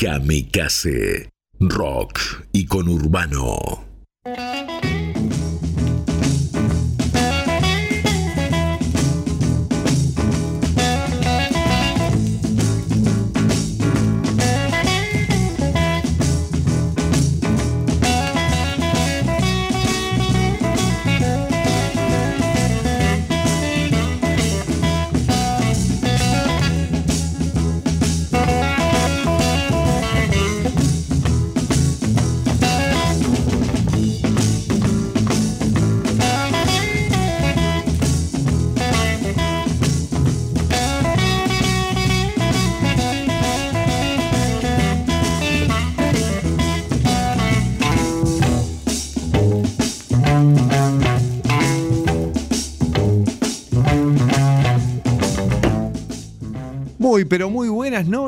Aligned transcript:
Kamikaze. 0.00 1.28
Rock 1.60 2.48
y 2.52 2.64
con 2.64 2.88
urbano. 2.88 3.89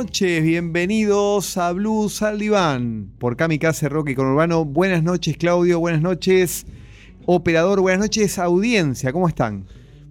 Noches. 0.02 0.42
Bienvenidos 0.42 1.56
a 1.56 1.70
Blues 1.70 2.22
al 2.22 2.40
Diván 2.40 3.12
por 3.20 3.36
Kamikaze 3.36 3.88
Rock 3.88 4.08
y 4.10 4.14
con 4.16 4.26
Urbano. 4.26 4.64
Buenas 4.64 5.04
noches, 5.04 5.36
Claudio. 5.36 5.78
Buenas 5.78 6.02
noches, 6.02 6.66
operador. 7.24 7.80
Buenas 7.80 8.00
noches, 8.00 8.36
audiencia. 8.40 9.12
¿Cómo 9.12 9.28
están? 9.28 9.64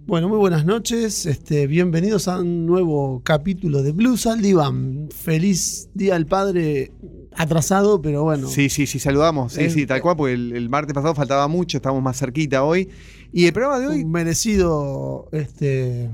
Bueno, 0.06 0.30
muy 0.30 0.38
buenas 0.38 0.64
noches. 0.64 1.26
Este, 1.26 1.66
bienvenidos 1.66 2.26
a 2.26 2.40
un 2.40 2.64
nuevo 2.64 3.20
capítulo 3.22 3.82
de 3.82 3.92
Blues 3.92 4.26
al 4.26 4.40
Diván. 4.40 5.08
Feliz 5.14 5.90
Día 5.92 6.16
al 6.16 6.24
Padre 6.24 6.92
atrasado, 7.36 8.00
pero 8.00 8.22
bueno. 8.22 8.48
Sí, 8.48 8.70
sí, 8.70 8.86
sí, 8.86 8.98
saludamos. 8.98 9.52
Sí, 9.52 9.64
Eh, 9.64 9.70
sí, 9.70 9.86
tal 9.86 10.00
cual, 10.00 10.16
porque 10.16 10.32
el, 10.32 10.56
el 10.56 10.70
martes 10.70 10.94
pasado 10.94 11.14
faltaba 11.14 11.48
mucho, 11.48 11.76
estamos 11.76 12.02
más 12.02 12.18
cerquita 12.18 12.64
hoy. 12.64 12.88
Y 13.30 13.44
el 13.44 13.52
programa 13.52 13.78
de 13.78 13.88
hoy, 13.88 14.02
Un 14.04 14.10
merecido 14.10 15.28
este, 15.32 16.08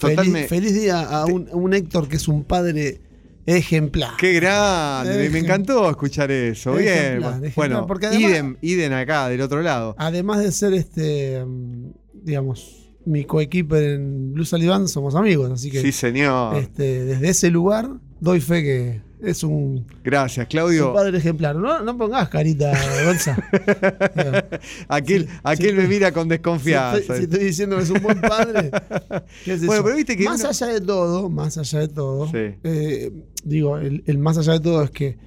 feliz, 0.00 0.48
feliz 0.48 0.74
día 0.74 1.00
a 1.02 1.26
un, 1.26 1.74
Héctor 1.74 2.08
que 2.08 2.16
es 2.16 2.28
un 2.28 2.44
padre 2.44 3.00
ejemplar. 3.46 4.12
qué 4.18 4.32
grande. 4.34 5.30
Me, 5.30 5.38
encantó 5.38 5.88
escuchar 5.90 6.30
eso. 6.30 6.74
Bien. 6.74 7.18
Ejemplar, 7.18 7.40
bueno, 7.54 7.86
porque 7.86 8.06
además- 8.06 8.30
idem, 8.30 8.56
idem 8.60 8.92
acá, 8.92 9.28
del 9.28 9.40
otro 9.40 9.62
lado. 9.62 9.94
Además 9.98 10.40
de 10.40 10.52
ser 10.52 10.72
este, 10.74 11.44
mm, 11.44 11.90
digamos, 12.24 12.92
mi 13.04 13.24
coequiper 13.24 13.82
en 13.82 14.34
Blues 14.34 14.52
al 14.52 14.60
Diván, 14.60 14.88
somos 14.88 15.14
amigos, 15.14 15.50
así 15.50 15.70
que 15.70 15.80
Sí, 15.80 15.92
señor. 15.92 16.56
este, 16.56 17.04
desde 17.04 17.28
ese 17.28 17.50
lugar 17.50 17.90
doy 18.20 18.40
fe 18.40 18.62
que 18.62 19.00
es 19.22 19.42
un, 19.44 19.84
Gracias, 20.02 20.48
un 20.54 20.92
padre 20.94 21.18
ejemplar. 21.18 21.54
No, 21.56 21.82
no 21.82 21.96
pongas 21.98 22.28
carita, 22.30 22.72
Gonza. 23.04 23.36
Aquel, 24.88 25.24
Sí, 25.26 25.28
aquel 25.42 25.70
sí. 25.70 25.72
me 25.74 25.86
mira 25.88 26.12
con 26.12 26.24
Si 26.24 26.28
desconfianza. 26.30 26.98
estoy, 26.98 27.16
si 27.18 27.22
estoy 27.24 27.44
diciendo 27.44 27.76
que 27.76 27.82
es 27.82 27.90
un 27.90 28.02
buen 28.02 28.20
padre, 28.20 28.70
¿qué 29.44 29.52
es 29.54 29.66
Bueno, 29.66 29.82
pero 29.84 29.96
viste 29.96 30.16
que 30.16 30.24
más 30.24 30.40
uno- 30.40 30.48
allá 30.50 30.66
de 30.68 30.80
todo, 30.80 31.28
más 31.30 31.58
allá 31.58 31.78
de 31.80 31.88
todo, 31.88 32.26
Sí. 32.28 32.54
eh, 32.64 33.12
digo, 33.44 33.78
el, 33.78 34.02
el 34.06 34.18
más 34.18 34.38
allá 34.38 34.54
de 34.54 34.60
todo 34.60 34.82
es 34.84 34.90
que 34.90 35.18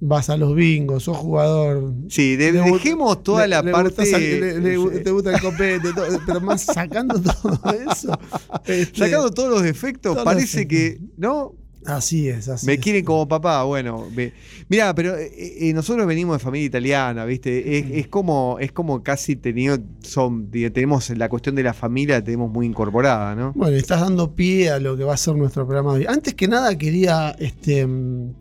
vas 0.00 0.30
a 0.30 0.36
los 0.36 0.54
bingos, 0.54 1.02
sos 1.02 1.16
jugador. 1.16 1.92
Sí, 2.08 2.36
de- 2.36 2.52
dejemos 2.52 3.22
toda 3.22 3.42
le- 3.42 3.48
la 3.56 3.62
le 3.62 3.72
parte. 3.72 4.00
gusta 4.02 4.18
le- 4.18 4.60
le 4.60 5.00
te 5.00 5.10
gusta 5.10 5.34
el 5.34 5.40
copete, 5.40 5.92
todo, 5.92 6.20
pero 6.26 6.40
más 6.40 6.62
sacando 6.62 7.20
todo 7.42 7.60
eso. 7.90 8.18
este, 8.64 8.96
Sacando 8.98 9.30
todos 9.30 9.50
los 9.50 9.62
defectos, 9.62 10.12
todos 10.14 10.24
parece 10.24 10.66
que, 10.68 11.00
¿no? 11.16 11.54
Así 11.88 12.28
es, 12.28 12.48
así 12.50 12.66
Me 12.66 12.74
es. 12.74 12.80
quieren 12.80 13.02
como 13.04 13.26
papá, 13.26 13.62
bueno. 13.64 14.06
me- 14.14 14.32
Mirá, 14.68 14.94
pero 14.94 15.16
eh, 15.16 15.30
eh, 15.34 15.72
nosotros 15.72 16.06
venimos 16.06 16.36
de 16.36 16.44
familia 16.44 16.66
italiana, 16.66 17.24
¿viste? 17.24 17.78
Es, 17.78 17.86
es 17.90 18.08
como, 18.08 18.58
es 18.60 18.72
como 18.72 19.02
casi 19.02 19.36
tenido, 19.36 19.78
son, 20.02 20.50
tenemos 20.50 21.08
la 21.10 21.30
cuestión 21.30 21.54
de 21.54 21.62
la 21.62 21.72
familia, 21.72 22.16
la 22.16 22.24
tenemos 22.24 22.50
muy 22.52 22.66
incorporada, 22.66 23.34
¿no? 23.34 23.52
Bueno, 23.54 23.74
estás 23.76 24.02
dando 24.02 24.34
pie 24.34 24.68
a 24.70 24.78
lo 24.78 24.98
que 24.98 25.04
va 25.04 25.14
a 25.14 25.16
ser 25.16 25.34
nuestro 25.36 25.66
programa 25.66 25.92
hoy. 25.92 26.04
Antes 26.06 26.34
que 26.34 26.46
nada, 26.46 26.76
quería, 26.76 27.34
este, 27.38 27.86
mm, 27.86 28.32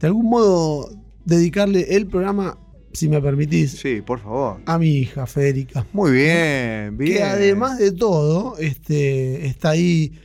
de 0.00 0.06
algún 0.06 0.30
modo, 0.30 0.90
dedicarle 1.26 1.96
el 1.96 2.06
programa, 2.06 2.56
si 2.94 3.10
me 3.10 3.20
permitís, 3.20 3.72
Sí, 3.72 4.00
por 4.00 4.20
favor. 4.20 4.60
a 4.64 4.78
mi 4.78 4.88
hija, 4.88 5.26
Federica. 5.26 5.84
Muy 5.92 6.12
bien, 6.12 6.96
bien. 6.96 7.12
Que 7.18 7.22
además 7.22 7.78
de 7.78 7.92
todo, 7.92 8.56
este, 8.58 9.46
está 9.46 9.70
ahí 9.70 10.18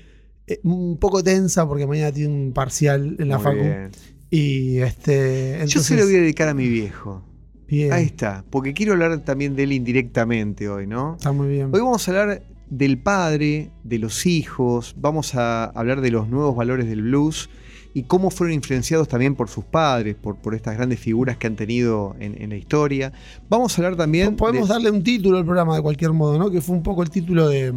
un 0.63 0.97
poco 0.97 1.23
tensa 1.23 1.67
porque 1.67 1.87
mañana 1.87 2.11
tiene 2.11 2.33
un 2.33 2.51
parcial 2.53 3.15
en 3.19 3.29
la 3.29 3.37
Muy 3.37 3.43
facu. 3.43 3.57
bien. 3.57 3.91
Y 4.29 4.77
este. 4.79 5.63
Yo 5.67 5.81
se 5.81 5.95
lo 5.95 6.03
voy 6.05 6.15
a 6.15 6.19
dedicar 6.19 6.47
a 6.47 6.53
mi 6.53 6.67
viejo. 6.67 7.23
bien, 7.67 7.91
Ahí 7.93 8.05
está, 8.05 8.45
porque 8.49 8.73
quiero 8.73 8.93
hablar 8.93 9.19
también 9.25 9.55
de 9.55 9.63
él 9.63 9.73
indirectamente 9.73 10.69
hoy, 10.69 10.87
¿no? 10.87 11.15
Está 11.15 11.31
muy 11.31 11.47
bien. 11.49 11.69
Hoy 11.73 11.81
vamos 11.81 12.07
a 12.07 12.11
hablar 12.11 12.43
del 12.69 12.97
padre, 12.97 13.71
de 13.83 13.99
los 13.99 14.25
hijos, 14.25 14.95
vamos 14.97 15.35
a 15.35 15.65
hablar 15.65 15.99
de 15.99 16.11
los 16.11 16.29
nuevos 16.29 16.55
valores 16.55 16.87
del 16.87 17.01
blues 17.01 17.49
y 17.93 18.03
cómo 18.03 18.29
fueron 18.29 18.53
influenciados 18.53 19.09
también 19.09 19.35
por 19.35 19.49
sus 19.49 19.65
padres, 19.65 20.15
por, 20.15 20.37
por 20.37 20.55
estas 20.55 20.77
grandes 20.77 20.97
figuras 21.01 21.35
que 21.35 21.47
han 21.47 21.57
tenido 21.57 22.15
en, 22.21 22.41
en 22.41 22.51
la 22.51 22.55
historia. 22.55 23.11
Vamos 23.49 23.77
a 23.77 23.81
hablar 23.81 23.97
también 23.97 24.37
Podemos 24.37 24.69
de 24.69 24.73
darle 24.75 24.91
un 24.91 25.03
título 25.03 25.37
al 25.37 25.43
programa 25.43 25.75
de 25.75 25.81
cualquier 25.81 26.13
modo, 26.13 26.37
¿no? 26.39 26.49
Que 26.49 26.61
fue 26.61 26.73
un 26.73 26.83
poco 26.83 27.03
el 27.03 27.09
título 27.09 27.49
de. 27.49 27.73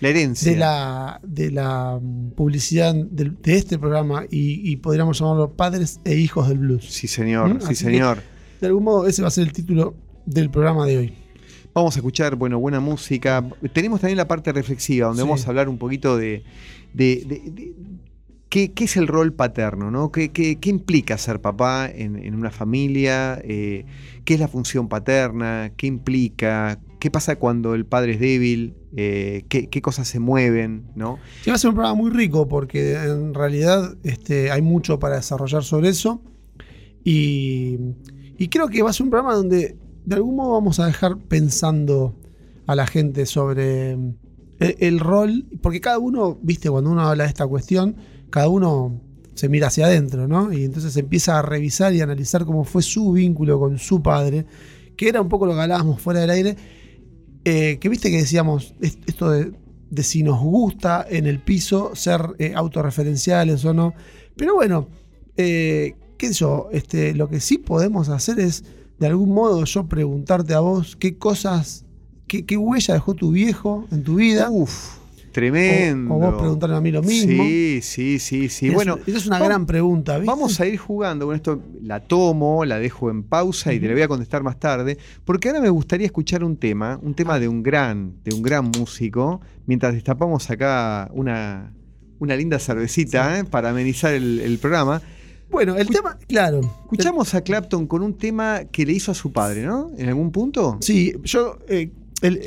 La 0.00 0.08
herencia. 0.08 0.50
de 0.52 0.58
la, 0.58 1.20
de 1.22 1.50
la 1.50 1.98
mm, 2.00 2.30
publicidad 2.32 2.94
de, 2.94 3.32
este 3.44 3.78
programa 3.78 4.24
y, 4.30 4.70
y 4.72 4.76
podríamos 4.76 5.18
llamarlo 5.18 5.54
Padres 5.56 6.00
e 6.04 6.16
Hijos 6.16 6.48
del 6.48 6.58
Blues. 6.58 6.84
Sí, 6.90 7.06
señor, 7.06 7.54
¿Mm? 7.54 7.60
sí, 7.60 7.66
Así 7.66 7.68
que- 7.84 7.90
señor. 7.90 8.22
De 8.60 8.66
algún 8.66 8.84
modo 8.84 9.06
ese 9.06 9.22
va 9.22 9.28
a 9.28 9.30
ser 9.30 9.44
el 9.46 9.52
título 9.52 9.94
del 10.26 10.50
programa 10.50 10.84
de 10.86 10.98
hoy. 10.98 11.14
Vamos 11.72 11.94
a 11.96 11.98
escuchar, 12.00 12.34
bueno, 12.36 12.58
buena 12.58 12.80
música. 12.80 13.48
Tenemos 13.72 14.00
también 14.00 14.16
la 14.18 14.26
parte 14.28 14.52
reflexiva, 14.52 15.06
donde 15.06 15.22
Sí. 15.22 15.28
vamos 15.28 15.46
a 15.46 15.48
hablar 15.50 15.68
un 15.68 15.78
poquito 15.78 16.16
de, 16.16 16.42
de- 16.92 17.22
de- 17.26 17.50
de- 17.50 17.74
qué, 18.48 18.72
qué 18.72 18.84
es 18.84 18.96
el 18.96 19.06
rol 19.06 19.32
paterno, 19.32 19.90
¿no? 19.90 20.10
¿Qué, 20.10 20.30
qué- 20.32 20.58
qué 20.58 20.68
implica 20.70 21.16
ser 21.16 21.40
papá 21.40 21.88
en, 21.88 22.16
en 22.16 22.34
una 22.34 22.50
familia? 22.50 23.40
Eh, 23.44 23.84
¿Qué 24.24 24.34
es 24.34 24.40
la 24.40 24.48
función 24.48 24.88
paterna? 24.88 25.72
¿Qué 25.76 25.86
implica? 25.86 26.80
¿Qué 26.98 27.10
pasa 27.10 27.36
cuando 27.36 27.74
el 27.74 27.86
padre 27.86 28.14
es 28.14 28.20
débil? 28.20 28.74
Eh, 28.96 29.44
¿qué, 29.48 29.82
cosas 29.82 30.08
se 30.08 30.18
mueven? 30.18 30.90
¿no? 30.94 31.18
Y 31.46 31.50
va 31.50 31.56
a 31.56 31.58
ser 31.58 31.70
un 31.70 31.76
programa 31.76 31.94
muy 31.94 32.10
rico 32.10 32.48
porque 32.48 32.94
en 32.94 33.34
realidad 33.34 33.96
este, 34.02 34.50
hay 34.50 34.62
mucho 34.62 34.98
para 34.98 35.16
desarrollar 35.16 35.64
sobre 35.64 35.90
eso. 35.90 36.22
Y, 37.04 37.78
y 38.36 38.48
creo 38.48 38.68
que 38.68 38.82
va 38.82 38.90
a 38.90 38.92
ser 38.92 39.04
un 39.04 39.10
programa 39.10 39.34
donde 39.34 39.76
de 40.04 40.14
algún 40.16 40.36
modo 40.36 40.52
vamos 40.52 40.80
a 40.80 40.86
dejar 40.86 41.18
pensando 41.18 42.16
a 42.66 42.74
la 42.74 42.86
gente 42.86 43.26
sobre 43.26 43.96
mm, 43.96 44.14
el 44.58 45.00
rol. 45.00 45.46
Porque 45.62 45.80
cada 45.80 45.98
uno, 45.98 46.38
viste, 46.42 46.70
cuando 46.70 46.90
uno 46.90 47.02
habla 47.02 47.24
de 47.24 47.30
esta 47.30 47.46
cuestión, 47.46 47.96
cada 48.30 48.48
uno 48.48 49.00
se 49.34 49.48
mira 49.48 49.68
hacia 49.68 49.86
adentro, 49.86 50.28
¿no? 50.28 50.52
Y 50.52 50.64
entonces 50.64 50.96
empieza 50.96 51.38
a 51.38 51.42
revisar 51.42 51.94
y 51.94 52.00
analizar 52.00 52.44
cómo 52.44 52.64
fue 52.64 52.82
su 52.82 53.12
vínculo 53.12 53.58
con 53.58 53.78
su 53.78 54.02
padre, 54.02 54.46
que 54.96 55.08
era 55.08 55.20
un 55.20 55.28
poco 55.28 55.46
lo 55.46 55.54
que 55.54 55.60
hablábamos 55.60 56.00
fuera 56.00 56.20
del 56.20 56.30
aire. 56.30 56.56
Eh, 57.44 57.78
que 57.80 57.88
viste 57.88 58.10
que 58.10 58.18
decíamos 58.18 58.74
es- 58.80 58.98
esto 59.06 59.30
de, 59.30 59.52
de 59.90 60.02
si 60.02 60.22
nos 60.22 60.40
gusta 60.40 61.04
en 61.08 61.26
el 61.26 61.38
piso 61.40 61.92
ser 61.94 62.20
eh, 62.38 62.52
autorreferenciales 62.54 63.64
o 63.64 63.72
no. 63.74 63.94
Pero 64.36 64.54
bueno, 64.54 64.88
eh, 65.36 65.94
qué 66.18 66.28
sé 66.28 66.34
yo, 66.34 66.68
este, 66.72 67.14
lo 67.14 67.28
que 67.28 67.40
sí 67.40 67.58
podemos 67.58 68.08
hacer 68.10 68.38
es, 68.40 68.64
de 68.98 69.06
algún 69.06 69.30
modo, 69.30 69.64
yo 69.64 69.86
preguntarte 69.88 70.52
a 70.54 70.60
vos 70.60 70.96
qué 70.96 71.16
cosas, 71.16 71.86
qué, 72.26 72.44
qué 72.44 72.56
huella 72.58 72.94
dejó 72.94 73.14
tu 73.14 73.32
viejo 73.32 73.86
en 73.90 74.02
tu 74.04 74.16
vida. 74.16 74.50
Uf, 74.50 74.98
tremendo. 75.30 76.14
O, 76.14 76.16
o 76.16 76.20
vos 76.20 76.40
preguntarme 76.40 76.76
a 76.76 76.80
mí 76.80 76.90
lo 76.90 77.02
mismo. 77.02 77.42
Sí, 77.44 77.80
sí, 77.82 78.18
sí, 78.18 78.48
sí. 78.48 78.68
Es- 78.68 78.74
bueno, 78.74 78.98
esa 79.06 79.18
es 79.18 79.26
una 79.26 79.36
vamos- 79.36 79.48
gran 79.48 79.66
pregunta, 79.66 80.18
¿viste? 80.18 80.26
Vamos 80.26 80.60
a 80.60 80.66
ir 80.66 80.76
jugando 80.78 81.26
con 81.26 81.34
esto. 81.36 81.62
La 81.82 82.00
tomo, 82.00 82.64
la 82.64 82.78
dejo 82.78 83.10
en 83.10 83.22
pausa 83.22 83.72
y 83.72 83.80
te 83.80 83.86
la 83.86 83.92
voy 83.94 84.02
a 84.02 84.08
contestar 84.08 84.42
más 84.42 84.58
tarde. 84.58 84.98
Porque 85.24 85.48
ahora 85.48 85.60
me 85.60 85.70
gustaría 85.70 86.06
escuchar 86.06 86.44
un 86.44 86.56
tema, 86.56 86.98
un 87.02 87.14
tema 87.14 87.38
de 87.38 87.48
un 87.48 87.62
gran, 87.62 88.14
de 88.24 88.34
un 88.34 88.42
gran 88.42 88.70
músico, 88.76 89.40
mientras 89.66 89.94
destapamos 89.94 90.50
acá 90.50 91.10
una, 91.12 91.72
una 92.18 92.36
linda 92.36 92.58
cervecita 92.58 93.38
¿eh? 93.38 93.44
para 93.44 93.70
amenizar 93.70 94.14
el, 94.14 94.40
el 94.40 94.58
programa. 94.58 95.00
Bueno, 95.50 95.74
el 95.76 95.88
tema, 95.88 96.16
claro. 96.28 96.60
Escuchamos 96.84 97.34
a 97.34 97.40
Clapton 97.40 97.88
con 97.88 98.02
un 98.02 98.14
tema 98.16 98.66
que 98.70 98.86
le 98.86 98.92
hizo 98.92 99.10
a 99.10 99.14
su 99.16 99.32
padre, 99.32 99.62
¿no? 99.62 99.90
¿En 99.98 100.08
algún 100.08 100.30
punto? 100.30 100.78
Sí, 100.80 101.12
yo, 101.24 101.58
eh, 101.68 101.90
el- 102.22 102.42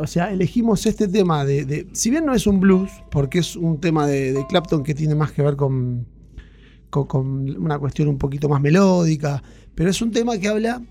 o 0.00 0.06
sea, 0.06 0.32
elegimos 0.32 0.86
este 0.86 1.08
tema 1.08 1.44
de, 1.44 1.64
de- 1.64 1.88
si 1.92 2.10
bien 2.10 2.24
no 2.26 2.34
es 2.34 2.46
un 2.46 2.60
blues, 2.60 2.90
porque 3.10 3.38
es 3.40 3.56
un 3.56 3.80
tema 3.80 4.06
de, 4.06 4.32
de 4.32 4.46
Clapton 4.46 4.82
que 4.82 4.94
tiene 4.94 5.14
más 5.14 5.32
que 5.32 5.42
ver 5.42 5.56
con, 5.56 6.06
con, 6.90 7.06
con 7.06 7.56
una 7.62 7.78
cuestión 7.78 8.08
un 8.08 8.18
poquito 8.18 8.48
más 8.48 8.60
melódica, 8.60 9.42
pero 9.74 9.90
es 9.90 10.00
un 10.02 10.10
tema 10.10 10.38
que 10.38 10.48
habla 10.48 10.82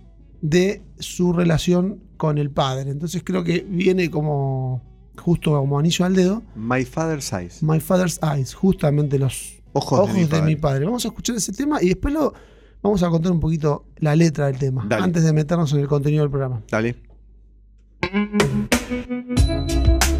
de 0.41 0.83
su 0.99 1.33
relación 1.33 1.99
con 2.17 2.37
el 2.37 2.51
padre. 2.51 2.91
Entonces 2.91 3.23
creo 3.25 3.43
que 3.43 3.65
viene 3.67 4.09
como 4.11 4.83
justo 5.19 5.51
como 5.59 5.79
anillo 5.79 6.05
al 6.05 6.15
dedo. 6.15 6.43
My 6.55 6.85
Father's 6.85 7.33
Eyes. 7.33 7.63
My 7.63 7.79
Father's 7.79 8.19
Eyes, 8.21 8.53
justamente 8.53 9.17
los 9.17 9.55
Ojos, 9.73 9.99
ojos, 9.99 10.13
de, 10.13 10.19
mi 10.19 10.23
de, 10.25 10.29
padre. 10.29 10.45
mi 10.45 10.55
padre. 10.55 10.85
Vamos 10.85 11.05
a 11.05 11.07
escuchar 11.09 11.35
ese 11.35 11.51
tema 11.53 11.81
y 11.81 11.87
después 11.89 12.13
lo 12.13 12.33
vamos 12.81 13.01
a 13.03 13.09
contar 13.09 13.31
un 13.31 13.39
poquito 13.39 13.85
la 13.97 14.15
letra 14.15 14.47
del 14.47 14.57
tema, 14.57 14.85
Dale. 14.87 15.03
antes 15.03 15.23
de 15.23 15.33
meternos 15.33 15.71
en 15.73 15.79
el 15.79 15.87
contenido 15.87 16.21
del 16.23 16.29
programa. 16.31 16.61
Dale. 16.69 16.95
Thank 18.01 18.67
you. 20.07 20.16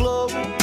Overflow. 0.00 0.61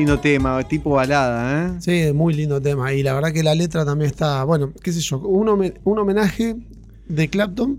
Lindo 0.00 0.18
tema, 0.18 0.62
tipo 0.64 0.90
balada, 0.90 1.68
¿eh? 1.68 1.72
Sí, 1.80 2.12
muy 2.14 2.32
lindo 2.34 2.60
tema. 2.60 2.92
Y 2.94 3.02
la 3.02 3.12
verdad 3.14 3.32
que 3.32 3.42
la 3.42 3.54
letra 3.54 3.84
también 3.84 4.10
está, 4.10 4.42
bueno, 4.44 4.72
qué 4.82 4.92
sé 4.92 5.00
yo, 5.00 5.18
un, 5.18 5.72
un 5.84 5.98
homenaje 5.98 6.56
de 7.06 7.28
Clapton 7.28 7.78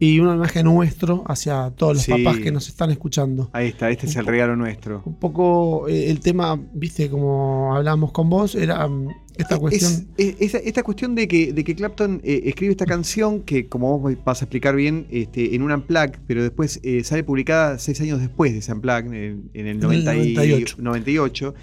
y 0.00 0.18
un 0.20 0.28
homenaje 0.28 0.62
nuestro 0.62 1.24
hacia 1.26 1.70
todos 1.76 1.94
los 1.94 2.02
Sí. 2.04 2.12
papás 2.12 2.38
que 2.38 2.50
nos 2.50 2.68
están 2.68 2.90
escuchando. 2.90 3.50
Ahí 3.52 3.68
está, 3.68 3.90
este 3.90 4.06
es 4.06 4.16
el 4.16 4.24
regalo 4.26 4.56
nuestro. 4.56 5.02
Un 5.04 5.16
poco 5.16 5.88
eh, 5.88 6.10
el 6.10 6.20
tema, 6.20 6.58
viste, 6.72 7.10
como 7.10 7.74
hablamos 7.76 8.12
con 8.12 8.30
vos, 8.30 8.54
era 8.54 8.88
esta 9.38 9.54
Es- 9.54 9.60
cuestión. 9.60 10.08
es- 10.16 10.54
esta 10.54 10.82
cuestión 10.82 11.14
de 11.14 11.26
que, 11.28 11.52
de 11.52 11.64
que 11.64 11.74
Clapton 11.74 12.20
eh, 12.24 12.42
escribe 12.46 12.72
esta 12.72 12.84
canción, 12.86 13.40
que 13.42 13.66
como 13.68 13.98
vos 13.98 14.16
vas 14.24 14.42
a 14.42 14.44
explicar 14.44 14.76
bien, 14.76 15.06
este, 15.10 15.54
en 15.54 15.62
un 15.62 15.72
Unplugged, 15.72 16.18
pero 16.26 16.42
después 16.42 16.80
eh, 16.82 17.02
sale 17.04 17.24
publicada 17.24 17.78
seis 17.78 18.00
años 18.00 18.20
después 18.20 18.52
de 18.52 18.58
ese 18.58 18.72
Unplugged, 18.72 19.12
en, 19.12 19.50
en 19.54 19.66
el, 19.66 19.76
el 19.76 19.80
90 19.80 20.14
y- 20.16 20.34
98. 20.34 20.76
98. 20.78 21.54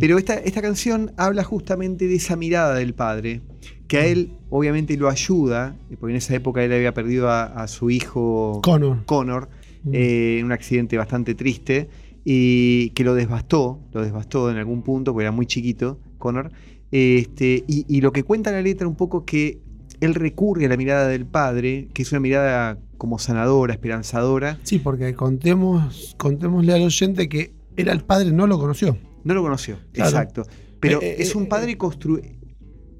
Pero 0.00 0.18
esta, 0.18 0.34
esta 0.34 0.62
canción 0.62 1.12
habla 1.16 1.44
justamente 1.44 2.06
de 2.06 2.14
esa 2.14 2.36
mirada 2.36 2.74
del 2.76 2.94
padre, 2.94 3.40
que 3.88 3.98
a 3.98 4.06
él 4.06 4.30
obviamente 4.50 4.96
lo 4.96 5.08
ayuda, 5.10 5.76
porque 6.00 6.12
en 6.12 6.16
esa 6.16 6.34
época 6.34 6.64
él 6.64 6.72
había 6.72 6.94
perdido 6.94 7.28
a, 7.28 7.44
a 7.44 7.68
su 7.68 7.90
hijo 7.90 8.60
Connor. 8.62 9.04
Connor 9.06 9.48
Mm. 9.86 9.90
eh, 9.92 10.36
en 10.38 10.46
un 10.46 10.52
accidente 10.52 10.96
bastante 10.96 11.34
triste 11.34 11.88
y 12.24 12.88
que 12.90 13.04
lo 13.04 13.14
devastó, 13.14 13.80
lo 13.92 14.02
devastó 14.02 14.50
en 14.50 14.56
algún 14.56 14.82
punto, 14.82 15.12
porque 15.12 15.24
era 15.24 15.30
muy 15.32 15.44
chiquito, 15.44 15.98
Connor. 16.16 16.50
Este, 16.96 17.64
y, 17.66 17.84
y 17.88 18.00
lo 18.02 18.12
que 18.12 18.22
cuenta 18.22 18.52
la 18.52 18.62
letra 18.62 18.86
un 18.86 18.94
poco 18.94 19.24
que 19.24 19.58
él 20.00 20.14
recurre 20.14 20.66
a 20.66 20.68
la 20.68 20.76
mirada 20.76 21.08
del 21.08 21.26
padre, 21.26 21.88
que 21.92 22.02
es 22.02 22.12
una 22.12 22.20
mirada 22.20 22.78
como 22.98 23.18
sanadora, 23.18 23.72
esperanzadora. 23.74 24.58
Sí, 24.62 24.78
porque 24.78 25.12
contemos, 25.14 26.14
contémosle 26.18 26.72
al 26.72 26.82
oyente 26.82 27.28
que 27.28 27.52
era 27.76 27.92
el 27.92 28.02
padre, 28.04 28.30
no 28.30 28.46
lo 28.46 28.60
conoció. 28.60 28.96
No 29.24 29.34
lo 29.34 29.42
conoció, 29.42 29.78
Claro. 29.92 30.10
exacto. 30.10 30.42
Pero 30.78 31.02
Eh, 31.02 31.06
eh, 31.10 31.16
es 31.18 31.34
un 31.34 31.44
eh, 31.44 31.46
padre 31.46 31.76
construido. 31.76 32.28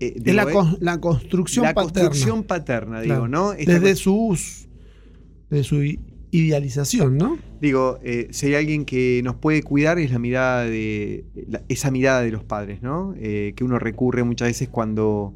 Es 0.01 0.35
la, 0.35 0.45
la 0.81 1.01
construcción 1.01 1.65
la 1.65 1.73
paterna. 1.75 2.09
construcción 2.09 2.43
paterna, 2.43 3.01
digo, 3.01 3.15
Claro. 3.15 3.29
¿no? 3.29 3.53
Esta 3.53 3.75
Desde 3.75 3.95
sus. 3.95 4.69
De 5.51 5.63
su 5.63 5.77
idealización, 6.39 7.17
¿no? 7.17 7.39
Digo, 7.61 7.99
eh, 8.03 8.29
si 8.31 8.47
hay 8.47 8.55
alguien 8.57 8.85
que 8.85 9.21
nos 9.25 9.37
puede 9.37 9.63
cuidar 9.63 9.99
es 9.99 10.11
la 10.11 10.19
mirada 10.19 10.65
de 10.65 11.25
la- 11.49 11.63
esa 11.69 11.91
mirada 11.91 12.23
de 12.23 12.31
los 12.33 12.45
padres, 12.45 12.83
¿no? 12.83 13.15
Eh, 13.17 13.53
que 13.57 13.65
uno 13.65 13.79
recurre 13.79 14.25
muchas 14.25 14.49
veces 14.49 14.69
cuando, 14.69 15.35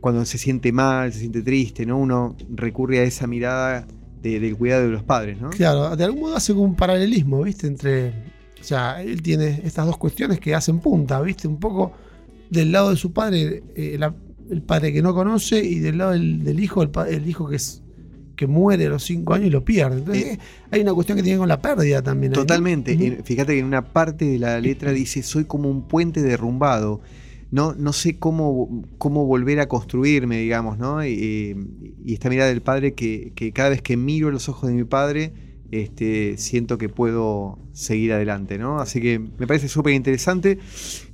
cuando 0.00 0.24
se 0.24 0.38
siente 0.38 0.72
mal, 0.72 1.12
se 1.12 1.20
siente 1.20 1.42
triste, 1.42 1.84
¿no? 1.84 1.98
Uno 1.98 2.36
recurre 2.54 3.00
a 3.00 3.02
esa 3.02 3.26
mirada 3.26 3.86
de- 4.22 4.40
del 4.40 4.56
cuidado 4.56 4.84
de 4.84 4.90
los 4.90 5.02
padres, 5.02 5.40
¿no? 5.40 5.50
Claro, 5.50 5.96
de 5.96 6.04
algún 6.04 6.20
modo 6.20 6.36
hace 6.36 6.52
un 6.52 6.74
paralelismo, 6.76 7.42
¿viste? 7.42 7.66
Entre. 7.66 8.08
O 8.60 8.64
sea, 8.64 9.02
él 9.02 9.22
tiene 9.22 9.60
estas 9.64 9.86
dos 9.86 9.98
cuestiones 9.98 10.40
que 10.40 10.54
hacen 10.54 10.78
punta, 10.80 11.20
¿viste? 11.20 11.46
Un 11.46 11.58
poco 11.60 11.92
del 12.50 12.72
lado 12.72 12.90
de 12.90 12.96
su 12.96 13.12
padre, 13.12 13.62
eh, 13.74 13.96
la- 13.98 14.14
el 14.50 14.62
padre 14.62 14.92
que 14.92 15.02
no 15.02 15.12
conoce, 15.14 15.62
y 15.64 15.80
del 15.80 15.98
lado 15.98 16.12
del, 16.12 16.42
del 16.44 16.60
hijo, 16.60 16.82
el, 16.82 16.90
el 17.08 17.28
hijo 17.28 17.48
que 17.48 17.56
es 17.56 17.82
que 18.36 18.46
muere 18.46 18.86
a 18.86 18.90
los 18.90 19.02
cinco 19.04 19.34
años 19.34 19.48
y 19.48 19.50
lo 19.50 19.64
pierde. 19.64 19.98
Entonces, 19.98 20.24
Eh, 20.24 20.32
eh, 20.34 20.38
hay 20.70 20.80
una 20.82 20.94
cuestión 20.94 21.16
que 21.16 21.22
tiene 21.24 21.38
con 21.38 21.48
la 21.48 21.60
pérdida 21.60 22.02
también. 22.02 22.32
ahí, 22.32 22.36
¿no? 22.36 22.42
Totalmente. 22.42 23.22
Fíjate 23.24 23.54
que 23.54 23.58
en 23.58 23.66
una 23.66 23.92
parte 23.92 24.24
de 24.26 24.38
la 24.38 24.60
letra 24.60 24.92
dice, 24.92 25.22
soy 25.22 25.44
como 25.44 25.70
un 25.70 25.88
puente 25.88 26.22
derrumbado. 26.22 27.00
No, 27.50 27.74
no 27.74 27.92
sé 27.92 28.18
cómo, 28.18 28.84
cómo 28.98 29.24
volver 29.24 29.60
a 29.60 29.68
construirme, 29.68 30.38
digamos, 30.38 30.78
¿no? 30.78 31.04
Y, 31.06 31.56
y 32.04 32.12
esta 32.12 32.28
mirada 32.28 32.50
del 32.50 32.60
padre 32.60 32.94
que, 32.94 33.32
que 33.34 33.52
cada 33.52 33.70
vez 33.70 33.82
que 33.82 33.96
miro 33.96 34.30
los 34.30 34.48
ojos 34.48 34.68
de 34.68 34.74
mi 34.74 34.84
padre, 34.84 35.32
este, 35.70 36.36
siento 36.38 36.76
que 36.76 36.88
puedo 36.88 37.58
seguir 37.72 38.12
adelante, 38.12 38.58
¿no? 38.58 38.80
Así 38.80 39.00
que 39.00 39.18
me 39.18 39.46
parece 39.46 39.68
súper 39.68 39.94
interesante. 39.94 40.58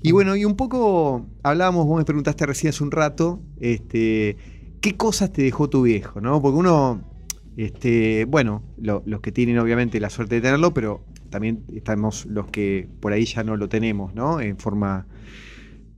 Y 0.03 0.13
bueno, 0.13 0.35
y 0.35 0.45
un 0.47 0.57
poco 0.57 1.27
hablábamos, 1.43 1.87
vos 1.87 1.99
me 1.99 2.05
preguntaste 2.05 2.47
recién 2.47 2.71
hace 2.71 2.83
un 2.83 2.91
rato, 2.93 3.41
este, 3.61 4.37
¿qué 4.81 4.97
cosas 4.97 5.33
te 5.33 5.43
dejó 5.43 5.69
tu 5.69 5.83
viejo, 5.83 6.21
no? 6.21 6.41
Porque 6.41 6.59
uno, 6.59 7.03
este, 7.57 8.25
bueno, 8.27 8.63
lo- 8.79 9.03
los 9.07 9.21
que 9.21 9.33
tienen 9.33 9.59
obviamente 9.59 10.01
la 10.01 10.11
suerte 10.11 10.37
de 10.37 10.41
tenerlo, 10.43 10.73
pero 10.75 11.05
también 11.31 11.65
estamos 11.75 12.27
los 12.27 12.47
que 12.49 12.89
por 13.01 13.13
ahí 13.13 13.25
ya 13.25 13.43
no 13.45 13.57
lo 13.57 13.69
tenemos, 13.69 14.15
¿no? 14.15 14.41
En 14.41 14.59
forma 14.59 15.07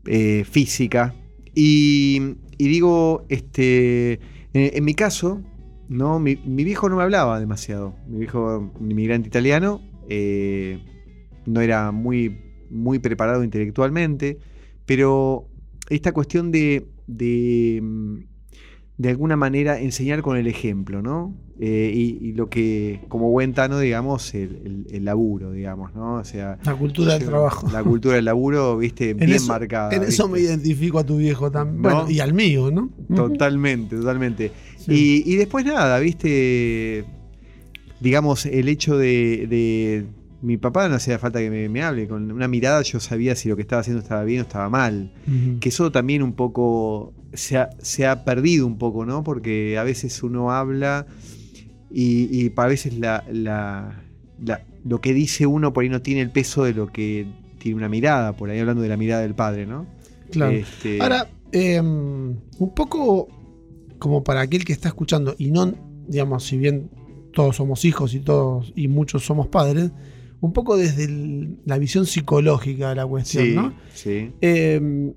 eh, 0.06 0.44
física. 0.44 1.14
Y, 1.54 2.20
y 2.58 2.68
digo, 2.68 3.24
este, 3.28 4.20
en, 4.52 4.84
mi 4.84 4.94
caso. 4.94 5.42
Mi, 5.88 6.34
viejo 6.64 6.88
no 6.88 6.96
me 6.96 7.02
hablaba 7.02 7.38
demasiado. 7.38 7.94
Mi 8.08 8.20
viejo, 8.20 8.70
un 8.80 8.90
inmigrante 8.90 9.28
italiano, 9.28 9.82
eh, 10.08 10.78
no 11.46 11.60
era 11.60 11.92
muy, 11.92 12.38
muy 12.70 12.98
preparado 12.98 13.44
intelectualmente, 13.44 14.38
pero 14.86 15.46
esta 15.90 16.12
cuestión 16.12 16.50
de, 16.50 16.86
de, 17.06 17.80
mm, 17.82 18.16
de 18.96 19.08
alguna 19.08 19.36
manera 19.36 19.80
enseñar 19.80 20.22
con 20.22 20.36
el 20.36 20.46
ejemplo, 20.46 21.02
¿no? 21.02 21.34
Eh, 21.60 21.92
y, 21.94 22.18
y 22.28 22.32
lo 22.32 22.48
que, 22.48 23.00
como 23.08 23.30
buen 23.30 23.52
tano, 23.54 23.78
digamos, 23.78 24.34
el, 24.34 24.60
el- 24.64 24.86
el 24.90 25.04
laburo, 25.04 25.52
digamos, 25.52 25.94
¿no? 25.94 26.14
O 26.14 26.24
sea, 26.24 26.58
La 26.64 26.74
cultura 26.74 27.14
del 27.18 27.28
trabajo. 27.28 27.68
la 27.72 27.82
cultura 27.82 28.16
del 28.16 28.24
laburo, 28.24 28.76
viste, 28.76 29.10
En 29.12 29.16
bien 29.18 29.32
eso- 29.32 29.48
marcada. 29.48 29.94
En 29.94 30.02
eso 30.04 30.28
me 30.28 30.40
identifico 30.40 30.98
a 30.98 31.04
tu 31.04 31.16
viejo 31.16 31.50
también. 31.50 31.82
¿No? 31.82 31.90
Bueno, 31.90 32.10
y 32.10 32.20
al 32.20 32.34
mío, 32.34 32.70
¿no? 32.70 32.90
Totalmente, 33.14 33.96
totalmente. 33.96 34.52
Sí. 34.78 35.22
Y, 35.26 35.32
y 35.32 35.36
después 35.36 35.64
nada, 35.64 35.98
viste, 36.00 37.04
digamos, 38.00 38.46
el 38.46 38.68
hecho 38.68 38.96
de, 38.96 39.46
de- 39.48 40.06
mi 40.44 40.56
papá 40.58 40.88
no 40.88 40.96
hacía 40.96 41.18
falta 41.18 41.38
que 41.40 41.50
me, 41.50 41.68
me 41.68 41.82
hable, 41.82 42.06
con 42.06 42.30
una 42.30 42.48
mirada 42.48 42.82
yo 42.82 43.00
sabía 43.00 43.34
si 43.34 43.48
lo 43.48 43.56
que 43.56 43.62
estaba 43.62 43.80
haciendo 43.80 44.02
estaba 44.02 44.24
bien 44.24 44.40
o 44.40 44.42
estaba 44.42 44.68
mal. 44.68 45.12
Que 45.60 45.68
eso 45.70 45.90
también 45.90 46.22
un 46.22 46.34
poco 46.34 47.12
se 47.32 47.56
ha, 47.56 47.70
se 47.80 48.06
ha 48.06 48.24
perdido 48.24 48.66
un 48.66 48.76
poco, 48.78 49.04
¿no? 49.06 49.24
Porque 49.24 49.78
a 49.78 49.84
veces 49.84 50.22
uno 50.22 50.50
habla 50.52 51.06
y, 51.90 52.28
y 52.46 52.52
a 52.56 52.66
veces 52.66 52.98
la, 52.98 53.24
la- 53.32 54.02
la- 54.44 54.64
lo 54.84 55.00
que 55.00 55.14
dice 55.14 55.46
uno 55.46 55.72
por 55.72 55.82
ahí 55.84 55.88
no 55.88 56.02
tiene 56.02 56.20
el 56.20 56.30
peso 56.30 56.64
de 56.64 56.74
lo 56.74 56.88
que 56.88 57.26
tiene 57.58 57.76
una 57.78 57.88
mirada, 57.88 58.34
por 58.34 58.50
ahí 58.50 58.58
hablando 58.58 58.82
de 58.82 58.88
la 58.88 58.96
mirada 58.96 59.22
del 59.22 59.34
padre, 59.34 59.64
¿no? 59.66 59.86
Claro. 60.30 60.52
Este, 60.52 61.00
Ahora, 61.00 61.28
eh, 61.52 61.80
un 61.80 62.74
poco 62.74 63.28
como 63.98 64.22
para 64.22 64.42
aquel 64.42 64.64
que 64.64 64.72
está 64.74 64.88
escuchando 64.88 65.34
y 65.38 65.50
no, 65.50 65.72
digamos, 66.06 66.44
si 66.44 66.58
bien 66.58 66.90
todos 67.32 67.56
somos 67.56 67.84
hijos 67.86 68.12
y 68.14 68.20
todos 68.20 68.72
y 68.76 68.88
muchos 68.88 69.24
somos 69.24 69.46
padres, 69.48 69.90
un 70.44 70.52
poco 70.52 70.76
desde 70.76 71.04
el- 71.04 71.58
la 71.64 71.78
visión 71.78 72.06
psicológica 72.06 72.90
de 72.90 72.94
la 72.96 73.06
cuestión, 73.06 73.44
sí, 73.44 73.54
¿no? 73.54 73.74
sí. 73.94 74.32
Eh, 74.40 75.12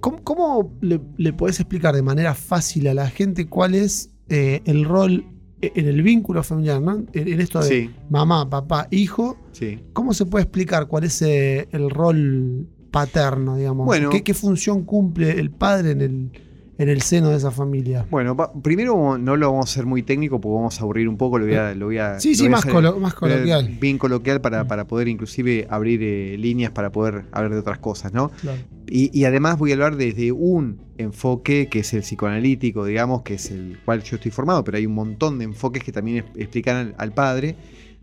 ¿Cómo, 0.00 0.22
cómo 0.22 0.76
le, 0.80 1.00
le 1.16 1.32
podés 1.32 1.58
explicar 1.58 1.94
de 1.94 2.02
manera 2.02 2.34
fácil 2.34 2.86
a 2.88 2.94
la 2.94 3.08
gente 3.10 3.46
cuál 3.48 3.74
es 3.74 4.10
eh, 4.28 4.60
el 4.64 4.84
rol 4.84 5.24
en 5.60 5.86
el 5.88 6.02
vínculo 6.02 6.44
familiar, 6.44 6.80
¿no? 6.80 7.04
En, 7.12 7.28
en 7.28 7.40
esto 7.40 7.60
de 7.60 7.68
Sí, 7.68 7.90
mamá, 8.08 8.48
papá, 8.48 8.86
hijo, 8.92 9.36
sí. 9.50 9.80
¿cómo 9.92 10.14
se 10.14 10.24
puede 10.26 10.44
explicar 10.44 10.86
cuál 10.86 11.02
es 11.04 11.20
eh, 11.22 11.66
el 11.72 11.90
rol 11.90 12.68
paterno, 12.92 13.56
digamos? 13.56 13.84
Bueno. 13.86 14.10
¿Qué, 14.10 14.22
qué 14.22 14.34
función 14.34 14.84
cumple 14.84 15.32
el 15.32 15.50
padre 15.50 15.90
en 15.90 16.00
el, 16.00 16.30
en 16.78 16.88
el 16.88 17.02
seno 17.02 17.30
de 17.30 17.36
esa 17.36 17.50
familia? 17.50 18.06
Bueno, 18.10 18.36
primero 18.62 19.18
no 19.18 19.36
lo 19.36 19.50
vamos 19.50 19.68
a 19.68 19.72
hacer 19.72 19.84
muy 19.84 20.02
técnico 20.02 20.40
porque 20.40 20.54
vamos 20.54 20.78
a 20.78 20.82
aburrir 20.84 21.08
un 21.08 21.16
poco, 21.16 21.38
lo 21.38 21.44
voy 21.46 21.54
a... 21.54 21.74
Lo 21.74 21.86
voy 21.86 21.98
a 21.98 22.18
Sí, 22.20 22.30
lo 22.30 22.34
sí, 22.36 22.40
voy 22.42 22.46
a 22.46 22.50
más, 22.52 22.60
hacer, 22.60 22.72
colo- 22.72 22.98
más 22.98 23.12
eh, 23.12 23.16
coloquial. 23.16 23.76
Bien 23.80 23.98
coloquial 23.98 24.40
para, 24.40 24.66
para 24.68 24.86
poder 24.86 25.08
inclusive 25.08 25.66
abrir 25.68 26.00
eh, 26.02 26.36
líneas 26.38 26.70
para 26.70 26.90
poder 26.92 27.24
hablar 27.32 27.52
de 27.52 27.58
otras 27.58 27.78
cosas, 27.78 28.12
¿no? 28.12 28.30
Claro. 28.40 28.58
Y, 28.86 29.10
y 29.18 29.24
además 29.24 29.58
voy 29.58 29.72
a 29.72 29.74
hablar 29.74 29.96
desde 29.96 30.32
un 30.32 30.80
enfoque 30.96 31.68
que 31.68 31.80
es 31.80 31.92
el 31.94 32.00
psicoanalítico, 32.02 32.84
digamos, 32.84 33.22
que 33.22 33.34
es 33.34 33.50
el 33.50 33.78
cual 33.84 34.02
yo 34.02 34.16
estoy 34.16 34.30
formado, 34.30 34.64
pero 34.64 34.78
hay 34.78 34.86
un 34.86 34.94
montón 34.94 35.38
de 35.38 35.44
enfoques 35.44 35.82
que 35.84 35.92
también 35.92 36.24
explican 36.36 36.76
al, 36.76 36.94
al 36.98 37.12
padre. 37.12 37.56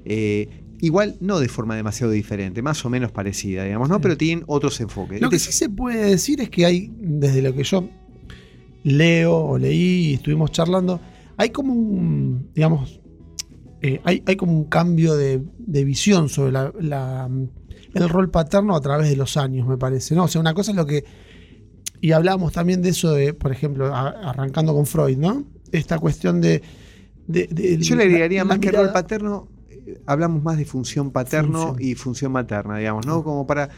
eh, 0.05 0.49
igual 0.81 1.15
no 1.21 1.39
de 1.39 1.47
forma 1.47 1.75
demasiado 1.75 2.11
diferente, 2.11 2.61
más 2.61 2.83
o 2.85 2.89
menos 2.89 3.11
parecida, 3.11 3.63
digamos, 3.63 3.87
¿no? 3.89 3.95
Sí. 3.95 4.01
Pero 4.03 4.17
tienen 4.17 4.43
otros 4.47 4.79
enfoques. 4.81 5.21
Lo 5.21 5.29
que 5.29 5.37
Este 5.37 5.51
sí 5.53 5.57
se 5.59 5.69
puede 5.69 6.09
decir 6.09 6.41
es 6.41 6.49
que 6.49 6.65
hay, 6.65 6.91
desde 6.99 7.41
lo 7.41 7.55
que 7.55 7.63
yo 7.63 7.89
leo 8.85 9.35
o 9.35 9.57
leí 9.57 10.11
y 10.11 10.13
estuvimos 10.13 10.51
charlando, 10.51 10.99
hay 11.37 11.49
como 11.49 11.73
un, 11.73 12.49
digamos, 12.53 13.01
eh, 13.81 13.99
hay, 14.03 14.23
hay 14.25 14.35
como 14.35 14.53
un 14.53 14.65
cambio 14.65 15.15
de, 15.15 15.41
de 15.57 15.83
visión 15.83 16.29
sobre 16.29 16.51
la- 16.51 16.71
la, 16.79 17.29
el 17.93 18.09
rol 18.09 18.29
paterno 18.29 18.75
a 18.75 18.81
través 18.81 19.09
de 19.09 19.15
los 19.15 19.37
años, 19.37 19.67
me 19.67 19.77
parece. 19.77 20.13
¿no? 20.15 20.25
O 20.25 20.27
sea, 20.27 20.39
una 20.39 20.53
cosa 20.53 20.71
es 20.71 20.77
lo 20.77 20.85
que. 20.85 21.03
Y 22.01 22.11
hablamos 22.11 22.51
también 22.53 22.81
de 22.83 22.89
eso 22.89 23.11
de, 23.13 23.33
por 23.33 23.51
ejemplo, 23.51 23.93
a- 23.93 24.09
arrancando 24.29 24.73
con 24.73 24.85
Freud, 24.85 25.17
¿no? 25.17 25.43
Esta 25.71 25.97
cuestión 25.97 26.39
de. 26.41 26.61
de- 27.27 27.47
de- 27.47 27.77
Yo 27.79 27.95
le 27.95 28.03
agregaría 28.03 28.39
la- 28.39 28.45
más 28.45 28.59
que 28.59 28.71
rol 28.71 28.91
paterno, 28.91 29.47
eh, 29.69 29.99
hablamos 30.05 30.43
más 30.43 30.57
de 30.57 30.65
función 30.65 31.09
paterno 31.11 31.67
Función. 31.69 31.89
y 31.89 31.95
función 31.95 32.31
materna, 32.31 32.77
digamos, 32.77 33.05
¿no? 33.07 33.23
Como 33.23 33.47
para 33.47 33.69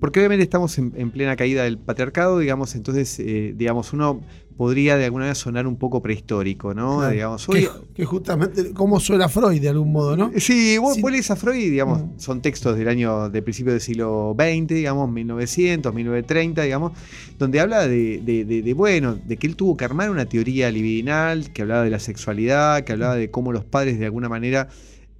porque 0.00 0.20
obviamente 0.20 0.42
estamos 0.44 0.76
en, 0.78 0.92
en 0.96 1.10
plena 1.10 1.36
caída 1.36 1.64
del 1.64 1.78
patriarcado, 1.78 2.38
digamos, 2.38 2.74
entonces, 2.74 3.18
eh, 3.20 3.54
digamos, 3.56 3.92
uno 3.92 4.20
podría 4.56 4.96
de 4.96 5.06
alguna 5.06 5.22
manera 5.22 5.34
sonar 5.34 5.66
un 5.66 5.74
poco 5.76 6.00
prehistórico, 6.00 6.74
¿no? 6.74 6.98
Claro. 6.98 7.12
Digamos, 7.12 7.46
que, 7.46 7.52
oye, 7.52 7.68
que 7.92 8.04
justamente, 8.04 8.72
como 8.72 9.00
suena 9.00 9.28
Freud 9.28 9.60
de 9.60 9.68
algún 9.68 9.90
modo, 9.90 10.16
¿no? 10.16 10.30
Sí, 10.36 10.78
vos, 10.78 10.94
Sí. 10.94 11.02
vos 11.02 11.10
lees 11.10 11.28
a 11.32 11.36
Freud, 11.36 11.70
digamos, 11.70 12.02
Mm. 12.02 12.10
son 12.18 12.40
textos 12.40 12.76
del 12.78 12.86
año, 12.88 13.30
del 13.30 13.42
principio 13.42 13.72
del 13.72 13.80
siglo 13.80 14.36
XX, 14.38 14.68
digamos, 14.76 15.10
1900, 15.10 15.92
1930, 15.92 16.62
digamos, 16.62 16.92
donde 17.38 17.58
habla 17.58 17.88
de, 17.88 18.20
de- 18.24 18.44
de- 18.44 18.62
de, 18.62 18.74
bueno, 18.74 19.16
de 19.26 19.36
que 19.38 19.48
él 19.48 19.56
tuvo 19.56 19.76
que 19.76 19.84
armar 19.86 20.10
una 20.10 20.26
teoría 20.26 20.70
libidinal, 20.70 21.52
que 21.52 21.62
hablaba 21.62 21.82
de 21.82 21.90
la 21.90 21.98
sexualidad, 21.98 22.84
que 22.84 22.92
hablaba 22.92 23.16
de 23.16 23.30
cómo 23.32 23.52
los 23.52 23.64
padres 23.64 23.98
de 23.98 24.04
alguna 24.04 24.28
manera 24.28 24.68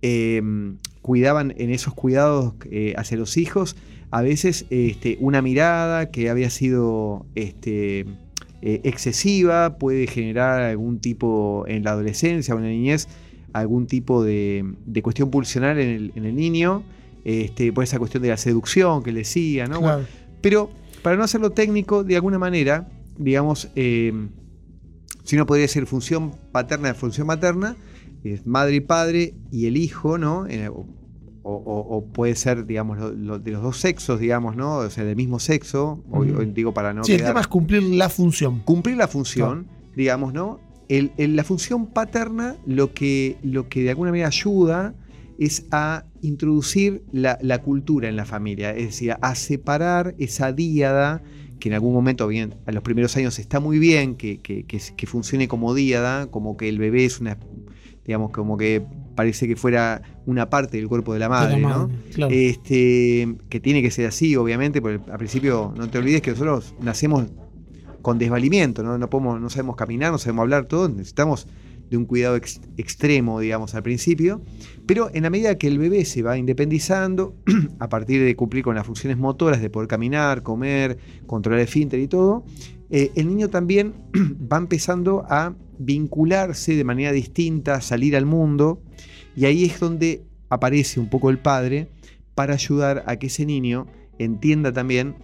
eh, 0.03 0.43
cuidaban 1.03 1.55
en 1.57 1.71
esos 1.71 1.95
cuidados 1.95 2.55
eh, 2.71 2.95
hacia 2.97 3.17
los 3.17 3.37
hijos, 3.37 3.75
a 4.15 4.23
veces 4.23 4.65
este, 4.71 5.17
una 5.19 5.43
mirada 5.43 6.13
que 6.13 6.31
había 6.31 6.49
sido 6.49 7.27
este, 7.35 8.07
eh, 8.63 8.81
excesiva 8.85 9.77
puede 9.77 10.07
generar 10.07 10.61
algún 10.63 11.01
tipo 11.01 11.65
en 11.67 11.83
la 11.83 11.91
adolescencia 11.91 12.55
o 12.55 12.59
en 12.59 12.63
la 12.65 12.71
niñez 12.71 13.09
algún 13.53 13.89
tipo 13.89 14.23
de, 14.23 14.65
de 14.87 15.03
cuestión 15.03 15.33
pulsional 15.33 15.81
en 15.81 15.89
el, 15.89 16.13
en 16.15 16.27
el 16.27 16.37
niño, 16.37 16.85
este, 17.25 17.73
por 17.73 17.83
esa 17.83 17.99
cuestión 17.99 18.23
de 18.23 18.29
la 18.29 18.37
seducción 18.37 19.03
que 19.03 19.11
le 19.11 19.21
decía, 19.21 19.67
¿no? 19.67 19.81
Claro. 19.81 20.05
Pero 20.41 20.71
para 21.03 21.17
no 21.17 21.25
hacerlo 21.25 21.51
técnico, 21.51 22.05
de 22.05 22.15
alguna 22.15 22.39
manera, 22.39 22.89
digamos, 23.19 23.69
eh, 23.75 24.13
si 25.25 25.35
uno 25.35 25.45
podría 25.45 25.63
decir 25.63 25.87
función 25.87 26.37
paterna 26.53 26.87
de 26.89 26.95
función 26.95 27.27
materna, 27.27 27.77
es 28.23 28.47
madre 28.47 28.77
y 28.77 28.81
padre 28.81 29.35
y 29.51 29.67
el 29.67 29.77
hijo, 29.77 30.19
¿no? 30.19 30.47
En- 30.47 30.71
o, 31.45 31.53
o- 31.55 31.97
o 31.99 32.05
puede 32.07 32.35
ser, 32.35 32.67
digamos, 32.67 32.99
lo- 32.99 33.13
lo- 33.13 33.39
de 33.39 33.53
los 33.53 33.63
dos 33.63 33.77
sexos, 33.79 34.19
digamos, 34.19 34.57
¿no? 34.57 34.79
O 34.79 34.91
sea, 34.91 35.05
del 35.05 35.15
mismo 35.15 35.39
sexo, 35.39 36.03
o- 36.11 36.19
o 36.21 36.45
digo 36.45 36.75
para 36.75 36.93
no 36.93 37.05
sí, 37.05 37.13
el 37.13 37.19
quedar- 37.19 37.31
tema 37.31 37.41
es 37.43 37.47
cumplir 37.47 37.83
la 37.83 38.09
función. 38.09 38.61
cumplir 38.65 38.97
la 38.97 39.07
función, 39.09 39.67
digamos, 39.95 40.33
¿no? 40.33 40.59
El- 40.89 41.13
el- 41.19 41.37
la 41.37 41.45
función 41.45 41.87
paterna 41.87 42.57
lo 42.67 42.93
que, 42.93 43.37
lo 43.43 43.69
que 43.69 43.83
de 43.85 43.91
alguna 43.91 44.11
manera 44.11 44.29
ayuda 44.29 44.95
es 45.39 45.67
a 45.71 46.05
introducir 46.23 47.03
la, 47.13 47.39
la 47.43 47.61
cultura 47.63 48.09
en 48.09 48.17
la 48.17 48.25
familia, 48.25 48.71
es 48.71 48.87
decir, 48.87 49.15
a 49.21 49.35
separar 49.35 50.15
esa 50.19 50.53
díada 50.53 51.23
que 51.61 51.69
en 51.69 51.75
algún 51.75 51.93
momento, 51.95 52.27
bien, 52.29 52.55
a 52.67 52.73
los 52.73 52.83
primeros 52.83 53.17
años 53.17 53.39
está 53.39 53.61
muy 53.61 53.79
bien 53.79 54.17
que, 54.17 54.39
que- 54.39 54.65
que- 54.65 54.81
que 54.97 55.07
funcione 55.07 55.49
como 55.49 55.75
díada, 55.75 56.27
como 56.31 56.57
que 56.57 56.69
el 56.69 56.79
bebé 56.79 57.05
es 57.05 57.21
una, 57.21 57.39
digamos, 58.05 58.31
como 58.33 58.57
que 58.59 58.83
parece 59.15 59.47
que 59.49 59.57
fuera 59.57 60.03
una 60.27 60.49
parte 60.51 60.77
del 60.77 60.89
cuerpo 60.89 61.13
de 61.13 61.19
la 61.21 61.29
madre, 61.29 61.57
de 61.57 61.63
la 61.63 61.69
¿no? 61.69 61.91
claro. 62.15 62.33
Este, 62.35 63.37
que 63.49 63.61
tiene 63.61 63.83
que 63.83 63.91
ser 63.91 64.07
así, 64.07 64.37
obviamente, 64.37 64.81
porque 64.83 65.01
al 65.11 65.19
principio 65.19 65.73
no 65.77 65.89
te 65.89 65.99
olvides 65.99 66.21
que 66.23 66.31
nosotros 66.33 66.75
nacemos 66.81 67.27
con 68.03 68.19
desvalimiento, 68.19 68.83
¿no? 68.83 68.99
No, 68.99 69.09
podemos, 69.09 69.41
no 69.41 69.49
sabemos 69.51 69.77
caminar, 69.77 70.13
no 70.13 70.19
sabemos 70.19 70.43
hablar, 70.43 70.67
todo, 70.67 70.89
necesitamos 70.89 71.47
de 71.91 71.97
un 71.99 72.07
cuidado 72.07 72.37
ex- 72.37 72.61
extremo, 72.77 73.41
digamos, 73.41 73.75
al 73.75 73.83
principio, 73.83 74.43
pero 74.87 75.11
en 75.13 75.23
la 75.23 75.31
medida 75.31 75.57
que 75.57 75.69
el 75.69 75.79
bebé 75.79 76.05
se 76.05 76.23
va 76.23 76.37
independizando, 76.39 77.35
a 77.79 77.89
partir 77.89 78.23
de 78.25 78.35
cumplir 78.37 78.65
con 78.65 78.75
las 78.75 78.87
funciones 78.87 79.17
motoras, 79.19 79.61
de 79.61 79.71
poder 79.71 79.89
caminar, 79.89 80.43
comer, 80.43 80.99
controlar 81.27 81.61
el 81.61 81.65
esfínter 81.65 82.01
y 82.01 82.09
todo, 82.09 82.45
eh, 82.97 83.11
el 83.17 83.27
niño 83.27 83.51
también 83.51 83.93
va 84.53 84.57
empezando 84.57 85.27
a 85.29 85.53
vincularse 85.81 86.77
de 86.77 86.85
manera 86.85 87.11
distinta, 87.11 87.75
a 87.75 87.81
salir 87.81 88.15
al 88.15 88.25
mundo, 88.25 88.83
y 89.35 89.47
ahí 89.47 89.65
es 89.65 89.81
donde 89.81 90.23
aparece 90.49 91.01
un 91.01 91.11
poco 91.11 91.31
el 91.31 91.41
padre 91.41 91.89
para 92.37 92.55
ayudar 92.55 93.03
a 93.09 93.17
que 93.17 93.27
ese 93.27 93.47
niño 93.47 93.89
entienda 94.21 94.73
también 94.73 95.17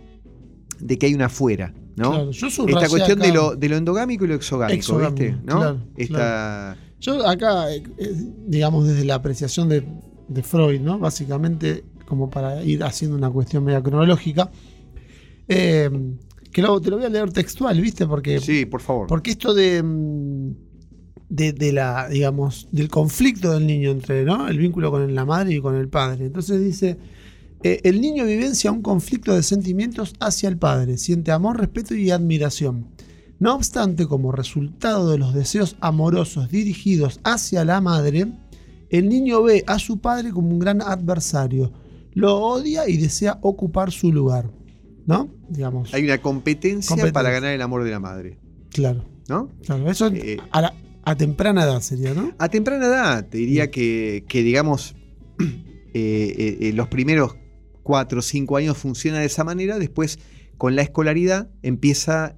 de 0.81 0.99
que 0.99 1.07
hay 1.07 1.15
una 1.15 1.27
afuera, 1.27 1.73
¿no? 1.95 2.11
Claro, 2.11 2.31
yo 2.33 2.51
subrayé 2.51 2.79
Esta 2.79 2.91
cuestión 2.91 3.21
de 3.21 3.33
lo, 3.33 3.55
de 3.55 3.69
lo 3.69 3.77
endogámico 3.77 4.25
y 4.25 4.29
lo 4.29 4.35
exogámico, 4.35 4.77
Exogámico, 4.77 5.23
¿viste? 5.23 5.39
¿No? 5.45 5.59
claro, 5.61 5.81
Esta, 5.97 6.77
Yo 6.99 7.25
acá, 7.25 7.73
eh, 7.73 7.85
eh, 7.99 8.13
digamos, 8.49 8.89
desde 8.89 9.05
la 9.05 9.15
apreciación 9.15 9.69
de, 9.69 9.85
de 10.27 10.43
Freud, 10.43 10.81
¿no? 10.81 10.99
Básicamente, 10.99 11.85
como 12.05 12.31
para 12.31 12.65
ir 12.65 12.83
haciendo 12.83 13.17
una 13.17 13.31
cuestión 13.31 13.63
media 13.63 13.81
cronológica, 13.81 14.51
eh, 15.47 15.89
que 16.53 16.63
lo, 16.63 16.81
te 16.81 16.91
lo 16.91 16.97
voy 16.97 17.07
a 17.07 17.09
leer 17.09 17.33
textual, 17.33 17.81
¿viste? 17.81 18.07
Porque, 18.07 18.41
Sí, 18.41 18.67
por 18.67 18.81
favor. 18.81 19.07
porque 19.07 19.31
esto 19.33 19.55
de, 19.55 19.83
mm, 19.83 20.51
de, 21.29 21.53
de 21.53 21.73
la, 21.73 22.09
digamos, 22.09 22.69
del 22.73 22.89
conflicto 22.89 23.53
del 23.53 23.67
niño 23.67 23.91
entre, 23.91 24.25
¿no? 24.25 24.49
El 24.49 24.59
vínculo 24.59 24.91
con 24.91 25.15
la 25.15 25.25
madre 25.25 25.55
y 25.55 25.61
con 25.61 25.77
el 25.77 25.89
padre. 25.89 26.27
Entonces 26.27 26.61
dice, 26.65 26.97
eh, 27.63 27.81
el 27.85 28.01
niño 28.01 28.25
vivencia 28.25 28.73
un 28.73 28.83
conflicto 28.83 29.35
de 29.35 29.43
sentimientos 29.43 30.15
hacia 30.19 30.49
el 30.49 30.57
padre, 30.57 30.97
siente 30.99 31.31
amor, 31.31 31.59
respeto 31.59 31.95
y 31.95 32.11
admiración. 32.11 32.89
No 33.39 33.55
obstante, 33.55 34.07
como 34.07 34.33
resultado 34.33 35.11
de 35.11 35.19
los 35.19 35.33
deseos 35.33 35.77
amorosos 35.81 36.51
dirigidos 36.51 37.21
hacia 37.25 37.65
la 37.65 37.81
madre, 37.81 38.27
el 38.91 39.09
niño 39.09 39.43
ve 39.43 39.63
a 39.67 39.79
su 39.79 39.99
padre 39.99 40.31
como 40.31 40.49
un 40.49 40.59
gran 40.59 40.83
adversario, 40.83 41.73
lo 42.13 42.37
odia 42.41 42.89
y 42.89 42.97
desea 42.97 43.39
ocupar 43.41 43.93
su 43.93 44.13
lugar. 44.13 44.51
¿No? 45.11 45.29
Digamos. 45.49 45.93
Hay 45.93 46.05
una 46.05 46.19
competencia, 46.19 46.89
Competencia. 46.89 47.13
para 47.13 47.31
ganar 47.31 47.53
el 47.53 47.61
amor 47.63 47.85
de 47.85 47.91
la 47.91 47.99
madre, 48.01 48.39
Claro, 48.71 49.05
¿no? 49.29 49.51
claro. 49.65 49.91
Eso 49.91 50.07
Eh, 50.09 50.39
a, 50.53 50.61
la- 50.63 50.75
a 51.03 51.17
temprana 51.17 51.65
edad 51.65 51.81
sería, 51.81 52.15
¿no? 52.15 52.33
A 52.39 52.49
temprana 52.49 52.87
edad, 52.87 53.27
te 53.29 53.39
diría 53.39 53.71
que, 53.71 54.25
que, 54.29 54.43
digamos, 54.43 54.95
eh, 55.95 56.59
eh, 56.61 56.73
los 56.75 56.89
primeros 56.89 57.37
cuatro 57.83 58.21
o 58.21 58.23
cinco 58.23 58.57
años 58.57 58.77
funciona 58.79 59.19
de 59.19 59.27
esa 59.27 59.43
manera, 59.45 59.79
después 59.79 60.19
con 60.59 60.77
la 60.77 60.83
escolaridad 60.83 61.49
empieza 61.63 62.37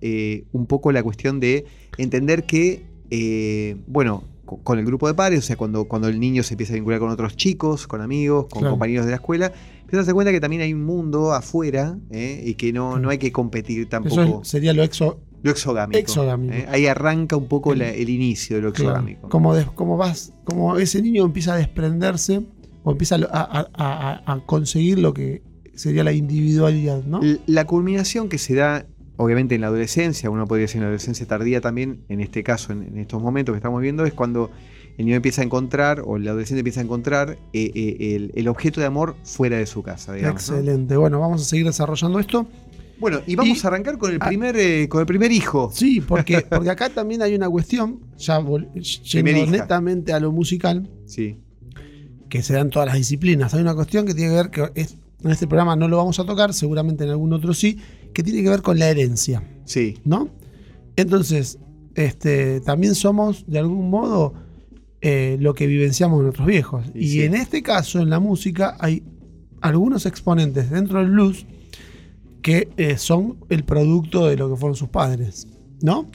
un 0.53 0.67
poco 0.67 0.93
la 0.93 1.03
cuestión 1.03 1.41
de 1.41 1.67
entender 1.99 2.45
que, 2.45 2.87
bueno, 3.87 4.25
co- 4.45 4.59
con 4.63 4.79
el 4.79 4.85
grupo 4.87 5.09
de 5.09 5.15
pares, 5.15 5.41
o 5.41 5.43
sea, 5.43 5.57
cuando, 5.57 5.85
cuando 5.87 6.09
el 6.09 6.21
niño 6.21 6.43
se 6.43 6.55
empieza 6.55 6.73
a 6.73 6.77
vincular 6.77 7.01
con 7.01 7.11
otros 7.11 7.37
chicos, 7.37 7.87
con 7.87 8.01
amigos, 8.01 8.47
con 8.49 8.61
Claro. 8.61 8.75
compañeros 8.75 9.05
de 9.07 9.11
la 9.11 9.17
escuela, 9.17 9.53
a 9.99 10.03
darse 10.03 10.13
cuenta 10.15 10.33
que 10.33 10.41
también 10.41 10.63
hay 10.63 10.73
un 10.75 10.85
mundo 10.85 11.33
afuera 11.33 11.99
eh, 12.11 12.43
y 12.47 12.55
que 12.55 12.73
no, 12.73 12.99
no 12.99 13.09
hay 13.11 13.19
que 13.19 13.33
competir 13.33 13.89
tampoco. 13.89 14.23
Eso 14.23 14.41
es- 14.43 14.49
sería 14.49 14.73
lo 14.73 14.83
exo, 14.83 15.21
lo 15.43 15.51
exogámico. 15.51 15.99
exogámico. 15.99 16.55
eh. 16.55 16.67
Ahí 16.69 16.87
arranca 16.87 17.37
un 17.37 17.49
poco 17.49 17.75
la- 17.75 17.91
el 17.91 18.09
inicio 18.09 18.57
de 18.57 18.63
lo 18.63 18.73
claro. 18.73 18.91
exogámico. 18.91 19.29
como, 19.29 19.55
como 19.75 19.97
vas, 19.97 20.33
como 20.45 20.77
ese 20.79 21.03
niño 21.03 21.25
empieza 21.25 21.55
a 21.55 21.57
desprenderse 21.57 22.43
o 22.85 22.93
empieza 22.93 23.17
a, 23.17 23.21
a- 23.33 23.69
a- 23.75 24.33
a 24.33 24.41
conseguir 24.47 24.99
lo 24.99 25.15
que 25.15 25.43
sería 25.75 26.05
la 26.05 26.13
individualidad, 26.13 27.03
¿no? 27.05 27.21
La 27.47 27.65
culminación 27.67 28.29
que 28.29 28.39
se 28.39 28.55
da, 28.55 28.87
obviamente, 29.17 29.55
en 29.55 29.61
la 29.63 29.69
adolescencia, 29.69 30.29
uno 30.31 30.47
podría 30.47 30.65
decir 30.65 30.77
en 30.77 30.83
la 30.83 30.87
adolescencia 30.89 31.27
tardía 31.27 31.61
también, 31.61 32.05
en 32.09 32.21
este 32.21 32.43
caso, 32.43 32.73
en, 32.73 32.83
en 32.83 32.99
estos 32.99 33.23
momentos 33.23 33.53
que 33.55 33.57
estamos 33.59 33.81
viendo, 33.81 34.05
es 34.05 34.13
cuando 34.13 34.51
el 34.99 35.05
niño 35.07 35.17
empieza 35.17 35.43
a 35.43 35.45
encontrar, 35.45 36.03
o 36.05 36.17
el 36.17 36.27
adolescente 36.29 36.61
empieza 36.61 36.81
a 36.81 36.85
encontrar 36.85 37.39
eh, 37.53 37.71
eh, 37.75 38.15
el, 38.17 38.33
el 38.35 38.49
objeto 38.49 38.81
de 38.81 38.87
amor 38.87 39.17
fuera 39.25 39.57
de 39.59 39.67
su 39.67 39.83
casa, 39.83 40.13
digamos. 40.13 40.49
¿no? 40.51 40.57
Excelente. 40.57 40.97
Bueno, 40.97 41.19
vamos 41.21 41.43
a 41.43 41.45
seguir 41.45 41.67
desarrollando 41.67 42.19
esto. 42.19 42.47
Bueno, 43.01 43.21
y 43.27 43.35
vamos 43.35 43.59
Y- 43.59 43.67
a 43.67 43.69
arrancar 43.69 43.99
con 43.99 44.13
el 44.13 44.19
primer, 44.21 44.55
eh, 44.57 44.89
con 44.89 45.01
el 45.01 45.07
primer 45.07 45.33
hijo. 45.33 45.71
Sí, 45.75 46.01
porque, 46.01 46.43
porque 46.51 46.71
acá 46.71 46.89
también 46.89 47.23
hay 47.23 47.35
una 47.35 47.49
cuestión, 47.51 48.01
ya 48.17 48.39
yendo 48.43 49.47
netamente 49.51 50.13
a 50.13 50.21
lo 50.21 50.31
musical, 50.31 50.89
Sí. 51.07 51.39
que 52.29 52.43
se 52.43 52.53
da 52.55 52.61
en 52.61 52.71
todas 52.71 52.87
las 52.87 52.97
disciplinas. 52.97 53.55
Hay 53.55 53.61
una 53.63 53.75
cuestión 53.75 54.07
que 54.07 54.15
tiene 54.15 54.31
que 54.31 54.37
ver, 54.37 54.51
que 54.51 54.81
es- 54.81 54.97
en 55.25 55.31
este 55.31 55.47
programa 55.47 55.75
no 55.77 55.89
lo 55.89 55.97
vamos 55.97 56.19
a 56.21 56.25
tocar, 56.25 56.53
seguramente 56.53 57.05
en 57.05 57.11
algún 57.11 57.33
otro 57.33 57.55
sí, 57.55 57.79
que 58.13 58.23
tiene 58.23 58.43
que 58.43 58.49
ver 58.51 58.63
con 58.63 58.79
la 58.79 58.89
herencia, 58.89 59.43
Sí. 59.65 59.99
¿no? 60.05 60.29
Entonces, 60.97 61.59
este, 61.95 62.61
también 62.61 62.95
somos, 62.95 63.45
de 63.47 63.59
algún 63.59 63.89
modo, 63.91 64.35
eh, 65.03 65.37
lo 65.41 65.53
que 65.53 65.67
vivenciamos 65.67 66.23
nuestros 66.23 66.47
viejos. 66.47 66.87
Y 66.95 67.05
Y, 67.05 67.09
sí. 67.09 67.23
en 67.25 67.35
este 67.35 67.63
caso, 67.63 68.01
en 68.01 68.09
la 68.09 68.21
música, 68.21 68.77
hay 68.79 69.03
algunos 69.61 70.07
exponentes 70.07 70.71
dentro 70.71 71.01
del 71.01 71.11
blues 71.11 71.45
que 72.41 72.69
eh, 72.77 72.97
son 72.99 73.37
el 73.49 73.65
producto 73.65 74.27
de 74.27 74.37
lo 74.37 74.49
que 74.49 74.57
fueron 74.57 74.77
sus 74.77 74.89
padres, 74.89 75.47
¿no? 75.81 76.09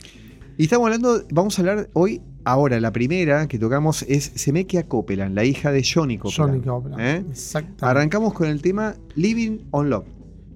Y 0.56 0.64
estamos 0.64 0.86
hablando, 0.86 1.22
vamos 1.30 1.58
a 1.58 1.62
hablar 1.62 1.90
hoy, 1.92 2.20
ahora, 2.44 2.80
la 2.80 2.92
primera 2.92 3.46
que 3.46 3.58
tocamos 3.58 4.02
es 4.08 4.32
Semekia 4.34 4.88
Copeland, 4.88 5.34
la 5.34 5.44
hija 5.44 5.70
de 5.70 5.82
Johnny 5.84 6.18
Copeland. 6.18 6.50
Johnny 6.50 6.64
Copeland. 6.66 7.00
¿eh? 7.00 7.24
Exactamente. 7.30 7.84
Arrancamos 7.84 8.32
con 8.34 8.48
el 8.48 8.60
tema 8.60 8.94
Living 9.14 9.58
on 9.70 9.88
Love. 9.90 10.06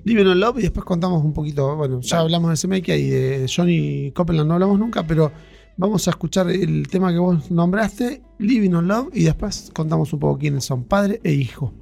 Living 0.05 0.27
on 0.27 0.41
Love 0.41 0.59
y 0.59 0.63
después 0.63 0.85
contamos 0.85 1.25
un 1.25 1.33
poquito, 1.33 1.77
bueno, 1.77 2.01
ya 2.01 2.17
Dale. 2.17 2.25
hablamos 2.25 2.51
de 2.51 2.57
Semekia 2.57 2.97
y 2.97 3.09
de 3.09 3.47
Johnny 3.55 4.11
Copeland 4.13 4.49
no 4.49 4.55
hablamos 4.55 4.79
nunca, 4.79 5.07
pero 5.07 5.31
vamos 5.77 6.07
a 6.07 6.11
escuchar 6.11 6.51
el 6.51 6.89
tema 6.89 7.13
que 7.13 7.19
vos 7.19 7.51
nombraste, 7.51 8.23
Living 8.39 8.73
on 8.73 8.89
Love, 8.89 9.09
y 9.13 9.25
después 9.25 9.71
contamos 9.75 10.13
un 10.13 10.21
poco 10.21 10.39
quiénes 10.39 10.65
son, 10.65 10.85
padre 10.85 11.21
e 11.25 11.33
hijo. 11.33 11.73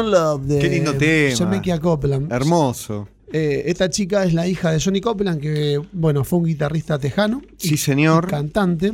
On 0.00 0.10
Love 0.10 0.42
de 0.46 0.58
Qué 0.58 0.68
lindo 0.68 0.94
tema. 0.94 1.80
Copeland. 1.80 2.32
Hermoso. 2.32 3.08
Eh, 3.32 3.62
esta 3.66 3.88
chica 3.88 4.24
es 4.24 4.34
la 4.34 4.46
hija 4.48 4.72
de 4.72 4.80
Johnny 4.80 5.00
Copeland, 5.00 5.40
que 5.40 5.80
bueno, 5.92 6.24
fue 6.24 6.40
un 6.40 6.46
guitarrista 6.46 6.98
tejano. 6.98 7.42
Sí, 7.56 7.76
señor. 7.76 8.26
Cantante. 8.26 8.92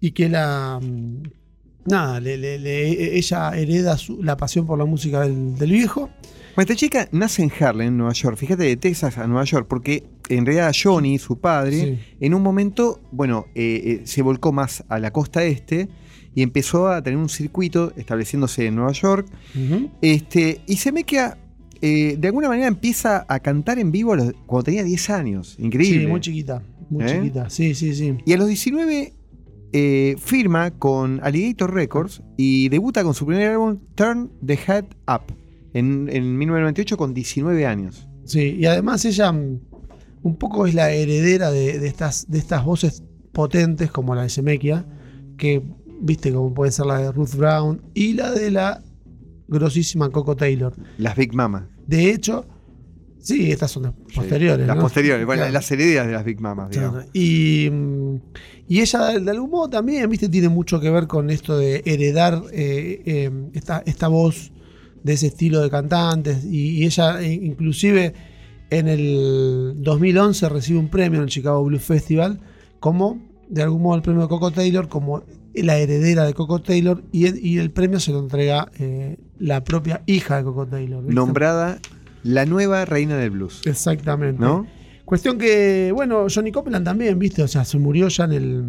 Y 0.00 0.12
que 0.12 0.28
la. 0.28 0.80
mm, 0.82 1.22
Nada, 1.86 2.20
le- 2.20 2.36
le- 2.36 2.58
le- 2.58 3.16
ella 3.16 3.50
hereda 3.56 3.96
su- 3.96 4.22
la 4.22 4.36
pasión 4.36 4.66
por 4.66 4.78
la 4.78 4.84
música 4.84 5.20
del, 5.22 5.56
del 5.56 5.70
viejo. 5.72 6.10
Bueno, 6.54 6.62
esta 6.70 6.76
chica 6.76 7.08
nace 7.10 7.42
en 7.42 7.50
Harlem, 7.58 7.96
Nueva 7.96 8.12
York. 8.12 8.36
Fíjate, 8.36 8.64
de 8.64 8.76
Texas 8.76 9.16
a 9.18 9.26
Nueva 9.26 9.44
York, 9.44 9.66
porque 9.68 10.04
en 10.28 10.44
realidad 10.44 10.74
Johnny, 10.80 11.18
su 11.18 11.38
padre, 11.40 11.80
Sí. 11.80 11.98
en 12.20 12.34
un 12.34 12.42
momento, 12.42 13.00
bueno, 13.12 13.46
eh, 13.54 13.82
eh, 13.84 14.00
se 14.04 14.20
volcó 14.22 14.52
más 14.52 14.84
a 14.88 14.98
la 14.98 15.10
costa 15.10 15.42
este 15.44 15.88
y 16.34 16.42
empezó 16.42 16.88
a 16.88 17.02
tener 17.02 17.18
un 17.18 17.28
circuito 17.28 17.92
estableciéndose 17.96 18.66
en 18.66 18.76
Nueva 18.76 18.92
York. 18.92 19.26
Este, 20.00 20.60
y 20.66 20.76
se 20.76 20.92
me 20.92 21.04
queda, 21.04 21.38
eh, 21.80 22.16
de 22.18 22.28
alguna 22.28 22.48
manera 22.48 22.68
empieza 22.68 23.24
a 23.28 23.40
cantar 23.40 23.78
en 23.78 23.90
vivo 23.92 24.14
los- 24.16 24.32
cuando 24.46 24.64
tenía 24.64 24.84
10 24.84 25.10
años. 25.10 25.56
Increíble. 25.58 26.00
Sí, 26.02 26.06
muy 26.06 26.20
chiquita. 26.20 26.62
Muy 26.88 27.04
¿Eh? 27.04 27.08
chiquita. 27.08 27.50
Sí, 27.50 27.74
sí, 27.74 27.94
sí. 27.94 28.16
Y 28.24 28.32
a 28.32 28.36
los 28.36 28.48
19 28.48 29.14
eh, 29.72 30.16
firma 30.18 30.72
con 30.72 31.20
Alligator 31.22 31.72
Records 31.72 32.22
y 32.36 32.68
debuta 32.70 33.04
con 33.04 33.14
su 33.14 33.24
primer 33.24 33.50
álbum 33.52 33.78
Turn 33.94 34.30
the 34.44 34.54
Head 34.66 34.84
Up 35.06 35.32
en, 35.74 36.08
en 36.12 36.36
1998 36.38 36.96
con 36.96 37.14
19 37.14 37.66
años. 37.66 38.08
Sí, 38.24 38.56
y 38.58 38.64
además 38.66 39.04
ella 39.04 39.30
mm, 39.30 39.60
un 40.22 40.36
poco 40.36 40.66
es 40.66 40.74
la 40.74 40.90
heredera 40.90 41.50
de, 41.52 41.78
de 41.78 41.86
estas, 41.86 42.28
de 42.28 42.38
estas 42.38 42.64
voces 42.64 43.04
potentes 43.32 43.92
como 43.92 44.14
la 44.16 44.22
de 44.22 44.28
Shemekia, 44.28 44.86
que 45.38 45.62
viste 46.00 46.32
como 46.32 46.52
puede 46.54 46.72
ser 46.72 46.86
la 46.86 46.98
de 46.98 47.12
Ruth 47.12 47.34
Brown 47.36 47.80
y 47.94 48.14
la 48.14 48.30
de 48.32 48.50
la 48.50 48.82
grosísima 49.48 50.10
Coco 50.10 50.36
Taylor. 50.36 50.72
Las 50.98 51.16
Big 51.16 51.34
Mamas. 51.34 51.64
De 51.86 52.10
hecho, 52.10 52.44
sí, 53.18 53.50
estas 53.50 53.70
son 53.72 53.84
las 53.84 53.92
posteriores. 54.14 54.66
Las 54.66 54.76
¿no? 54.76 54.82
posteriores, 54.82 55.26
bueno, 55.26 55.40
Claro. 55.40 55.52
las 55.52 55.70
herederas 55.70 56.06
de 56.06 56.12
las 56.12 56.24
Big 56.24 56.40
Mamas, 56.40 56.70
digamos. 56.70 57.04
Y, 57.12 57.68
y 58.68 58.80
ella, 58.80 59.18
de 59.18 59.30
algún 59.30 59.50
modo, 59.50 59.68
también, 59.70 60.08
viste, 60.08 60.28
tiene 60.28 60.48
mucho 60.48 60.80
que 60.80 60.90
ver 60.90 61.06
con 61.06 61.30
esto 61.30 61.58
de 61.58 61.82
heredar 61.84 62.42
eh, 62.52 63.02
eh, 63.04 63.30
esta, 63.54 63.82
esta 63.86 64.08
voz 64.08 64.52
de 65.02 65.14
ese 65.14 65.26
estilo 65.28 65.60
de 65.60 65.70
cantantes. 65.70 66.44
Y, 66.44 66.82
y 66.82 66.84
ella, 66.86 67.20
eh, 67.20 67.32
inclusive, 67.32 68.14
en 68.70 68.86
el 68.86 69.74
2011 69.78 70.48
recibe 70.48 70.78
un 70.78 70.88
premio 70.88 71.18
en 71.18 71.24
el 71.24 71.30
Chicago 71.30 71.64
Blues 71.64 71.82
Festival 71.82 72.38
como, 72.78 73.18
de 73.48 73.62
algún 73.62 73.82
modo, 73.82 73.96
el 73.96 74.02
premio 74.02 74.22
de 74.22 74.28
Coco 74.28 74.52
Taylor, 74.52 74.88
como 74.88 75.24
la 75.54 75.78
heredera 75.78 76.24
de 76.24 76.34
Coco 76.34 76.60
Taylor. 76.62 77.02
Y, 77.12 77.26
el- 77.26 77.44
y 77.44 77.58
el 77.58 77.70
premio 77.70 78.00
se 78.00 78.12
lo 78.12 78.20
entrega 78.20 78.70
eh, 78.78 79.16
la 79.38 79.64
propia 79.64 80.02
hija 80.06 80.36
de 80.38 80.44
Coco 80.44 80.66
Taylor. 80.66 81.02
¿viste? 81.02 81.14
Nombrada 81.14 81.78
La 82.22 82.46
nueva 82.46 82.84
reina 82.84 83.16
del 83.16 83.30
blues. 83.30 83.62
Exactamente. 83.64 84.40
¿No? 84.40 84.66
Cuestión 85.04 85.38
que, 85.38 85.90
bueno, 85.94 86.26
Johnny 86.32 86.52
Copeland 86.52 86.84
también, 86.84 87.18
¿viste? 87.18 87.42
O 87.42 87.48
sea, 87.48 87.64
se 87.64 87.78
murió 87.78 88.08
ya 88.08 88.24
en 88.24 88.32
el. 88.32 88.64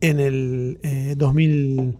En 0.00 0.18
el 0.18 0.78
eh, 0.82 1.14
2000. 1.16 1.96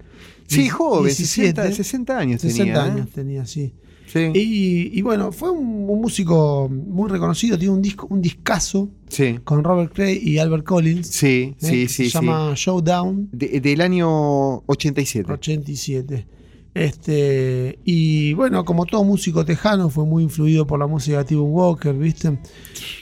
Sí, 0.46 0.68
joven, 0.68 1.04
17. 1.04 1.62
60, 1.62 1.72
60 1.76 2.18
años 2.18 2.40
60 2.40 2.64
tenía. 2.64 2.74
¿eh? 2.86 2.90
años 2.90 3.10
tenía, 3.10 3.46
sí. 3.46 3.72
Sí. 4.12 4.30
Y, 4.34 4.98
y 4.98 5.02
bueno, 5.02 5.30
fue 5.32 5.50
un, 5.50 5.88
un 5.88 6.00
músico 6.00 6.68
muy 6.68 7.08
reconocido, 7.10 7.56
tiene 7.58 7.74
un 7.74 7.82
disco, 7.82 8.06
un 8.10 8.20
discazo 8.20 8.88
sí. 9.08 9.38
con 9.44 9.62
Robert 9.62 9.92
Cray 9.94 10.18
y 10.22 10.38
Albert 10.38 10.64
Collins. 10.64 11.06
Sí, 11.06 11.26
¿eh? 11.26 11.54
sí, 11.58 11.70
que 11.82 11.88
sí. 11.88 12.04
Se 12.10 12.18
llama 12.18 12.52
Showdown. 12.56 13.28
De- 13.32 13.60
del 13.60 13.80
año 13.80 14.56
87. 14.66 15.32
87. 15.32 16.26
Este, 16.72 17.78
y 17.84 18.32
bueno, 18.34 18.64
como 18.64 18.86
todo 18.86 19.02
músico 19.04 19.44
tejano, 19.44 19.90
fue 19.90 20.04
muy 20.06 20.22
influido 20.22 20.66
por 20.66 20.78
la 20.78 20.86
música 20.86 21.18
de 21.18 21.24
T-Bone 21.24 21.50
Walker, 21.50 21.94
¿viste? 21.94 22.38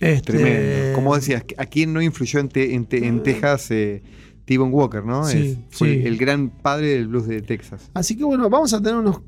Este, 0.00 0.32
Tremendo. 0.32 0.94
Como 0.94 1.14
decías, 1.14 1.44
¿a 1.58 1.66
quién 1.66 1.92
no 1.92 2.00
influyó 2.02 2.40
en, 2.40 2.48
Te- 2.48 2.74
en, 2.74 2.86
Te- 2.86 3.06
en 3.06 3.22
Texas 3.22 3.70
eh, 3.70 4.02
T-Bone 4.46 4.72
Walker, 4.72 5.04
no? 5.04 5.24
Sí, 5.26 5.38
Es- 5.38 5.58
fue 5.70 5.94
sí. 5.94 6.06
el 6.06 6.16
gran 6.16 6.48
padre 6.48 6.88
del 6.88 7.08
blues 7.08 7.28
de 7.28 7.42
Texas. 7.42 7.90
Así 7.94 8.16
que 8.16 8.24
bueno, 8.24 8.48
vamos 8.48 8.72
a 8.72 8.78
tener 8.82 8.96
unos 8.98 9.20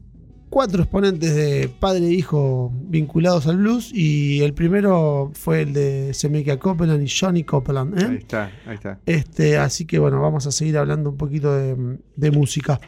cuatro 0.51 0.83
exponentes 0.83 1.35
de 1.35 1.69
padre 1.69 2.09
e 2.09 2.13
hijo 2.13 2.71
vinculados 2.89 3.47
al 3.47 3.57
blues. 3.57 3.91
Y 3.95 4.43
el 4.43 4.53
primero 4.53 5.31
fue 5.33 5.63
el 5.63 5.73
de 5.73 6.13
Semekia 6.13 6.59
Copeland 6.59 7.03
y 7.03 7.09
Johnny 7.09 7.45
Copeland. 7.45 7.99
¿eh? 7.99 8.07
Ahí 8.07 8.17
está, 8.17 8.53
ahí 8.67 8.75
está. 8.75 9.01
Este, 9.07 9.57
así 9.57 9.87
que 9.87 9.99
bueno, 9.99 10.21
vamos 10.21 10.47
a 10.47 10.53
seguir 10.53 10.77
hablando 10.77 11.11
un 11.11 11.17
poquito 11.17 11.55
de, 11.55 11.99
de 12.17 12.31
música. 12.31 12.79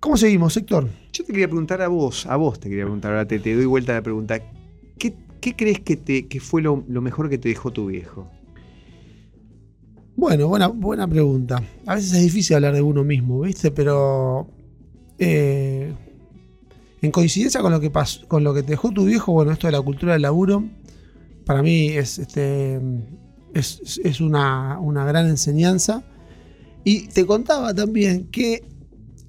¿Cómo 0.00 0.16
seguimos, 0.16 0.56
Héctor? 0.56 0.88
Yo 1.12 1.24
te 1.24 1.32
quería 1.32 1.48
preguntar 1.48 1.82
a 1.82 1.88
vos, 1.88 2.24
a 2.26 2.36
vos 2.36 2.60
te 2.60 2.68
quería 2.68 2.84
preguntar, 2.84 3.10
ahora 3.10 3.26
te, 3.26 3.40
te 3.40 3.54
doy 3.54 3.66
vuelta 3.66 3.92
a 3.92 3.96
la 3.96 4.02
pregunta. 4.02 4.40
¿Qué, 4.96 5.12
qué 5.40 5.56
crees 5.56 5.80
que, 5.80 5.96
te, 5.96 6.28
que 6.28 6.38
fue 6.38 6.62
lo, 6.62 6.84
lo 6.88 7.02
mejor 7.02 7.28
que 7.28 7.36
te 7.36 7.48
dejó 7.48 7.72
tu 7.72 7.86
viejo? 7.86 8.30
Bueno, 10.14 10.48
buena, 10.48 10.68
buena 10.68 11.06
pregunta. 11.08 11.62
A 11.86 11.94
veces 11.96 12.12
es 12.12 12.22
difícil 12.22 12.56
hablar 12.56 12.74
de 12.74 12.82
uno 12.82 13.04
mismo, 13.04 13.40
¿viste? 13.40 13.70
Pero 13.70 14.48
eh, 15.18 15.92
en 17.02 17.10
coincidencia 17.10 17.60
con 17.60 17.72
lo 17.72 17.80
que 17.80 17.90
pasó, 17.90 18.26
con 18.28 18.42
lo 18.44 18.52
que 18.54 18.62
te 18.62 18.70
dejó 18.70 18.90
tu 18.90 19.04
viejo, 19.04 19.32
bueno, 19.32 19.52
esto 19.52 19.66
de 19.68 19.72
la 19.72 19.80
cultura 19.82 20.14
del 20.14 20.22
laburo, 20.22 20.64
para 21.44 21.62
mí 21.62 21.88
es, 21.88 22.18
este, 22.18 22.80
es, 23.54 24.00
es 24.04 24.20
una, 24.20 24.78
una 24.80 25.04
gran 25.04 25.26
enseñanza. 25.28 26.02
Y 26.84 27.08
te 27.08 27.24
contaba 27.26 27.74
también 27.74 28.28
que 28.30 28.64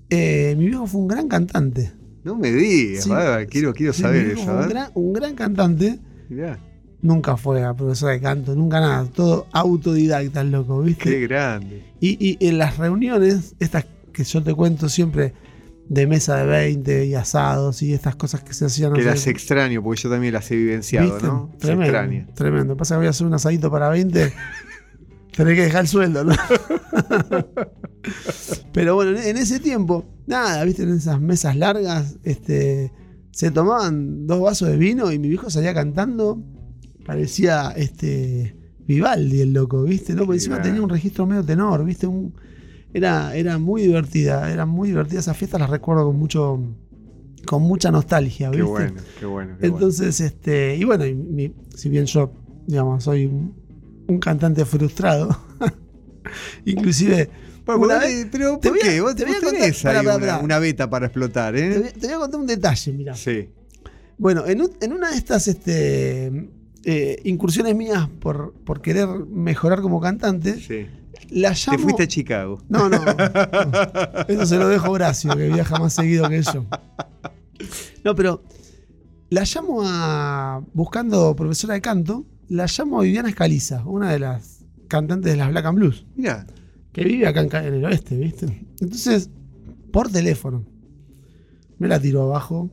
eh, 0.09 0.55
mi 0.57 0.67
viejo 0.67 0.87
fue 0.87 1.01
un 1.01 1.07
gran 1.07 1.27
cantante. 1.27 1.91
No 2.23 2.35
me 2.35 2.51
digas, 2.51 3.03
Sí. 3.05 3.11
quiero, 3.49 3.73
quiero 3.73 3.93
Sí, 3.93 4.01
saber 4.01 4.19
mi 4.27 4.33
viejo 4.33 4.41
eso. 4.41 4.51
fue 4.51 4.59
a 4.59 4.63
un 4.63 4.69
gran, 4.69 4.91
un 4.95 5.13
gran 5.13 5.35
cantante. 5.35 5.99
Mirá, 6.29 6.59
Nunca 7.01 7.37
fue 7.37 7.63
a 7.63 7.73
profesor 7.73 8.11
de 8.11 8.19
canto, 8.19 8.53
nunca 8.55 8.81
nada. 8.81 9.05
Todo 9.05 9.47
autodidacta, 9.53 10.43
loco, 10.43 10.81
¿viste? 10.81 11.03
qué 11.09 11.21
grande. 11.27 11.85
Y, 12.01 12.17
y 12.41 12.45
en 12.45 12.57
las 12.57 12.77
reuniones, 12.77 13.55
estas 13.59 13.85
que 14.11 14.25
yo 14.25 14.43
te 14.43 14.53
cuento 14.53 14.89
siempre 14.89 15.33
de 15.89 16.05
mesa 16.07 16.37
de 16.37 16.45
20 16.45 17.05
y 17.07 17.15
asados 17.15 17.81
y 17.81 17.93
estas 17.93 18.15
cosas 18.15 18.43
que 18.43 18.53
se 18.53 18.65
hacían. 18.65 18.93
Que 18.93 19.01
las 19.03 19.27
extraño, 19.27 19.83
porque 19.83 20.01
yo 20.03 20.09
también 20.09 20.33
las 20.33 20.49
he 20.51 20.55
vivenciado, 20.55 21.11
¿viste? 21.13 21.27
¿no? 21.27 21.49
Se 21.53 21.57
Tremendo, 21.59 21.83
extraña. 21.85 22.27
tremendo. 22.35 22.77
Pasa 22.77 22.95
que 22.95 22.99
voy 22.99 23.07
a 23.07 23.09
hacer 23.09 23.27
un 23.27 23.33
asadito 23.33 23.69
para 23.71 23.89
20. 23.89 24.31
Tenés 25.35 25.55
que 25.55 25.61
dejar 25.63 25.81
el 25.81 25.87
sueldo, 25.87 26.23
¿no? 26.23 26.35
Pero 28.73 28.95
bueno, 28.95 29.19
en- 29.19 29.37
ese 29.37 29.59
tiempo, 29.59 30.05
nada, 30.27 30.63
viste, 30.63 30.83
en 30.83 30.89
esas 30.93 31.19
mesas 31.19 31.55
largas, 31.55 32.17
este, 32.23 32.91
se 33.31 33.51
tomaban 33.51 34.27
dos 34.27 34.41
vasos 34.41 34.69
de 34.69 34.77
vino 34.77 35.11
y 35.11 35.19
mi 35.19 35.29
viejo 35.29 35.49
salía 35.49 35.73
cantando. 35.73 36.41
Parecía 37.05 37.71
este 37.75 38.55
Vivaldi 38.85 39.41
el 39.41 39.53
loco, 39.53 39.83
¿viste? 39.83 40.13
¿no? 40.13 40.25
Porque 40.25 40.37
encima 40.37 40.61
tenía 40.61 40.81
un 40.81 40.89
registro 40.89 41.25
medio 41.25 41.43
tenor, 41.43 41.83
¿viste? 41.83 42.05
Un, 42.05 42.33
era, 42.93 43.35
era 43.35 43.57
muy 43.57 43.81
divertida, 43.83 44.51
eran 44.51 44.69
muy 44.69 44.89
divertidas 44.89 45.25
esas 45.25 45.37
fiestas, 45.37 45.59
las 45.61 45.69
recuerdo 45.69 46.05
con 46.05 46.17
mucho 46.17 46.59
con 47.45 47.63
mucha 47.63 47.89
nostalgia, 47.89 48.51
Qué 48.51 48.57
¿viste? 48.57 48.69
bueno, 48.71 49.01
qué 49.19 49.25
bueno. 49.25 49.55
qué 49.59 49.67
Entonces, 49.67 50.19
este, 50.19 50.75
y 50.75 50.83
bueno, 50.83 51.05
y 51.05 51.15
mi- 51.15 51.53
si 51.75 51.89
bien 51.89 52.05
yo, 52.05 52.31
digamos, 52.67 53.03
soy 53.05 53.25
un, 53.27 53.55
un 54.07 54.19
cantante 54.19 54.65
frustrado, 54.65 55.29
inclusive, 56.65 57.29
bueno. 57.65 57.83
una 57.85 57.95
Bueno, 57.95 57.99
vez- 57.99 58.27
pero 58.31 58.59
te 58.59 58.69
¿por 58.69 58.79
qué? 58.79 59.01
Vos, 59.01 59.15
te 59.15 59.25
voy 59.25 59.35
a 59.35 59.39
contar- 59.41 60.43
una, 60.43 60.59
beta 60.59 60.89
para 60.89 61.05
explotar, 61.07 61.53
te, 61.55 61.65
¿eh? 61.75 61.79
voy, 61.79 61.89
te 61.91 62.07
voy 62.07 62.15
a 62.15 62.19
contar 62.19 62.39
un 62.39 62.47
detalle, 62.47 62.91
mira. 62.93 63.15
Sí. 63.15 63.49
Bueno, 64.17 64.45
en, 64.45 64.61
un- 64.61 64.71
en 64.81 64.93
una 64.93 65.11
de 65.11 65.17
estas 65.17 65.47
este, 65.47 66.49
eh, 66.83 67.21
incursiones 67.23 67.75
mías 67.75 68.09
por, 68.19 68.53
por 68.65 68.81
querer 68.81 69.07
mejorar 69.07 69.81
como 69.81 70.01
cantante, 70.01 70.55
sí. 70.55 70.87
La 71.29 71.53
Te 71.53 71.59
llamo... 71.71 71.79
fuiste 71.83 72.03
a 72.03 72.07
Chicago. 72.07 72.61
No, 72.69 72.89
no, 72.89 73.03
no. 73.03 73.11
Eso 74.27 74.45
se 74.45 74.57
lo 74.57 74.67
dejo 74.67 74.87
a 74.87 74.89
Horacio, 74.91 75.35
que 75.35 75.47
viaja 75.49 75.77
más 75.79 75.93
seguido 75.93 76.27
que 76.29 76.41
yo. 76.41 76.65
No, 78.03 78.15
pero 78.15 78.43
la 79.29 79.43
llamo 79.43 79.81
a. 79.83 80.63
Buscando 80.73 81.35
profesora 81.35 81.73
de 81.75 81.81
canto, 81.81 82.25
la 82.47 82.65
llamo 82.65 82.99
a 82.99 83.03
Viviana 83.03 83.29
Escaliza, 83.29 83.83
una 83.85 84.11
de 84.11 84.19
las 84.19 84.65
cantantes 84.87 85.31
de 85.31 85.37
las 85.37 85.49
Black 85.49 85.65
and 85.65 85.77
Blues, 85.77 86.05
Mirá, 86.15 86.47
que 86.91 87.03
vive 87.03 87.27
acá 87.27 87.41
en, 87.63 87.73
el 87.75 87.85
oeste, 87.85 88.17
¿viste? 88.17 88.65
Entonces, 88.79 89.29
por 89.91 90.09
teléfono, 90.11 90.65
me 91.77 91.87
la 91.87 91.99
tiró 91.99 92.23
abajo. 92.23 92.71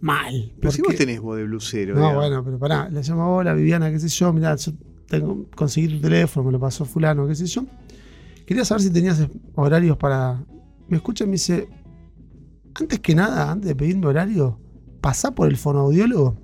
Mal. 0.00 0.52
pero 0.60 0.70
si 0.70 0.78
porque- 0.78 0.92
vos 0.92 0.98
tenés 0.98 1.20
voz 1.20 1.36
de 1.38 1.44
blusero. 1.44 1.94
no, 1.94 2.00
digamos. 2.00 2.16
bueno, 2.16 2.44
pero 2.44 2.58
pará, 2.60 2.88
le 2.88 3.02
llamo 3.02 3.34
hola 3.36 3.52
Viviana, 3.52 3.90
qué 3.90 3.98
sé 3.98 4.08
yo, 4.08 4.32
mirá, 4.32 4.54
yo 4.54 4.72
tengo, 5.08 5.46
conseguí 5.54 5.88
tu 5.88 6.00
teléfono, 6.00 6.46
me 6.46 6.52
lo 6.52 6.60
pasó 6.60 6.84
fulano, 6.84 7.26
qué 7.26 7.34
sé 7.34 7.46
yo. 7.46 7.64
Quería 8.46 8.64
saber 8.64 8.82
si 8.82 8.90
tenías 8.90 9.26
horarios 9.54 9.96
para. 9.96 10.44
Me 10.88 10.96
escucha 10.96 11.24
y 11.24 11.26
me 11.26 11.32
dice, 11.32 11.68
antes 12.74 13.00
que 13.00 13.14
nada, 13.14 13.50
antes 13.50 13.68
de 13.68 13.76
pedirme 13.76 14.06
horario, 14.06 14.58
pasá 15.00 15.34
por 15.34 15.48
el 15.48 15.56
fonoaudiólogo, 15.56 16.38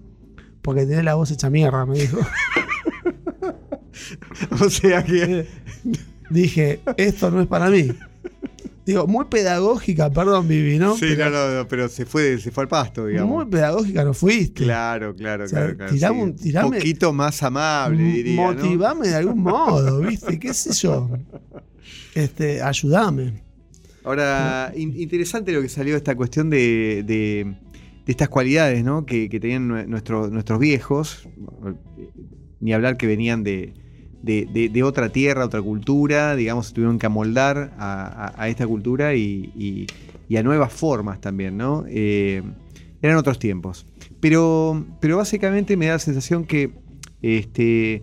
porque 0.61 0.87
tenés 0.87 1.05
la 1.05 1.15
voz 1.15 1.31
hecha 1.31 1.51
mierda, 1.51 1.87
me 1.87 1.99
dijo. 1.99 2.19
O 4.61 4.69
sea 4.69 5.05
que. 5.05 5.47
Dije, 6.31 6.81
esto 6.97 7.31
no 7.31 7.41
es 7.41 7.47
para 7.47 7.71
mí. 7.71 7.91
Digo, 8.87 9.07
muy 9.07 9.25
pedagógica, 9.27 10.11
perdón, 10.11 10.47
Vivi, 10.47 10.79
¿no? 10.79 10.95
Sí, 10.95 11.07
Pero 11.17 11.31
no, 11.31 11.55
no, 11.55 11.69
pero 11.69 11.89
se 11.89 12.05
fue, 12.05 12.39
se 12.39 12.51
fue 12.51 12.65
al 12.65 12.69
pasto, 12.69 13.07
digamos. 13.07 13.31
Muy 13.35 13.47
pedagógica 13.47 14.05
no 14.05 14.13
fuiste. 14.13 14.65
Claro, 14.65 15.15
claro, 15.15 15.45
O 15.45 15.49
sea, 15.49 15.61
claro. 15.61 15.77
claro, 15.77 15.93
tirame 15.93 16.17
sí. 16.17 16.23
un- 16.23 16.37
tirame- 16.37 16.77
poquito 16.79 17.13
más 17.15 17.43
amable, 17.43 18.03
diría. 18.03 18.37
¿no? 18.37 18.53
Motivame 18.53 19.09
de 19.09 19.15
algún 19.15 19.41
modo, 19.41 20.01
¿viste? 20.01 20.39
¿Qué 20.39 20.53
sé 20.53 20.73
yo? 20.75 21.09
Este, 22.15 22.61
ayúdame. 22.63 23.43
Ahora, 24.05 24.71
in- 24.77 25.01
interesante 25.01 25.51
lo 25.53 25.63
que 25.63 25.69
salió 25.71 25.95
de 25.95 25.99
esta 25.99 26.15
cuestión 26.15 26.51
de, 26.51 27.03
de- 27.07 27.55
de 28.05 28.13
estas 28.13 28.29
cualidades 28.29 28.85
¿no? 28.85 29.07
que, 29.07 29.31
que 29.31 29.41
tenían 29.41 29.67
nue- 29.67 29.87
nuestros 29.87 30.31
nuestros 30.31 30.59
viejos, 30.59 31.27
ni 32.61 32.75
hablar 32.75 32.99
que 32.99 33.07
venían 33.07 33.43
de, 33.45 33.73
de- 34.25 34.83
otra 34.83 35.11
tierra, 35.11 35.45
otra 35.45 35.61
cultura, 35.61 36.35
digamos, 36.37 36.69
se 36.69 36.75
tuvieron 36.75 36.99
que 36.99 37.07
amoldar 37.07 37.73
a, 37.79 38.49
esta 38.49 38.67
cultura 38.67 39.15
y, 39.15 39.87
a 40.37 40.43
nuevas 40.43 40.73
formas 40.73 41.21
también, 41.21 41.57
¿no? 41.57 41.85
Eh, 41.89 42.43
eran 43.03 43.17
otros 43.17 43.39
tiempos. 43.39 43.87
Pero, 44.21 44.85
pero 45.01 45.19
básicamente 45.19 45.77
me 45.77 45.87
da 45.87 45.93
la 45.93 45.99
sensación 45.99 46.45
que 46.45 46.73
este, 47.23 48.03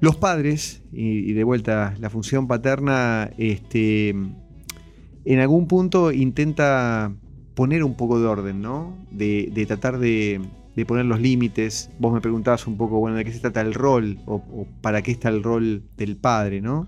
los 0.00 0.16
padres, 0.16 0.82
y, 0.92 1.32
de 1.32 1.44
vuelta 1.44 1.94
la 1.98 2.10
función 2.10 2.46
paterna, 2.46 3.30
este, 3.38 4.10
en 4.10 5.38
algún 5.40 5.66
punto 5.66 6.12
intenta 6.12 7.12
poner 7.54 7.82
un 7.82 7.94
poco 7.94 8.20
de 8.20 8.26
orden, 8.26 8.60
¿no? 8.60 8.96
De 9.10 9.64
tratar 9.66 9.98
de, 9.98 10.40
de 10.76 10.86
poner 10.86 11.04
los 11.06 11.20
límites. 11.20 11.90
Vos 11.98 12.12
me 12.12 12.20
preguntabas 12.20 12.66
un 12.66 12.76
poco, 12.76 12.98
bueno, 12.98 13.16
de 13.16 13.24
qué 13.24 13.32
se 13.32 13.40
trata 13.40 13.60
el 13.60 13.74
rol 13.74 14.18
o, 14.26 14.34
o 14.36 14.66
para 14.80 15.02
qué 15.02 15.12
está 15.12 15.28
el 15.28 15.42
rol 15.42 15.82
del 15.96 16.16
padre, 16.16 16.60
¿no? 16.60 16.86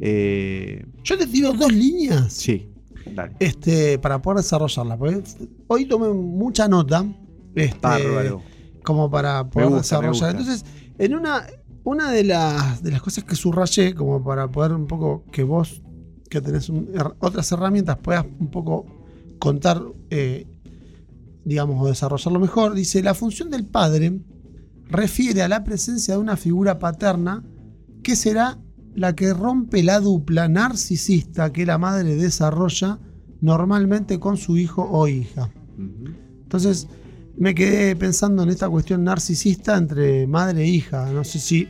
Eh, 0.00 0.84
Yo 1.04 1.16
te 1.18 1.26
tiro 1.26 1.52
dos 1.52 1.72
líneas 1.72 2.32
sí, 2.32 2.68
dale. 3.14 3.34
este, 3.40 3.98
para 3.98 4.20
poder 4.20 4.38
desarrollarlas. 4.38 4.98
Porque 4.98 5.22
hoy 5.68 5.84
tomé 5.86 6.08
mucha 6.08 6.68
nota. 6.68 7.04
Este, 7.54 7.78
Bárbaro. 7.80 8.42
Como 8.82 9.10
para 9.10 9.48
poder 9.48 9.68
gusta, 9.68 9.82
desarrollar. 10.00 10.30
Entonces, 10.32 10.64
en 10.98 11.14
una, 11.14 11.46
una 11.84 12.10
de, 12.10 12.24
las, 12.24 12.82
de 12.82 12.90
las 12.90 13.02
cosas 13.02 13.24
que 13.24 13.36
subrayé, 13.36 13.94
como 13.94 14.22
para 14.24 14.48
poder 14.50 14.72
un 14.72 14.86
poco 14.86 15.24
que 15.30 15.42
vos, 15.44 15.82
que 16.28 16.40
tenés 16.40 16.68
un- 16.68 16.88
her- 16.94 17.14
otras 17.20 17.50
herramientas, 17.52 17.98
puedas 17.98 18.26
un 18.40 18.50
poco 18.50 18.86
contar, 19.38 19.80
eh, 20.10 20.46
digamos, 21.44 21.82
o 21.82 21.88
desarrollarlo 21.88 22.38
mejor, 22.40 22.74
dice, 22.74 23.02
la 23.02 23.14
función 23.14 23.50
del 23.50 23.64
padre 23.66 24.20
refiere 24.88 25.42
a 25.42 25.48
la 25.48 25.64
presencia 25.64 26.14
de 26.14 26.20
una 26.20 26.36
figura 26.36 26.78
paterna 26.78 27.44
que 28.02 28.16
será 28.16 28.58
la 28.94 29.14
que 29.14 29.32
rompe 29.32 29.82
la 29.82 30.00
dupla 30.00 30.48
narcisista 30.48 31.52
que 31.52 31.64
la 31.64 31.78
madre 31.78 32.14
desarrolla 32.16 32.98
normalmente 33.40 34.18
con 34.20 34.36
su 34.36 34.56
hijo 34.58 34.86
o 34.90 35.08
hija. 35.08 35.50
Entonces, 36.42 36.88
me 37.36 37.54
quedé 37.54 37.96
pensando 37.96 38.42
en 38.42 38.50
esta 38.50 38.68
cuestión 38.68 39.04
narcisista 39.04 39.76
entre 39.78 40.26
madre 40.26 40.62
e 40.64 40.68
hija. 40.68 41.10
No 41.12 41.24
sé 41.24 41.38
si. 41.38 41.66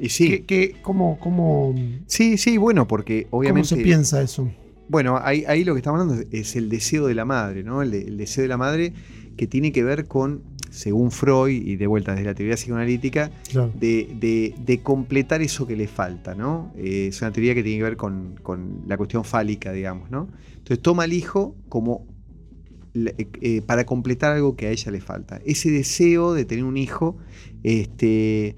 Y 0.00 0.08
sí, 0.08 0.28
¿qué- 0.28 0.44
qué- 0.46 0.76
cómo, 0.82 1.18
cómo, 1.20 1.74
sí, 2.06 2.38
sí, 2.38 2.56
bueno, 2.56 2.88
porque 2.88 3.24
cómo 3.24 3.38
obviamente... 3.40 3.68
se 3.68 3.76
piensa 3.76 4.22
eso? 4.22 4.50
Bueno, 4.92 5.18
ahí, 5.22 5.44
ahí 5.48 5.64
lo 5.64 5.72
que 5.74 5.78
estamos 5.78 6.00
hablando 6.02 6.22
es, 6.30 6.54
el 6.54 6.68
deseo 6.68 7.06
de 7.06 7.14
la 7.14 7.24
madre, 7.24 7.62
¿no? 7.64 7.80
El, 7.80 7.90
de- 7.92 8.02
el 8.02 8.18
deseo 8.18 8.42
de 8.42 8.48
la 8.48 8.58
madre 8.58 8.92
que 9.38 9.46
tiene 9.46 9.72
que 9.72 9.82
ver 9.82 10.06
con, 10.06 10.42
según 10.70 11.10
Freud, 11.10 11.62
y 11.66 11.76
de 11.76 11.86
vuelta 11.86 12.12
desde 12.12 12.26
la 12.26 12.34
teoría 12.34 12.56
psicoanalítica, 12.56 13.30
Claro. 13.50 13.72
de, 13.74 14.06
de- 14.20 14.54
de 14.66 14.82
completar 14.82 15.40
eso 15.40 15.66
que 15.66 15.76
le 15.76 15.88
falta, 15.88 16.34
¿no? 16.34 16.72
Eh, 16.76 17.06
es 17.08 17.22
una 17.22 17.32
teoría 17.32 17.54
que 17.54 17.62
tiene 17.62 17.78
que 17.78 17.84
ver 17.84 17.96
con, 17.96 18.34
con 18.42 18.82
la 18.86 18.98
cuestión 18.98 19.24
fálica, 19.24 19.72
digamos, 19.72 20.10
¿no? 20.10 20.28
Entonces 20.58 20.80
toma 20.82 21.04
al 21.04 21.14
hijo 21.14 21.56
como 21.70 22.06
eh, 22.94 23.14
eh, 23.40 23.62
para 23.62 23.86
completar 23.86 24.32
algo 24.36 24.54
que 24.56 24.66
a 24.66 24.70
ella 24.70 24.92
le 24.92 25.00
falta. 25.00 25.40
Ese 25.46 25.70
deseo 25.70 26.34
de 26.34 26.44
tener 26.44 26.64
un 26.64 26.76
hijo 26.76 27.16
este, 27.62 28.54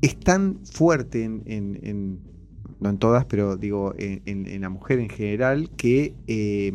es 0.00 0.20
tan 0.20 0.58
fuerte 0.64 1.24
en, 1.24 1.42
en- 1.46 1.78
en- 1.82 2.31
no 2.82 2.90
en 2.90 2.98
todas, 2.98 3.24
pero 3.24 3.56
digo, 3.56 3.94
en, 3.98 4.22
en- 4.26 4.46
en 4.46 4.60
la 4.62 4.68
mujer 4.68 4.98
en 4.98 5.08
general, 5.08 5.70
que 5.76 6.14
eh, 6.26 6.72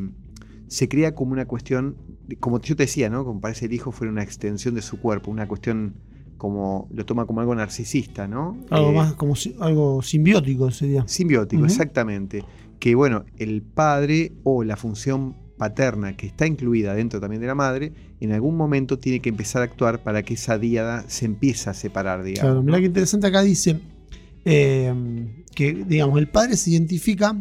se 0.68 0.88
crea 0.90 1.14
como 1.16 1.32
una 1.34 1.46
cuestión, 1.46 1.96
como 2.40 2.60
yo 2.62 2.76
te 2.76 2.84
decía, 2.84 3.10
¿no? 3.10 3.24
Como 3.26 3.40
parece 3.42 3.66
el 3.66 3.74
hijo 3.74 3.92
fuera 3.92 4.12
una 4.12 4.24
extensión 4.24 4.76
de 4.76 4.82
su 4.82 5.00
cuerpo, 5.00 5.32
una 5.32 5.48
cuestión 5.48 5.94
como, 6.38 6.88
lo 6.94 7.06
toma 7.06 7.26
como 7.26 7.40
algo 7.42 7.56
narcisista, 7.56 8.28
¿no? 8.28 8.58
Algo 8.70 8.92
Eh, 8.92 8.96
más 8.96 9.14
como 9.14 9.36
si- 9.36 9.56
algo 9.60 10.02
simbiótico 10.02 10.70
sería. 10.72 11.08
Simbiótico, 11.08 11.66
exactamente. 11.66 12.44
Que 12.80 12.94
bueno, 12.96 13.26
el 13.38 13.62
padre 13.64 14.34
o 14.44 14.64
la 14.64 14.76
función 14.76 15.36
paterna 15.58 16.16
que 16.16 16.28
está 16.28 16.46
incluida 16.46 16.94
dentro 16.94 17.20
también 17.20 17.42
de 17.42 17.48
la 17.48 17.56
madre, 17.56 17.92
en 18.20 18.32
algún 18.32 18.56
momento 18.56 19.00
tiene 19.00 19.20
que 19.22 19.30
empezar 19.30 19.64
a 19.64 19.66
actuar 19.66 20.04
para 20.04 20.22
que 20.22 20.36
esa 20.36 20.60
díada 20.60 21.04
se 21.10 21.26
empiece 21.26 21.70
a 21.72 21.74
separar, 21.74 22.24
digamos. 22.24 22.42
Claro, 22.52 22.62
mirá 22.64 22.78
¿no? 22.78 22.82
que 22.82 22.86
interesante 22.88 23.26
acá 23.26 23.42
dice 23.42 23.80
eh, 24.50 25.44
que, 25.54 25.74
digamos, 25.88 26.18
el 26.20 26.30
padre 26.30 26.56
se 26.56 26.72
identifica 26.72 27.36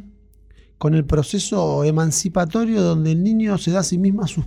con 0.79 0.95
el 0.95 1.05
proceso 1.05 1.85
emancipatorio 1.85 2.83
donde 2.83 3.13
el 3.13 3.23
niño 3.23 3.57
se 3.59 3.71
da 3.71 3.81
a 3.81 3.83
sí 3.83 3.97
mismo 3.99 4.27
sus, 4.27 4.45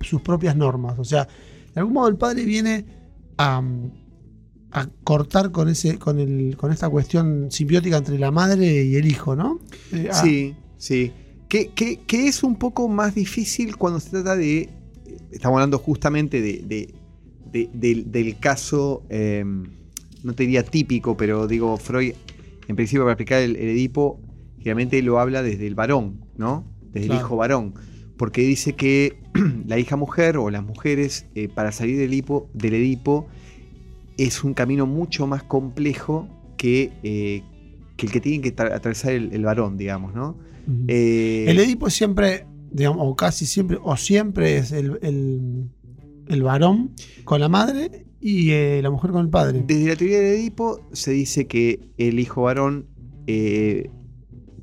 sus 0.00 0.20
propias 0.22 0.56
normas. 0.56 0.98
O 0.98 1.04
sea, 1.04 1.28
de 1.74 1.80
algún 1.80 1.94
modo 1.94 2.08
el 2.08 2.16
padre 2.16 2.44
viene 2.44 2.84
a, 3.38 3.62
a 4.72 4.86
cortar 5.04 5.50
con 5.52 5.68
ese, 5.68 5.98
con 5.98 6.18
el, 6.18 6.56
con 6.56 6.72
esta 6.72 6.88
cuestión 6.88 7.50
simbiótica 7.50 7.98
entre 7.98 8.18
la 8.18 8.30
madre 8.30 8.84
y 8.84 8.96
el 8.96 9.06
hijo, 9.06 9.36
¿no? 9.36 9.60
Eh, 9.92 10.08
ah, 10.10 10.14
Sí, 10.14 10.54
sí. 10.78 11.12
Que, 11.48 11.68
que- 11.72 12.26
es 12.28 12.42
un 12.44 12.56
poco 12.56 12.88
más 12.88 13.14
difícil 13.14 13.76
cuando 13.76 13.98
se 14.00 14.10
trata 14.10 14.36
de. 14.36 14.70
Estamos 15.32 15.56
hablando 15.56 15.78
justamente 15.78 16.40
de, 16.40 16.62
de- 16.64 16.94
de- 17.52 17.70
del, 17.74 18.10
del 18.12 18.38
caso, 18.38 19.02
eh, 19.10 19.44
no 20.24 20.32
te 20.34 20.42
diría 20.44 20.62
típico, 20.64 21.16
pero 21.16 21.46
digo, 21.46 21.76
Freud, 21.76 22.12
en 22.68 22.76
principio 22.76 23.02
para 23.02 23.12
explicar 23.12 23.42
el, 23.42 23.56
el 23.56 23.68
Edipo, 23.70 24.20
generalmente 24.58 25.00
lo 25.02 25.18
habla 25.18 25.42
desde 25.42 25.66
el 25.66 25.74
varón, 25.74 26.20
¿no? 26.36 26.64
Desde 26.92 27.06
Claro. 27.06 27.20
el 27.20 27.26
hijo 27.26 27.36
varón. 27.36 27.74
Porque 28.16 28.42
dice 28.42 28.74
que 28.74 29.18
la 29.66 29.78
hija 29.78 29.96
mujer 29.96 30.36
o 30.36 30.50
las 30.50 30.62
mujeres, 30.64 31.26
eh, 31.34 31.48
para 31.48 31.72
salir 31.72 31.96
del, 31.98 32.12
hipo, 32.12 32.48
del 32.54 32.74
Edipo, 32.74 33.26
es 34.18 34.44
un 34.44 34.52
camino 34.54 34.86
mucho 34.86 35.26
más 35.26 35.42
complejo 35.42 36.28
que, 36.58 36.92
eh, 37.02 37.42
que 37.96 38.06
el 38.06 38.12
que 38.12 38.20
tiene 38.20 38.42
que 38.42 38.54
tra- 38.54 38.72
atravesar 38.74 39.12
el, 39.12 39.32
el 39.32 39.42
varón, 39.44 39.76
digamos, 39.78 40.14
¿no? 40.14 40.36
Eh, 40.86 41.46
El 41.48 41.58
Edipo 41.58 41.88
siempre, 41.88 42.44
digamos, 42.70 42.98
o 43.08 43.16
casi 43.16 43.46
siempre, 43.46 43.78
o 43.82 43.96
siempre 43.96 44.58
es 44.58 44.70
el, 44.72 44.98
el- 45.02 45.70
el 46.28 46.42
varón 46.42 46.90
con 47.24 47.40
la 47.40 47.48
madre 47.48 48.04
y 48.20 48.50
eh, 48.50 48.80
la 48.82 48.90
mujer 48.90 49.10
con 49.10 49.22
el 49.22 49.30
padre. 49.30 49.62
Desde 49.66 49.88
la 49.88 49.96
teoría 49.96 50.18
del 50.20 50.34
Edipo 50.34 50.80
se 50.92 51.12
dice 51.12 51.46
que 51.46 51.80
el 51.96 52.20
hijo 52.20 52.42
varón 52.42 52.86
eh, 53.26 53.90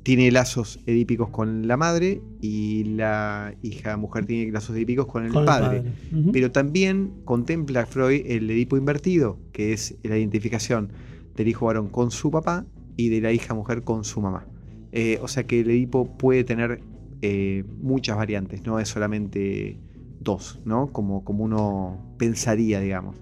tiene 0.04 0.30
lazos 0.30 0.80
edípicos 0.86 1.30
con 1.30 1.66
la 1.66 1.76
madre 1.76 2.22
y 2.40 2.84
la 2.84 3.54
hija 3.62 3.96
mujer 3.96 4.26
tiene 4.26 4.50
lazos 4.52 4.76
edípicos 4.76 5.06
con 5.06 5.24
el 5.24 5.32
con 5.32 5.44
padre. 5.44 5.78
el 5.78 5.82
padre. 5.84 6.20
Ujú. 6.20 6.32
Pero 6.32 6.52
también 6.52 7.12
contempla 7.24 7.84
Freud 7.86 8.22
el 8.26 8.48
Edipo 8.50 8.76
invertido, 8.76 9.38
que 9.52 9.72
es 9.72 9.96
la 10.04 10.16
identificación 10.16 10.92
del 11.36 11.48
hijo 11.48 11.66
varón 11.66 11.88
con 11.88 12.10
su 12.10 12.30
papá 12.30 12.64
y 12.96 13.08
de 13.08 13.20
la 13.20 13.32
hija 13.32 13.54
mujer 13.54 13.82
con 13.82 14.04
su 14.04 14.20
mamá. 14.20 14.46
Eh, 14.92 15.18
o 15.20 15.28
sea 15.28 15.46
que 15.46 15.60
el 15.60 15.70
Edipo 15.70 16.16
puede 16.16 16.44
tener 16.44 16.80
eh, 17.20 17.64
muchas 17.80 18.16
variantes, 18.16 18.64
no 18.64 18.78
es 18.78 18.88
solamente 18.88 19.78
dos, 20.20 20.60
¿no? 20.64 20.92
Como, 20.92 21.24
como 21.24 21.44
uno 21.44 22.14
pensaría, 22.18 22.80
digamos. 22.80 23.16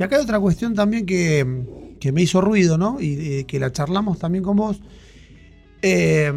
Y 0.00 0.02
acá 0.02 0.16
hay 0.16 0.22
otra 0.22 0.40
cuestión 0.40 0.74
también 0.74 1.04
que, 1.04 1.94
que 2.00 2.10
me 2.10 2.22
hizo 2.22 2.40
ruido, 2.40 2.78
¿no? 2.78 3.00
Y 3.00 3.12
eh, 3.12 3.44
que 3.46 3.60
la 3.60 3.70
charlamos 3.70 4.18
también 4.18 4.42
con 4.42 4.56
vos. 4.56 4.80
Eh, 5.82 6.32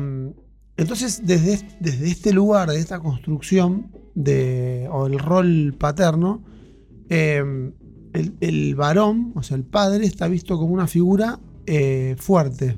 entonces, 0.75 1.21
desde, 1.25 1.65
desde 1.79 2.09
este 2.09 2.33
lugar, 2.33 2.69
de 2.69 2.77
esta 2.77 2.99
construcción 2.99 3.89
de, 4.15 4.87
o 4.91 5.07
el 5.07 5.17
rol 5.17 5.75
paterno, 5.77 6.43
eh, 7.09 7.71
el, 8.13 8.33
el 8.41 8.75
varón, 8.75 9.31
o 9.35 9.43
sea, 9.43 9.55
el 9.55 9.63
padre, 9.63 10.05
está 10.05 10.27
visto 10.27 10.57
como 10.57 10.73
una 10.73 10.87
figura 10.87 11.39
eh, 11.65 12.15
fuerte. 12.17 12.77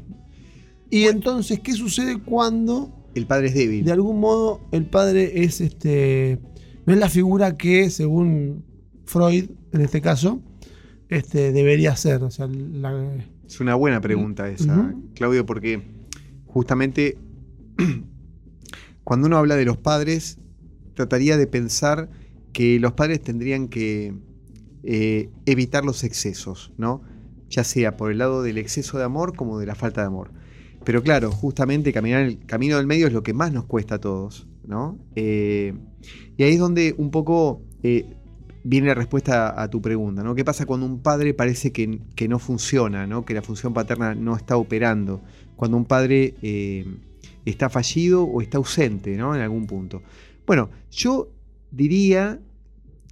Y 0.92 1.06
entonces, 1.06 1.60
¿qué 1.62 1.74
sucede 1.74 2.20
cuando 2.22 3.10
El 3.16 3.26
padre 3.26 3.48
es 3.48 3.56
débil. 3.56 3.86
de 3.86 3.92
algún 3.92 4.20
modo 4.20 4.62
el 4.72 4.86
padre 4.86 5.44
es 5.44 5.62
este 5.62 6.40
no 6.86 6.94
es 6.94 7.00
la 7.00 7.10
figura 7.10 7.58
que 7.58 7.90
según 7.90 8.64
Freud 9.06 9.50
en 9.74 9.82
este 9.82 10.02
caso 10.02 10.42
este 11.10 11.52
debería 11.52 11.96
ser 11.96 12.24
o 12.24 12.32
sea 12.32 12.48
la- 12.48 13.16
Es 13.46 13.60
una 13.60 13.76
buena 13.76 14.02
pregunta 14.02 14.50
esa, 14.50 14.74
Ujú. 14.82 15.04
Claudio, 15.14 15.46
porque 15.46 15.82
justamente 16.48 17.18
cuando 19.04 19.28
uno 19.28 19.38
habla 19.38 19.56
de 19.56 19.66
los 19.66 19.78
padres, 19.78 20.40
trataría 20.96 21.38
de 21.38 21.48
pensar 21.48 22.10
que 22.54 22.80
los 22.80 22.94
padres 22.94 23.22
tendrían 23.22 23.68
que 23.68 24.14
eh, 24.84 25.30
evitar 25.46 25.84
los 25.86 26.04
excesos, 26.04 26.72
¿no? 26.78 27.02
Ya 27.50 27.64
sea 27.64 27.98
por 27.98 28.12
el 28.12 28.18
lado 28.18 28.42
del 28.44 28.58
exceso 28.58 28.98
de 28.98 29.04
amor 29.04 29.36
como 29.36 29.60
de 29.60 29.66
la 29.66 29.76
falta 29.76 30.02
de 30.02 30.08
amor. 30.08 30.32
Pero 30.84 31.04
claro, 31.04 31.32
justamente 31.32 31.92
caminar 31.94 32.24
el 32.24 32.40
camino 32.46 32.78
del 32.78 32.88
medio 32.88 33.08
es 33.08 33.14
lo 33.14 33.24
que 33.24 33.34
más 33.34 33.52
nos 33.52 33.66
cuesta 33.66 33.96
a 33.96 34.00
todos, 34.00 34.48
¿no? 34.66 34.98
Eh, 35.16 35.74
y 36.38 36.44
ahí 36.44 36.54
es 36.54 36.60
donde 36.60 36.96
un 36.98 37.12
poco 37.12 37.62
eh, 37.84 38.06
viene 38.66 38.88
la 38.88 38.96
respuesta 38.96 39.62
a, 39.62 39.70
tu 39.70 39.80
pregunta, 39.80 40.24
¿no? 40.24 40.34
¿Qué 40.34 40.44
pasa 40.44 40.66
cuando 40.66 40.88
un 40.88 41.00
padre 41.00 41.36
parece 41.36 41.72
que, 41.72 42.28
no 42.28 42.40
funciona, 42.40 43.06
¿no? 43.06 43.24
Que 43.24 43.36
la 43.36 43.44
función 43.44 43.76
paterna 43.76 44.16
no 44.16 44.36
está 44.36 44.58
operando? 44.58 45.22
Cuando 45.56 45.78
un 45.78 45.86
padre 45.86 46.34
eh, 46.42 46.84
está 47.46 47.70
fallido 47.70 48.24
o 48.24 48.42
está 48.42 48.58
ausente, 48.58 49.16
¿no? 49.18 49.36
En 49.36 49.42
algún 49.42 49.68
punto. 49.68 50.02
Bueno, 50.48 50.72
yo 50.90 51.30
diría 51.70 52.40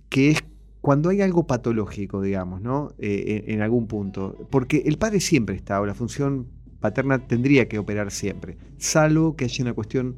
que 0.09 0.31
es 0.31 0.43
cuando 0.81 1.09
hay 1.09 1.21
algo 1.21 1.45
patológico, 1.45 2.23
digamos, 2.23 2.59
¿no? 2.59 2.93
Eh, 2.97 3.43
en 3.47 3.61
algún 3.61 3.85
punto. 3.85 4.47
Porque 4.49 4.81
el 4.87 4.97
padre 4.97 5.19
siempre 5.19 5.55
está, 5.55 5.79
o 5.79 5.85
la 5.85 5.93
función 5.93 6.47
paterna 6.79 7.27
tendría 7.27 7.69
que 7.69 7.77
operar 7.77 8.09
siempre, 8.09 8.57
salvo 8.77 9.35
que 9.35 9.45
haya 9.45 9.63
una 9.63 9.73
cuestión 9.73 10.15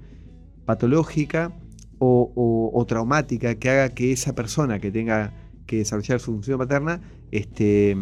patológica 0.65 1.54
o, 1.99 2.31
o- 2.36 2.72
o 2.80 2.86
traumática 2.86 3.55
que 3.55 3.70
haga 3.70 3.89
que 3.89 4.11
esa 4.11 4.34
persona 4.36 4.80
que 4.80 4.91
tenga 4.91 5.34
que 5.65 5.78
desarrollar 5.78 6.20
su 6.20 6.34
función 6.34 6.59
paterna 6.59 7.01
este, 7.32 7.95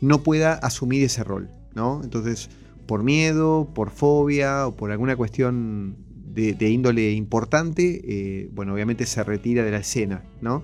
no 0.00 0.22
pueda 0.22 0.54
asumir 0.54 1.02
ese 1.04 1.24
rol, 1.24 1.50
¿no? 1.74 2.00
Entonces, 2.04 2.50
por 2.86 3.02
miedo, 3.02 3.68
por 3.74 3.90
fobia 3.90 4.66
o 4.66 4.76
por 4.76 4.90
alguna 4.92 5.16
cuestión 5.16 5.96
de, 6.32 6.54
de 6.54 6.70
índole 6.70 7.12
importante, 7.12 8.00
eh, 8.04 8.50
bueno, 8.52 8.74
obviamente 8.74 9.06
se 9.06 9.22
retira 9.24 9.64
de 9.64 9.70
la 9.72 9.78
escena, 9.78 10.22
¿no? 10.40 10.62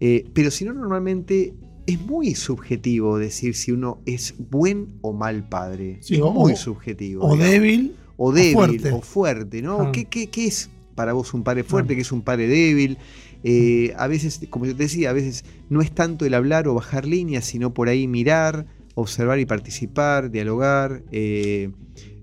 Eh, 0.00 0.26
pero 0.34 0.50
si 0.50 0.64
no, 0.66 0.74
normalmente 0.74 1.54
es 1.86 2.00
muy 2.00 2.34
subjetivo 2.34 3.16
decir 3.18 3.54
si 3.54 3.72
uno 3.72 4.02
es 4.04 4.34
buen 4.50 4.88
o 5.00 5.12
mal 5.14 5.48
padre. 5.48 5.98
Sí, 6.02 6.16
es 6.16 6.20
o- 6.20 6.32
muy 6.32 6.52
o- 6.52 6.56
subjetivo. 6.56 7.24
o 7.24 7.32
digamos. 7.32 7.50
débil 7.52 7.96
o 8.18 8.32
débil 8.32 8.52
fuerte. 8.54 8.92
o 8.92 9.00
fuerte, 9.00 9.62
¿no? 9.62 9.76
Claro. 9.76 9.92
¿Qué, 9.92 10.04
qué, 10.06 10.26
qué 10.28 10.46
es 10.46 10.68
para 10.96 11.12
vos 11.12 11.32
un 11.34 11.44
padre 11.44 11.62
fuerte? 11.62 11.94
¿Qué 11.94 12.00
es 12.00 12.10
un 12.10 12.22
padre 12.22 12.48
débil? 12.48 12.98
Eh, 13.44 13.94
a 13.96 14.08
veces, 14.08 14.40
como 14.50 14.66
yo 14.66 14.74
te 14.74 14.82
decía, 14.82 15.10
a 15.10 15.12
veces 15.12 15.44
no 15.68 15.80
es 15.80 15.92
tanto 15.92 16.24
el 16.26 16.34
hablar 16.34 16.66
o 16.66 16.74
bajar 16.74 17.06
líneas, 17.06 17.44
sino 17.44 17.72
por 17.72 17.88
ahí 17.88 18.08
mirar, 18.08 18.66
observar 18.96 19.38
y 19.38 19.46
participar, 19.46 20.30
dialogar, 20.32 21.02
eh, 21.12 21.70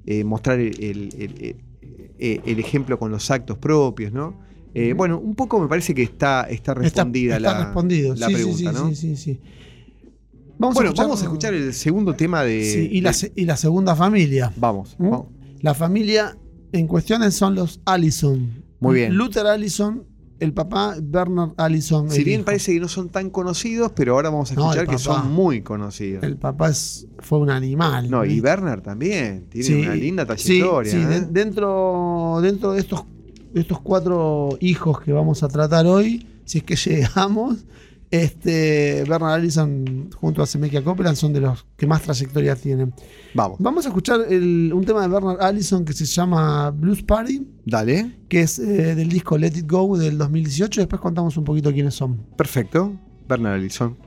eh, 0.06 0.24
mostrar 0.26 0.60
el, 0.60 0.74
el- 0.84 1.10
el- 1.18 1.56
el- 2.20 2.42
el 2.46 2.60
ejemplo 2.60 3.00
con 3.00 3.10
los 3.12 3.32
actos 3.32 3.58
propios, 3.58 4.12
¿no? 4.12 4.38
Bueno, 4.98 5.20
un 5.20 5.36
poco 5.36 5.60
me 5.62 5.68
parece 5.68 5.94
que 5.94 6.02
está, 6.04 6.48
está 6.50 6.74
respondida 6.74 7.38
está 7.38 7.54
la, 7.54 7.66
respondido 7.66 8.16
la 8.16 8.28
sí, 8.28 8.34
pregunta, 8.34 8.58
sí, 8.58 8.66
sí, 8.68 8.74
¿no? 8.74 8.90
sí, 8.90 8.96
sí, 8.96 9.16
sí. 9.18 9.40
Vamos 10.58 10.76
Bueno, 10.76 10.94
vamos 10.96 11.22
a 11.22 11.26
escuchar 11.26 11.54
el 11.54 11.74
segundo 11.74 12.16
tema 12.16 12.44
de... 12.44 12.64
sí, 12.64 12.90
y, 12.92 13.02
la, 13.02 13.10
de- 13.12 13.14
se- 13.16 13.32
y 13.36 13.46
la 13.46 13.56
segunda 13.58 13.96
familia 13.96 14.52
Vamos, 14.56 14.96
¿Mm? 14.98 15.10
vamos. 15.10 15.28
la 15.62 15.74
familia 15.74 16.38
en 16.74 16.88
cuestiones 16.88 17.34
son 17.36 17.56
los 17.56 17.80
Allison 17.86 18.64
Muy 18.80 18.96
bien. 18.96 19.16
Luther 19.16 19.48
Allison 19.48 20.04
el 20.40 20.52
papá 20.52 20.96
Bernard 21.02 21.52
Allison. 21.56 22.10
Si 22.12 22.24
bien 22.26 22.42
hijo. 22.42 22.46
parece 22.48 22.74
que 22.74 22.80
no 22.82 22.90
son 22.90 23.08
tan 23.08 23.30
conocidos, 23.30 23.94
pero 23.96 24.16
ahora 24.16 24.30
vamos 24.30 24.52
a 24.52 24.56
No, 24.56 24.64
escuchar 24.64 24.88
que 24.90 24.98
son 24.98 25.32
muy 25.32 25.62
conocidos. 25.62 26.22
El 26.24 26.36
papá 26.36 26.70
es- 26.70 27.08
fue 27.20 27.40
un 27.40 27.50
animal. 27.50 28.10
No, 28.12 28.26
y. 28.26 28.42
Bernard 28.42 28.82
también. 28.82 29.46
Tiene 29.50 29.66
Sí, 29.68 29.74
una 29.86 29.96
linda 29.96 30.24
sí, 30.24 30.28
trayectoria. 30.28 30.92
sí, 30.92 30.98
¿eh? 30.98 31.06
de- 31.06 31.22
dentro, 31.28 32.40
dentro 32.42 32.74
de 32.74 32.80
estos, 32.82 33.06
de 33.54 33.62
estos 33.62 33.80
cuatro 33.80 34.58
hijos 34.60 35.00
que 35.00 35.14
vamos 35.14 35.44
a 35.44 35.48
tratar 35.48 35.86
hoy, 35.86 36.28
si 36.44 36.58
es 36.58 36.64
que 36.66 36.76
llegamos, 36.90 37.66
este, 38.14 39.04
Bernard 39.10 39.34
Allison 39.34 40.10
junto 40.16 40.44
a 40.44 40.46
Zemeckis 40.46 40.82
Copeland 40.82 41.16
son 41.16 41.34
de 41.34 41.42
los 41.42 41.66
que 41.76 41.88
más 41.88 42.04
trayectoria 42.04 42.56
tienen. 42.56 42.94
Vamos, 43.34 43.58
Vamos 43.60 43.86
a 43.86 43.90
escuchar 43.90 44.20
el- 44.30 44.72
un 44.72 44.86
tema 44.86 45.02
de 45.02 45.08
Bernard 45.08 45.42
Allison 45.42 45.84
que 45.84 45.94
se 45.94 46.06
llama 46.06 46.70
Blues 46.70 47.02
Party, 47.02 47.48
dale. 47.66 48.20
que 48.30 48.42
es 48.42 48.60
eh, 48.60 48.94
del 48.96 49.10
disco 49.10 49.36
Let 49.38 49.54
It 49.58 49.68
Go 49.70 49.98
del 49.98 50.18
2018. 50.20 50.82
Después 50.82 51.02
contamos 51.02 51.36
un 51.38 51.44
poquito 51.44 51.74
quiénes 51.74 51.96
son. 51.96 52.18
Perfecto. 52.38 52.94
Bernard 53.28 53.54
Allison. 53.56 53.98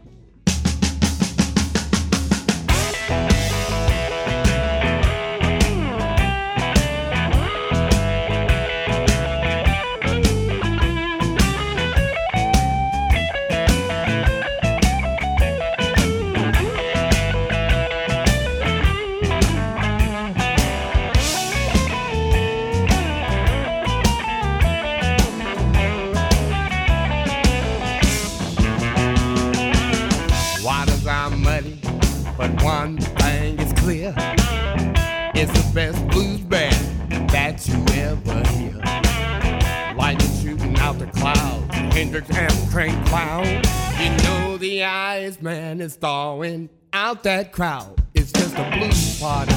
Out 47.17 47.23
that 47.23 47.53
crowd. 47.53 48.03
It's 48.15 48.33
just 48.33 48.55
a 48.57 48.71
blues 48.77 49.21
party. 49.21 49.55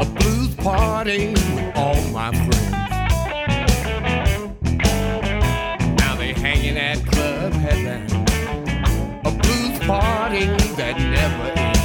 A 0.00 0.04
blues 0.18 0.54
party 0.56 1.28
with 1.28 1.76
all 1.76 2.00
my 2.10 2.32
friends. 2.32 2.72
Now 6.00 6.16
they 6.16 6.32
hanging 6.32 6.76
at 6.76 6.98
Club 7.06 7.52
Heaven 7.52 8.02
a 9.24 9.30
blues 9.30 9.78
party 9.86 10.46
that 10.76 10.98
never 10.98 11.52
ends. 11.60 11.78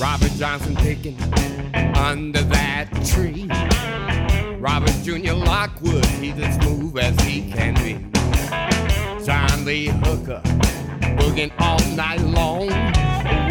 Robert 0.00 0.32
Johnson 0.38 0.76
picking 0.76 1.18
under 1.96 2.42
that 2.42 2.88
tree. 3.04 3.48
Robert 4.60 4.94
Jr. 5.02 5.32
Lockwood, 5.32 6.04
he's 6.04 6.38
as 6.38 6.54
smooth 6.62 6.96
as 6.98 7.18
he 7.24 7.50
can 7.50 7.74
be. 7.74 8.11
John 9.62 9.68
Lee 9.68 9.86
Hooker, 9.86 10.40
booging 11.18 11.52
all 11.60 11.78
night 11.94 12.20
long. 12.20 12.66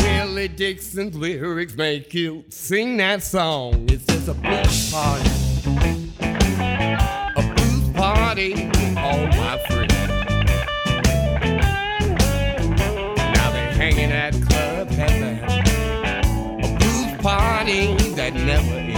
Willie 0.01 0.49
Dixon's 0.49 1.15
lyrics 1.15 1.75
make 1.77 2.13
you 2.13 2.43
sing 2.49 2.97
that 2.97 3.23
song. 3.23 3.87
It's 3.89 4.05
just 4.05 4.27
a 4.27 4.33
blues 4.33 4.91
party 4.91 5.29
a 7.37 7.53
blues 7.55 7.89
party 7.95 8.53
all 8.97 9.25
my 9.27 9.57
friends. 9.69 9.93
Now 13.17 13.51
they're 13.51 13.71
hanging 13.71 14.11
at 14.11 14.33
Club 14.33 14.89
Heaven, 14.89 15.39
a 16.61 16.77
blues 16.77 17.21
party 17.21 17.95
that 18.15 18.33
never 18.33 18.90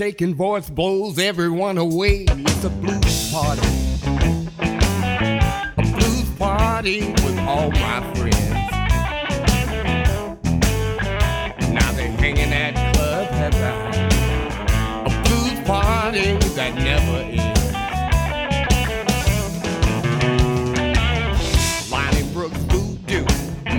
shaking 0.00 0.34
voice 0.34 0.70
blows 0.70 1.18
everyone 1.18 1.76
away. 1.76 2.24
It's 2.26 2.64
a 2.64 2.70
blues 2.70 3.30
party. 3.30 3.60
A 5.76 5.82
blues 5.94 6.30
party 6.38 7.12
with 7.22 7.38
all 7.40 7.70
my 7.70 8.00
friends. 8.14 8.48
Now 11.70 11.92
they're 11.92 12.08
hanging 12.12 12.50
at 12.50 12.94
Club 12.94 13.28
Heaven 13.28 14.10
a 15.04 15.10
blues 15.28 15.60
party 15.68 16.32
that 16.56 16.74
never 16.76 17.18
ends. 17.36 17.60
Lonnie 21.92 22.32
Brooks 22.32 22.56
voodoo 22.70 23.26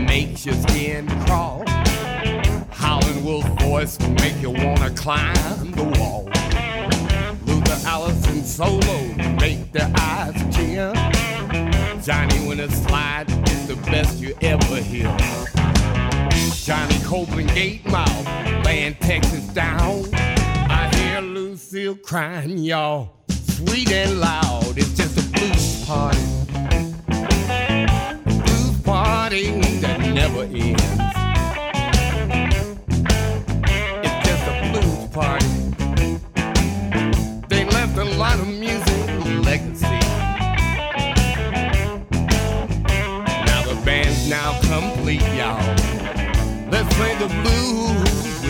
makes 0.05 0.45
your 0.45 0.53
skin 0.53 1.07
crawl. 1.25 1.70
Wolf 3.21 3.45
voice 3.61 3.99
will 3.99 4.09
make 4.15 4.41
you 4.41 4.49
wanna 4.49 4.89
climb 4.91 5.71
the 5.71 5.83
wall. 5.99 6.25
Luther 7.45 7.79
Allison 7.87 8.43
solo 8.43 9.13
make 9.39 9.71
the 9.71 9.91
eyes 9.99 10.55
tear. 10.55 10.91
Johnny 12.01 12.39
when 12.47 12.57
Winter 12.57 12.75
slide 12.75 13.29
is 13.29 13.67
the 13.67 13.75
best 13.91 14.19
you 14.19 14.35
ever 14.41 14.77
hear. 14.77 15.15
Johnny 16.63 16.99
Copeland 17.03 17.53
gate 17.53 17.85
mouth, 17.85 18.25
laying 18.65 18.95
Texas 18.95 19.45
down. 19.53 20.03
I 20.13 20.89
hear 20.95 21.21
Lucille 21.21 21.95
crying, 21.95 22.57
y'all, 22.57 23.13
sweet 23.29 23.91
and 23.91 24.19
loud. 24.19 24.77
It's 24.77 24.97
just 24.97 25.17
a 25.19 25.23
blues 25.31 25.85
party. 25.85 26.19
Blues 28.25 28.81
party 28.81 29.51
that 29.81 29.99
never 29.99 30.43
ends. 30.43 31.20
Play 46.93 47.15
the 47.15 47.27
blues 47.27 48.40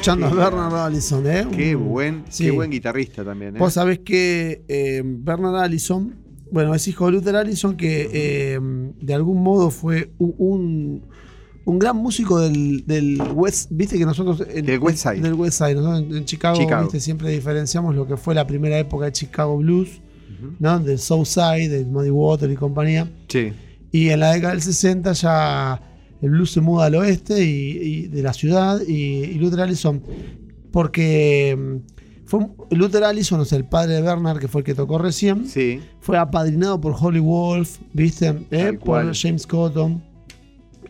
escuchando 0.00 0.26
a 0.26 0.30
Bernard 0.30 0.74
Allison, 0.86 1.26
¿eh? 1.26 1.46
Qué 1.54 1.76
Un- 1.76 1.88
buen, 1.90 2.24
sí. 2.30 2.44
qué 2.44 2.50
buen 2.50 2.70
guitarrista 2.70 3.22
también. 3.22 3.56
¿eh? 3.56 3.58
Vos 3.58 3.74
sabés 3.74 3.98
que 3.98 4.64
eh, 4.66 5.02
Bernard 5.04 5.56
Allison, 5.56 6.14
bueno, 6.50 6.74
es 6.74 6.88
hijo 6.88 7.04
de 7.06 7.12
Luther 7.12 7.36
Allison, 7.36 7.76
que 7.76 8.08
eh, 8.10 8.58
de 8.98 9.14
algún 9.14 9.42
modo 9.42 9.70
fue 9.70 10.10
un, 10.16 10.34
un, 10.38 11.02
un 11.66 11.78
gran 11.78 11.96
músico 11.98 12.40
del, 12.40 12.86
del 12.86 13.20
West, 13.34 13.68
viste 13.72 13.98
que 13.98 14.06
nosotros... 14.06 14.42
en- 14.50 14.64
Del 14.64 14.78
West 14.80 14.98
Side. 15.06 15.20
Del 15.20 15.34
West 15.34 15.58
Side, 15.58 15.74
nosotros 15.74 16.00
en, 16.00 16.16
en 16.16 16.24
Chicago, 16.24 16.56
Chicago. 16.58 16.82
viste, 16.84 17.00
siempre 17.00 17.28
diferenciamos 17.30 17.94
lo 17.94 18.06
que 18.06 18.16
fue 18.16 18.34
la 18.34 18.46
primera 18.46 18.78
época 18.78 19.04
de 19.06 19.12
Chicago 19.12 19.58
Blues. 19.58 20.00
¿no? 20.58 20.78
Del 20.80 20.98
South 20.98 21.26
Side, 21.26 21.68
del 21.68 21.86
Muddy 21.88 22.08
Water 22.08 22.50
y 22.50 22.54
compañía. 22.56 23.06
Sí. 23.28 23.52
Y 23.92 24.08
en 24.08 24.20
la 24.20 24.32
década 24.32 24.54
del 24.54 24.62
60 24.62 25.12
ya 25.12 25.82
el 26.22 26.30
blues 26.30 26.50
se 26.50 26.60
muda 26.60 26.86
al 26.86 26.94
oeste 26.96 27.44
y, 27.44 27.78
y 27.78 28.06
de 28.08 28.22
la 28.22 28.32
ciudad 28.32 28.80
y, 28.86 28.92
y 28.94 29.34
Luther 29.34 29.60
Allison, 29.60 30.02
porque 30.72 31.56
mm, 31.58 32.26
fue 32.26 32.46
Luther 32.70 33.04
Allison, 33.04 33.40
o 33.40 33.44
sea, 33.44 33.58
el 33.58 33.64
padre 33.64 33.94
de 33.94 34.02
Bernard, 34.02 34.38
que 34.38 34.48
fue 34.48 34.60
el 34.60 34.64
que 34.64 34.74
tocó 34.74 34.98
recién, 34.98 35.46
Sí. 35.46 35.80
fue 36.00 36.16
apadrinado 36.18 36.80
por 36.80 36.94
Holly 36.98 37.18
Wolf, 37.20 37.78
¿viste? 37.92 38.34
¿Eh? 38.50 38.78
Por. 38.84 39.14
James 39.14 39.46
Cotton. 39.46 40.02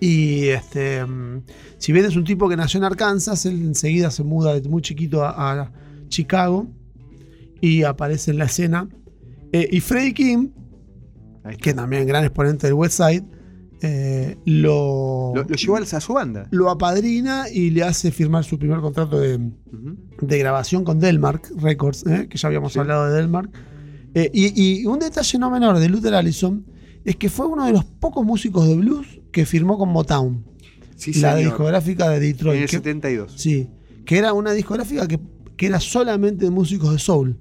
Y 0.02 0.48
este, 0.48 1.04
mm, 1.04 1.42
si 1.78 1.92
bien 1.92 2.06
es 2.06 2.16
un 2.16 2.24
tipo 2.24 2.48
que 2.48 2.56
nació 2.56 2.78
en 2.78 2.84
Arkansas, 2.84 3.44
él 3.46 3.60
enseguida 3.62 4.10
se 4.10 4.22
muda 4.24 4.54
desde 4.54 4.68
muy 4.68 4.82
chiquito 4.82 5.22
a, 5.24 5.30
a 5.62 5.72
Chicago 6.08 6.66
y 7.60 7.82
aparece 7.82 8.30
en 8.30 8.38
la 8.38 8.46
escena. 8.46 8.88
Eh, 9.52 9.68
y 9.70 9.80
Freddie 9.80 10.14
King, 10.14 10.48
que 11.60 11.74
también 11.74 12.06
gran 12.06 12.24
exponente 12.24 12.66
del 12.66 12.74
West 12.74 12.96
Side, 12.96 13.24
eh, 13.82 14.36
lo, 14.44 15.32
Lo, 15.34 15.42
lo 15.44 15.54
llevó 15.56 15.76
a 15.76 16.00
su 16.00 16.12
banda. 16.12 16.48
lo 16.50 16.68
apadrina 16.70 17.46
y 17.52 17.70
le 17.70 17.82
hace 17.82 18.10
firmar 18.10 18.44
su 18.44 18.58
primer 18.58 18.80
contrato 18.80 19.18
de, 19.18 19.38
de 20.20 20.38
grabación 20.38 20.84
con 20.84 20.98
Delmark 21.00 21.50
Records, 21.56 22.04
¿eh? 22.06 22.26
que 22.28 22.36
ya 22.38 22.48
habíamos 22.48 22.72
Sí. 22.72 22.78
hablado 22.78 23.06
de 23.08 23.14
Delmark. 23.16 23.50
Eh, 24.14 24.30
y, 24.34 24.80
y 24.82 24.86
un 24.86 24.98
detalle 24.98 25.38
no 25.38 25.50
menor 25.50 25.78
de 25.78 25.88
Luther 25.88 26.14
Allison 26.14 26.66
es 27.04 27.16
que 27.16 27.28
fue 27.30 27.46
uno 27.46 27.64
de 27.66 27.72
los 27.72 27.84
pocos 27.84 28.24
músicos 28.26 28.66
de 28.68 28.74
blues 28.76 29.20
que 29.32 29.46
firmó 29.46 29.78
con 29.78 29.88
Motown, 29.90 30.44
Sí, 30.96 31.12
la 31.20 31.34
señor. 31.36 31.50
discográfica 31.50 32.08
de 32.10 32.16
En 32.16 32.22
Detroit. 32.22 32.60
el 32.62 32.66
que- 32.68 32.76
72. 32.76 33.32
sí, 33.36 33.68
que 34.04 34.18
era 34.18 34.32
una 34.34 34.52
discográfica 34.52 35.06
que, 35.08 35.18
que 35.56 35.66
era 35.66 35.80
solamente 35.80 36.44
de 36.44 36.50
músicos 36.50 36.92
de 36.92 36.98
soul. 36.98 37.38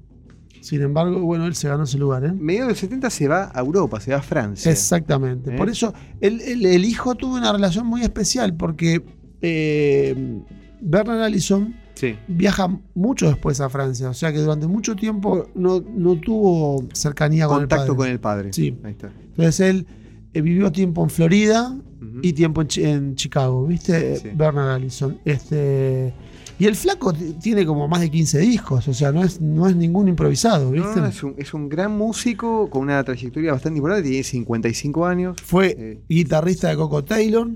Sin 0.61 0.81
embargo, 0.81 1.19
bueno, 1.21 1.45
él 1.45 1.55
se 1.55 1.67
ganó 1.69 1.83
ese 1.83 1.97
lugar. 1.97 2.25
¿eh? 2.25 2.33
Medio 2.33 2.67
del 2.67 2.75
70 2.75 3.09
se 3.09 3.27
va 3.27 3.51
a 3.53 3.59
Europa, 3.59 3.99
se 3.99 4.11
va 4.11 4.17
a 4.17 4.21
Francia. 4.21 4.71
Exactamente. 4.71 5.53
¿Eh? 5.53 5.57
Por 5.57 5.69
eso 5.69 5.93
el, 6.21 6.41
el- 6.41 6.65
el 6.65 6.85
hijo 6.85 7.15
tuvo 7.15 7.35
una 7.35 7.51
relación 7.53 7.85
muy 7.87 8.01
especial 8.01 8.55
porque 8.55 9.01
eh, 9.41 10.41
Bernard 10.81 11.21
Allison 11.21 11.75
Sí. 11.95 12.15
viaja 12.29 12.69
mucho 12.93 13.27
después 13.27 13.59
a 13.59 13.67
Francia. 13.69 14.09
O 14.09 14.13
sea 14.13 14.31
que 14.31 14.39
durante 14.39 14.67
mucho 14.67 14.95
tiempo 14.95 15.49
no, 15.53 15.81
no 15.81 16.15
tuvo 16.15 16.87
cercanía 16.93 17.45
con 17.47 17.59
Contacto 17.59 17.83
el 17.83 17.87
padre. 17.89 17.97
con 17.97 18.07
el 18.09 18.19
padre. 18.19 18.53
Sí. 18.53 18.77
Ahí 18.85 18.91
está. 18.91 19.11
Entonces 19.31 19.59
él 19.59 19.85
eh, 20.33 20.41
vivió 20.41 20.71
tiempo 20.71 21.03
en 21.03 21.09
Florida 21.09 21.75
y 22.21 22.31
tiempo 22.33 22.61
en, 22.61 22.67
en 22.77 23.15
Chicago, 23.15 23.65
¿viste? 23.67 24.15
Sí. 24.15 24.29
Bernard 24.33 24.69
Allison. 24.75 25.19
Este, 25.25 26.13
y 26.59 26.65
el 26.65 26.75
flaco 26.75 27.13
tiene 27.41 27.65
como 27.65 27.87
más 27.87 28.01
de 28.01 28.11
15 28.11 28.37
discos, 28.39 28.87
o 28.87 28.93
sea, 28.93 29.11
no 29.11 29.23
es, 29.23 29.39
no 29.41 29.67
es 29.67 29.75
ningún 29.75 30.07
improvisado, 30.09 30.71
¿viste? 30.71 30.99
no, 30.99 31.05
es, 31.07 31.23
un, 31.23 31.33
es 31.37 31.53
un 31.53 31.69
gran 31.69 31.97
músico 31.97 32.69
con 32.69 32.81
una 32.83 33.03
trayectoria 33.03 33.53
bastante 33.53 33.77
importante, 33.77 34.07
tiene 34.09 34.23
55 34.23 35.05
años. 35.05 35.37
Fue 35.43 35.75
Eh. 35.79 36.01
guitarrista 36.09 36.69
de 36.69 36.75
Coco 36.75 37.03
Taylor. 37.03 37.49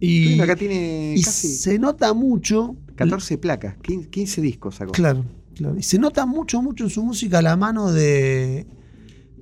Y, 0.00 0.28
Bueno, 0.30 0.42
acá 0.42 0.56
tiene 0.56 1.14
y 1.16 1.22
casi 1.22 1.48
se 1.48 1.78
nota 1.78 2.12
mucho. 2.12 2.76
14 2.96 3.38
placas, 3.38 3.76
15, 3.82 4.08
15 4.10 4.40
discos 4.40 4.74
sacó. 4.76 4.92
Claro, 4.92 5.24
claro. 5.54 5.76
Y 5.78 5.82
se 5.82 5.98
nota 5.98 6.26
mucho, 6.26 6.60
mucho 6.62 6.84
en 6.84 6.90
su 6.90 7.02
música 7.04 7.42
la 7.42 7.56
mano 7.56 7.90
de, 7.92 8.66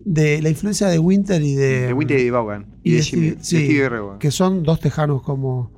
de 0.05 0.41
la 0.43 0.49
influencia 0.49 0.89
de 0.89 0.99
Winter 0.99 1.43
y 1.43 1.55
de. 1.55 1.87
de 1.89 1.93
Winter 1.93 2.19
y 2.21 2.31
Vaughan. 2.31 2.67
Y, 2.83 2.91
y 2.91 2.93
de, 2.93 2.97
de 2.99 3.03
Stevie- 3.05 3.37
de 3.37 3.45
sí. 3.45 4.19
Que 4.19 4.31
son 4.31 4.63
dos 4.63 4.81
tejanos 4.81 5.23
como 5.23 5.71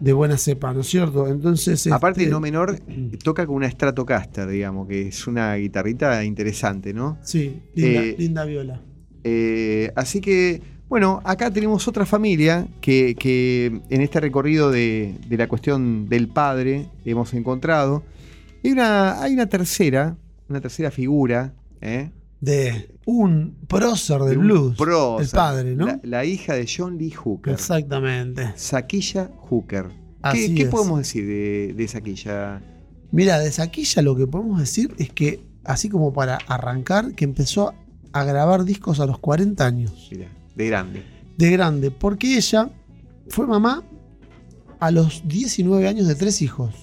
de 0.00 0.12
buena 0.12 0.36
cepa, 0.36 0.72
¿no 0.72 0.80
es 0.80 0.88
cierto? 0.88 1.28
Entonces. 1.28 1.86
Aparte, 1.88 2.22
este, 2.22 2.32
no 2.32 2.40
menor, 2.40 2.80
toca 3.22 3.46
con 3.46 3.56
una 3.56 3.70
Stratocaster, 3.70 4.48
digamos, 4.48 4.88
que 4.88 5.08
es 5.08 5.26
una 5.26 5.54
guitarrita 5.56 6.24
interesante, 6.24 6.92
¿no? 6.92 7.18
Sí, 7.22 7.62
linda, 7.74 8.02
eh, 8.02 8.16
linda 8.18 8.44
viola. 8.44 8.82
Eh, 9.22 9.92
así 9.94 10.20
que, 10.20 10.62
bueno, 10.88 11.20
acá 11.24 11.50
tenemos 11.50 11.86
otra 11.86 12.06
familia 12.06 12.66
que, 12.80 13.14
que 13.14 13.80
en 13.90 14.00
este 14.00 14.20
recorrido 14.20 14.70
de, 14.70 15.14
de 15.28 15.36
la 15.36 15.46
cuestión 15.46 16.08
del 16.08 16.28
padre 16.28 16.88
hemos 17.04 17.32
encontrado. 17.34 18.02
Hay 18.64 18.72
una, 18.72 19.22
hay 19.22 19.34
una 19.34 19.46
tercera, 19.48 20.16
una 20.48 20.60
tercera 20.60 20.90
figura, 20.90 21.54
¿eh? 21.80 22.10
De 22.40 22.96
un 23.04 23.56
prócer 23.68 24.20
del 24.22 24.30
De 24.30 24.36
blues. 24.38 24.76
prócer, 24.76 25.24
El 25.26 25.30
padre, 25.30 25.76
¿no? 25.76 25.86
La, 25.86 26.00
la 26.02 26.24
hija 26.24 26.54
de 26.54 26.66
John 26.66 26.96
Lee 26.96 27.10
Hooker. 27.10 27.52
Exactamente. 27.52 28.52
Saquilla 28.56 29.30
Hooker. 29.36 29.88
¿Qué, 29.88 29.96
Así 30.22 30.54
qué 30.54 30.62
es. 30.62 30.68
podemos 30.68 30.98
decir 30.98 31.26
de, 31.26 31.74
de 31.74 31.88
Saquilla? 31.88 32.62
Mira, 33.12 33.38
de 33.38 33.50
Saquilla 33.52 34.02
lo 34.02 34.16
que 34.16 34.26
podemos 34.26 34.58
decir 34.60 34.94
es 34.98 35.10
que, 35.10 35.40
así 35.64 35.88
como 35.88 36.12
para 36.12 36.38
arrancar, 36.46 37.14
que 37.14 37.24
empezó 37.24 37.74
a 38.12 38.24
grabar 38.24 38.64
discos 38.64 39.00
a 39.00 39.06
los 39.06 39.18
40 39.18 39.66
años. 39.66 40.08
Mira, 40.10 40.28
de 40.54 40.66
grande. 40.66 41.02
de 41.36 41.50
grande, 41.50 41.90
porque 41.90 42.36
ella 42.36 42.70
fue 43.28 43.46
mamá 43.46 43.82
a 44.78 44.90
los 44.90 45.22
19 45.26 45.86
años 45.88 46.06
de 46.08 46.14
tres 46.14 46.40
hijos 46.42 46.74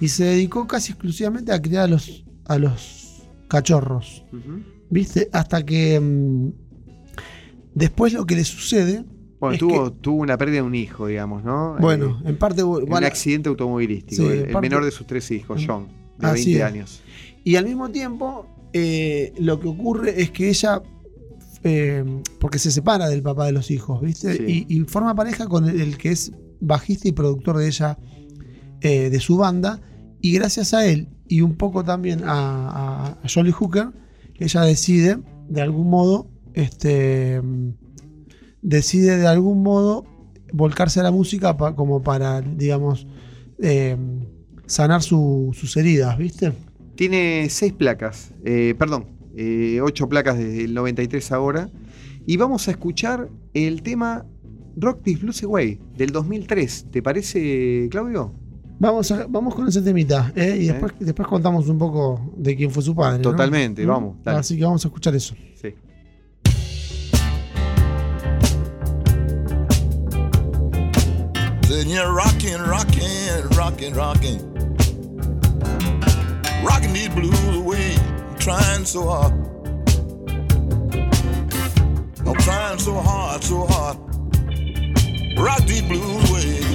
y 0.00 0.08
se 0.08 0.24
dedicó 0.24 0.66
casi 0.66 0.92
exclusivamente 0.92 1.52
a 1.52 1.62
criar 1.62 1.84
a 1.84 1.88
los, 1.88 2.24
a 2.46 2.58
los 2.58 3.11
cachorros. 3.52 4.24
¿viste? 4.90 5.28
Hasta 5.32 5.64
que 5.64 5.98
mm, 6.00 6.50
después 7.74 8.12
lo 8.12 8.26
que 8.26 8.36
le 8.36 8.44
sucede, 8.44 9.04
Bueno, 9.40 9.58
tuvo, 9.58 9.92
tuvo 9.92 10.20
una 10.22 10.36
pérdida 10.38 10.56
de 10.56 10.62
un 10.62 10.74
hijo, 10.74 11.06
digamos, 11.06 11.44
¿no? 11.44 11.76
bueno, 11.80 12.20
Eh, 12.24 12.30
en 12.30 12.36
parte... 12.38 12.60
en 12.62 12.66
un 12.68 12.84
bueno, 12.86 13.06
accidente 13.06 13.48
automovilístico. 13.48 14.22
Sí, 14.22 14.28
el, 14.28 14.50
parte- 14.50 14.68
menor 14.68 14.84
de 14.84 14.90
sus 14.90 15.06
tres 15.06 15.30
hijos, 15.30 15.62
John, 15.66 15.88
de 16.18 16.26
Así 16.26 16.54
20 16.54 16.58
es. 16.58 16.62
años. 16.62 17.02
Y 17.44 17.56
al 17.56 17.64
mismo 17.64 17.90
tiempo, 17.90 18.46
eh, 18.72 19.32
lo 19.38 19.58
que 19.60 19.68
ocurre 19.68 20.20
es 20.22 20.30
que 20.30 20.48
ella, 20.48 20.82
eh, 21.64 22.04
porque 22.38 22.58
se 22.58 22.70
separa 22.70 23.08
del 23.08 23.22
papá 23.22 23.46
de 23.46 23.52
los 23.52 23.70
hijos, 23.70 24.00
¿viste? 24.00 24.36
Sí. 24.36 24.66
Y, 24.68 24.76
y 24.76 24.80
forma 24.84 25.14
pareja 25.14 25.46
con 25.46 25.68
el, 25.68 25.80
el 25.80 25.96
que 25.98 26.10
es 26.10 26.32
bajista 26.60 27.08
y 27.08 27.12
productor 27.12 27.58
de 27.58 27.66
ella, 27.66 27.98
eh, 28.80 29.10
de 29.10 29.20
su 29.20 29.36
banda. 29.38 29.80
Y 30.20 30.32
gracias 30.34 30.72
a 30.72 30.86
él 30.86 31.08
y 31.36 31.40
un 31.40 31.54
poco 31.56 31.82
también 31.84 32.20
a, 32.24 33.16
a, 33.22 33.28
Jolly 33.28 33.52
Hooker, 33.52 33.88
ella 34.38 34.62
decide, 34.62 35.18
de 35.48 35.60
algún 35.62 35.88
modo, 35.88 36.26
este, 36.54 37.40
decide 38.60 39.16
de 39.16 39.26
algún 39.26 39.62
modo 39.62 40.04
volcarse 40.52 41.00
a 41.00 41.02
la 41.02 41.10
música 41.10 41.56
como 41.74 42.02
para, 42.02 42.40
digamos, 42.42 43.06
eh, 43.60 43.96
sanar 44.66 45.02
su- 45.02 45.50
sus 45.54 45.76
heridas, 45.76 46.18
¿viste? 46.18 46.52
Tiene 46.96 47.46
seis 47.48 47.72
placas, 47.72 48.32
eh, 48.44 48.74
perdón, 48.78 49.06
eh, 49.34 49.80
ocho 49.82 50.08
placas 50.08 50.36
desde 50.38 50.64
el 50.64 50.74
93 50.74 51.32
ahora. 51.32 51.70
Y 52.26 52.36
vamos 52.36 52.68
a 52.68 52.72
escuchar 52.72 53.30
el 53.54 53.82
tema 53.82 54.26
Rock 54.76 55.02
This 55.02 55.22
Blues 55.22 55.42
Away 55.42 55.80
del 55.96 56.10
2003. 56.10 56.86
¿Te 56.90 57.02
parece, 57.02 57.88
Claudio? 57.90 58.34
Vamos, 58.82 59.12
a- 59.12 59.26
vamos 59.28 59.54
con 59.54 59.68
ese 59.68 59.80
temita, 59.80 60.32
¿eh? 60.34 60.56
y 60.60 60.68
¿Eh? 60.68 60.72
después, 60.72 60.92
después 60.98 61.28
contamos 61.28 61.68
un 61.68 61.78
poco 61.78 62.20
de 62.36 62.56
quién 62.56 62.68
fue 62.72 62.82
su 62.82 62.96
padre. 62.96 63.18
¿no? 63.18 63.30
Totalmente, 63.30 63.86
vamos, 63.86 64.16
dale. 64.24 64.38
Así 64.40 64.56
que 64.58 64.64
vamos 64.64 64.84
a 64.84 64.88
escuchar 64.88 65.14
eso. 65.14 65.36
Sí. 65.54 65.72
Then 71.68 71.88
you're 71.88 72.12
rocking, 72.12 72.58
rocking, 72.60 73.48
rocking, 73.56 73.94
rocking. 73.94 74.38
Rocking 76.64 76.92
these 76.92 77.08
blues 77.10 77.56
away. 77.56 77.94
I'm 77.96 78.38
trying 78.38 78.84
so 78.84 79.08
hard. 79.08 79.32
I'm 82.26 82.36
trying 82.36 82.78
so 82.78 82.94
hard, 83.00 83.42
so 83.42 83.66
hard. 83.66 83.96
Rock 85.38 85.60
these 85.66 85.82
blues 85.82 86.30
away. 86.30 86.71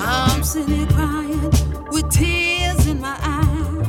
I'm 0.00 0.42
sitting 0.42 0.74
here 0.74 0.86
crying 0.88 1.40
with 1.90 2.10
tears 2.10 2.86
in 2.86 3.00
my 3.00 3.16
eyes. 3.20 3.86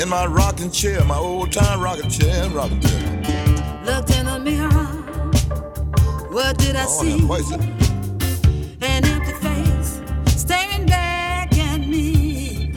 In 0.00 0.08
my 0.08 0.26
rocking 0.26 0.70
chair, 0.70 1.04
my 1.04 1.16
old 1.16 1.52
time 1.52 1.80
rocking 1.80 2.10
chair, 2.10 2.48
rocking 2.50 2.80
chair. 2.80 3.82
Looked 3.84 4.10
in 4.16 4.26
the 4.26 4.38
mirror. 4.38 4.86
What 6.32 6.58
did 6.58 6.76
I 6.76 6.84
Oh, 6.86 7.02
see? 7.02 7.16
yeah, 7.18 7.24
what 7.26 7.40
is 7.40 7.50
it? 7.50 7.60
An 8.82 9.04
empty 9.04 9.32
face 9.34 10.00
staring 10.40 10.86
back 10.86 11.56
at 11.58 11.80
me. 11.80 12.72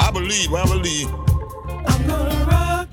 I 0.00 0.10
believe, 0.10 0.52
I 0.54 0.64
believe. 0.66 1.08
I'm 1.86 2.06
gonna 2.06 2.44
rock. 2.50 2.88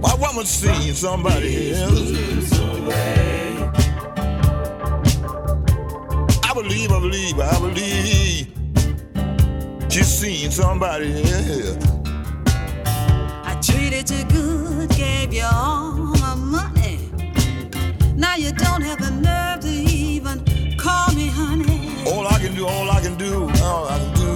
My 0.00 0.14
woman 0.14 0.46
seen 0.46 0.94
somebody 0.94 1.72
else. 1.74 3.37
Believe, 6.62 6.90
I 6.90 7.00
believe, 7.00 7.38
I 7.38 7.58
believe 7.60 8.48
she's 9.88 10.06
seen 10.06 10.50
somebody 10.50 11.22
else. 11.22 11.76
I 13.44 13.58
treated 13.62 14.10
you 14.10 14.24
good, 14.24 14.90
gave 14.90 15.32
you 15.32 15.44
all 15.44 15.92
my 15.92 16.34
money. 16.34 17.10
Now 18.16 18.34
you 18.36 18.50
don't 18.52 18.82
have 18.82 18.98
the 18.98 19.10
nerve 19.10 19.60
to 19.60 19.68
even 19.68 20.44
call 20.76 21.12
me 21.14 21.28
honey. 21.28 21.94
All 22.06 22.26
I 22.26 22.38
can 22.40 22.54
do, 22.54 22.66
all 22.66 22.90
I 22.90 23.00
can 23.02 23.14
do, 23.16 23.48
all 23.62 23.88
I 23.88 23.98
can 23.98 24.14
do. 24.14 24.28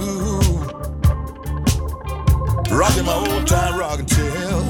Rockin' 2.73 3.05
my 3.05 3.15
old 3.15 3.45
time 3.45 3.77
rockin' 3.77 4.05
tail. 4.05 4.63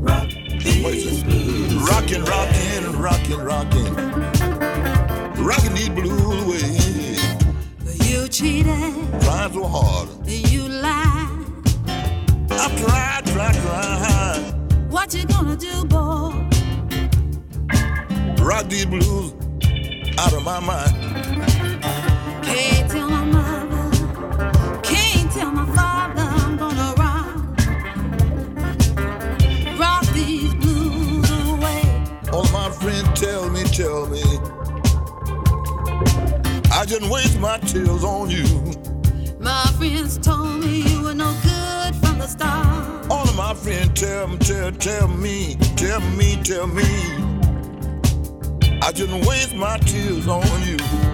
Rockin', 0.00 0.60
rockin', 2.24 3.02
rockin', 3.02 3.40
rockin'. 3.40 4.37
Rockin' 5.38 5.74
these 5.74 5.88
blues 5.88 6.42
away. 6.44 7.16
You 8.06 8.28
cheated, 8.28 8.94
Trying 9.22 9.52
so 9.52 9.64
hard. 9.64 10.08
you 10.26 10.68
lied. 10.68 11.36
I 12.50 12.68
tried, 12.80 13.26
tried, 13.26 13.54
tried. 13.54 14.54
What 14.90 15.14
you 15.14 15.24
gonna 15.26 15.56
do, 15.56 15.84
boy? 15.84 16.32
Rock 18.44 18.68
these 18.68 18.86
blues 18.86 19.32
out 20.18 20.32
of 20.32 20.42
my 20.44 20.60
mind. 20.60 20.94
Can't 22.44 22.90
tell 22.90 23.08
my 23.08 23.24
mother, 23.24 24.80
can't 24.82 25.30
tell 25.32 25.50
my 25.52 25.66
father 25.76 26.22
I'm 26.22 26.56
gonna 26.56 26.94
rock. 26.98 27.36
Rock 29.78 30.04
these 30.14 30.54
blues 30.54 31.30
away. 31.48 31.82
All 32.32 32.44
my 32.52 32.70
friends 32.70 33.20
tell 33.20 33.48
me, 33.50 33.62
tell 33.64 34.06
me. 34.08 34.22
I 36.78 36.84
just 36.84 37.10
waste 37.10 37.40
my 37.40 37.58
tears 37.58 38.04
on 38.04 38.30
you. 38.30 38.44
My 39.40 39.64
friends 39.78 40.16
told 40.16 40.60
me 40.60 40.82
you 40.82 41.02
were 41.02 41.12
no 41.12 41.36
good 41.42 41.96
from 41.96 42.20
the 42.20 42.28
start. 42.28 43.10
All 43.10 43.28
of 43.28 43.34
my 43.34 43.52
friends 43.52 44.00
tell 44.00 44.28
me, 44.28 44.38
tell, 44.38 44.70
tell 44.70 45.08
me, 45.08 45.56
tell 45.74 46.00
me, 46.00 46.36
tell 46.44 46.68
me. 46.68 46.84
I 48.80 48.92
just 48.92 49.12
waste 49.26 49.56
my 49.56 49.78
tears 49.78 50.28
on 50.28 50.46
you. 50.68 51.07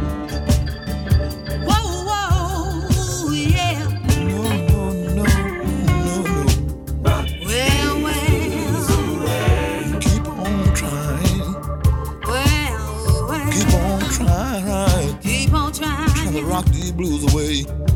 Blues 16.97 17.33
away. 17.33 17.94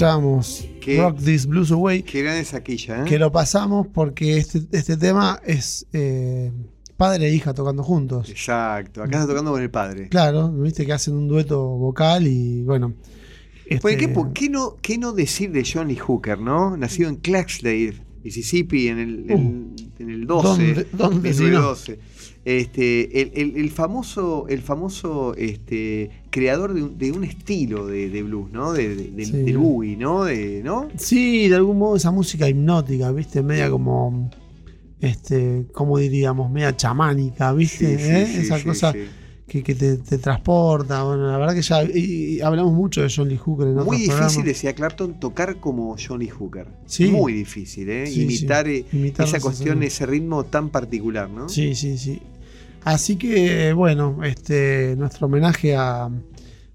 Escuchamos 0.00 0.68
Qué- 0.82 1.00
Rock 1.00 1.18
This 1.24 1.46
Blues 1.46 1.70
Away, 1.72 2.02
Qué 2.02 2.20
grande 2.22 2.40
es 2.42 2.52
aquella, 2.52 3.00
¿eh? 3.00 3.04
que 3.06 3.18
lo 3.18 3.32
pasamos 3.32 3.86
porque 3.86 4.36
este, 4.36 4.60
este 4.72 4.98
tema 4.98 5.40
es 5.42 5.86
eh, 5.94 6.52
padre 6.98 7.28
e 7.28 7.34
hija 7.34 7.54
tocando 7.54 7.82
juntos. 7.82 8.28
Exacto, 8.28 9.02
acá 9.02 9.20
está 9.20 9.26
tocando 9.28 9.52
con 9.52 9.62
el 9.62 9.70
padre. 9.70 10.10
Claro, 10.10 10.52
viste 10.52 10.84
que 10.84 10.92
hacen 10.92 11.14
un 11.14 11.28
dueto 11.28 11.62
vocal 11.64 12.26
y 12.26 12.62
bueno. 12.62 12.92
Pues, 13.80 13.94
este, 13.94 13.96
¿qué, 13.96 14.08
po- 14.08 14.32
qué 14.34 14.50
no, 14.50 14.76
¿Qué 14.82 14.98
no 14.98 15.12
decir 15.14 15.50
de 15.50 15.64
Johnny 15.64 15.96
Hooker, 15.96 16.38
no? 16.40 16.76
Nacido 16.76 17.08
en 17.08 17.16
Clarksdale, 17.16 17.94
Mississippi, 18.22 18.88
en 18.88 18.98
el, 18.98 19.30
el- 19.30 19.66
en 19.98 20.10
el 20.10 20.26
12. 20.26 20.46
¿dónde- 20.74 20.86
dónde 20.92 21.32
si 21.32 21.44
no? 21.44 21.74
1912. 22.46 22.60
Este, 22.60 23.22
el, 23.22 23.32
el- 23.34 23.56
el 23.56 23.70
famoso, 23.70 24.46
el 24.48 24.62
famoso 24.62 25.34
este, 25.36 26.10
creador 26.30 26.74
de 26.74 26.82
un, 26.84 26.96
de 26.98 27.10
un 27.12 27.24
estilo 27.24 27.86
de, 27.86 28.08
de 28.08 28.22
blues, 28.22 28.52
¿no? 28.52 28.72
De, 28.72 28.94
de- 28.94 29.10
del- 29.10 29.26
Sí. 29.26 29.32
del 29.42 29.58
boogie, 29.58 29.96
¿no? 29.96 30.24
De, 30.24 30.62
¿no? 30.64 30.88
Sí, 30.96 31.48
de 31.48 31.56
algún 31.56 31.78
modo 31.78 31.96
esa 31.96 32.10
música 32.12 32.48
hipnótica, 32.48 33.10
viste, 33.10 33.42
media 33.42 33.68
como, 33.68 34.30
este, 35.00 35.66
como 35.72 35.98
diríamos, 35.98 36.50
media 36.50 36.76
chamánica, 36.76 37.52
viste, 37.52 37.98
Sí, 37.98 38.04
sí, 38.04 38.10
¿eh? 38.10 38.40
esa 38.42 38.62
cosa 38.62 38.94
que, 39.48 39.62
que 39.62 39.74
te, 39.74 39.96
te 39.98 40.18
transporta. 40.18 41.02
Bueno, 41.04 41.30
la 41.30 41.38
verdad 41.38 41.54
que 41.54 41.62
ya 41.62 41.82
y- 41.84 42.36
y 42.36 42.40
hablamos 42.40 42.72
mucho 42.72 43.02
de 43.02 43.08
John 43.14 43.28
Lee 43.28 43.36
Hooker 43.38 43.66
en 43.68 43.74
Muy 43.74 43.80
otros 43.82 43.96
difícil, 43.96 44.14
programas. 44.16 44.44
decía 44.44 44.72
Clapton, 44.74 45.20
tocar 45.20 45.56
como 45.60 45.96
Johnny 45.98 46.28
Hooker. 46.28 46.66
Sí. 46.86 47.06
Muy 47.08 47.32
difícil, 47.32 47.88
¿eh? 47.90 48.06
Sí, 48.06 48.22
Imitar, 48.22 48.66
sí. 48.66 48.72
eh, 48.72 48.84
Imitar 48.92 49.26
esa 49.26 49.40
cuestión, 49.40 49.82
ese 49.82 50.06
ritmo 50.06 50.44
tan 50.44 50.70
particular, 50.70 51.28
¿no? 51.30 51.48
Sí, 51.48 51.74
sí, 51.74 51.96
sí. 51.98 52.20
Así 52.86 53.16
que, 53.16 53.72
bueno, 53.72 54.22
este, 54.22 54.94
nuestro 54.96 55.26
homenaje 55.26 55.74
a, 55.74 56.08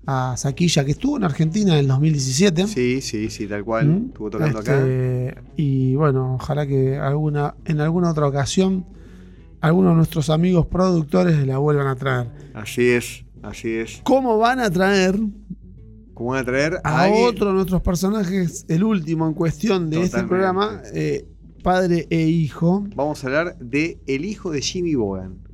a 0.05 0.35
Saquilla, 0.35 0.83
que 0.83 0.91
estuvo 0.91 1.15
en 1.15 1.23
Argentina 1.23 1.71
en 1.73 1.79
el 1.79 1.87
2017. 1.87 2.67
Sí, 2.67 2.99
sí, 2.99 3.29
sí, 3.29 3.47
tal 3.47 3.63
cual. 3.63 3.87
¿Mm? 3.87 4.05
Estuvo 4.07 4.29
tocando 4.29 4.59
acá. 4.59 4.77
Este, 4.77 5.41
Y 5.55 5.95
bueno, 5.95 6.35
ojalá 6.35 6.67
que 6.67 6.97
alguna, 6.97 7.55
en 7.63 7.79
alguna 7.79 8.11
otra 8.11 8.27
ocasión 8.27 8.85
algunos 9.61 9.91
de 9.91 9.95
nuestros 9.95 10.29
amigos 10.29 10.65
productores 10.65 11.47
la 11.47 11.59
vuelvan 11.59 11.87
a 11.87 11.95
traer. 11.95 12.27
Así 12.55 12.89
es, 12.89 13.23
así 13.41 13.69
es. 13.69 14.01
¿Cómo 14.03 14.37
van 14.37 14.59
a 14.59 14.69
traer 14.69 15.17
¿Cómo 16.13 16.31
van 16.31 16.41
a 16.41 16.45
traer 16.45 16.81
a 16.83 17.07
otro 17.09 17.47
de 17.47 17.53
nuestros 17.53 17.81
personajes, 17.81 18.65
el 18.67 18.83
último 18.83 19.27
en 19.27 19.33
cuestión 19.33 19.89
de 19.89 20.01
este 20.01 20.23
programa, 20.23 20.81
eh, 20.93 21.25
padre 21.63 22.05
e 22.09 22.23
hijo? 22.23 22.85
Vamos 22.95 23.23
a 23.23 23.27
hablar 23.27 23.57
de 23.59 23.97
el 24.07 24.25
hijo 24.25 24.51
de 24.51 24.61
Jimmy 24.61 24.95
Bogan. 24.95 25.50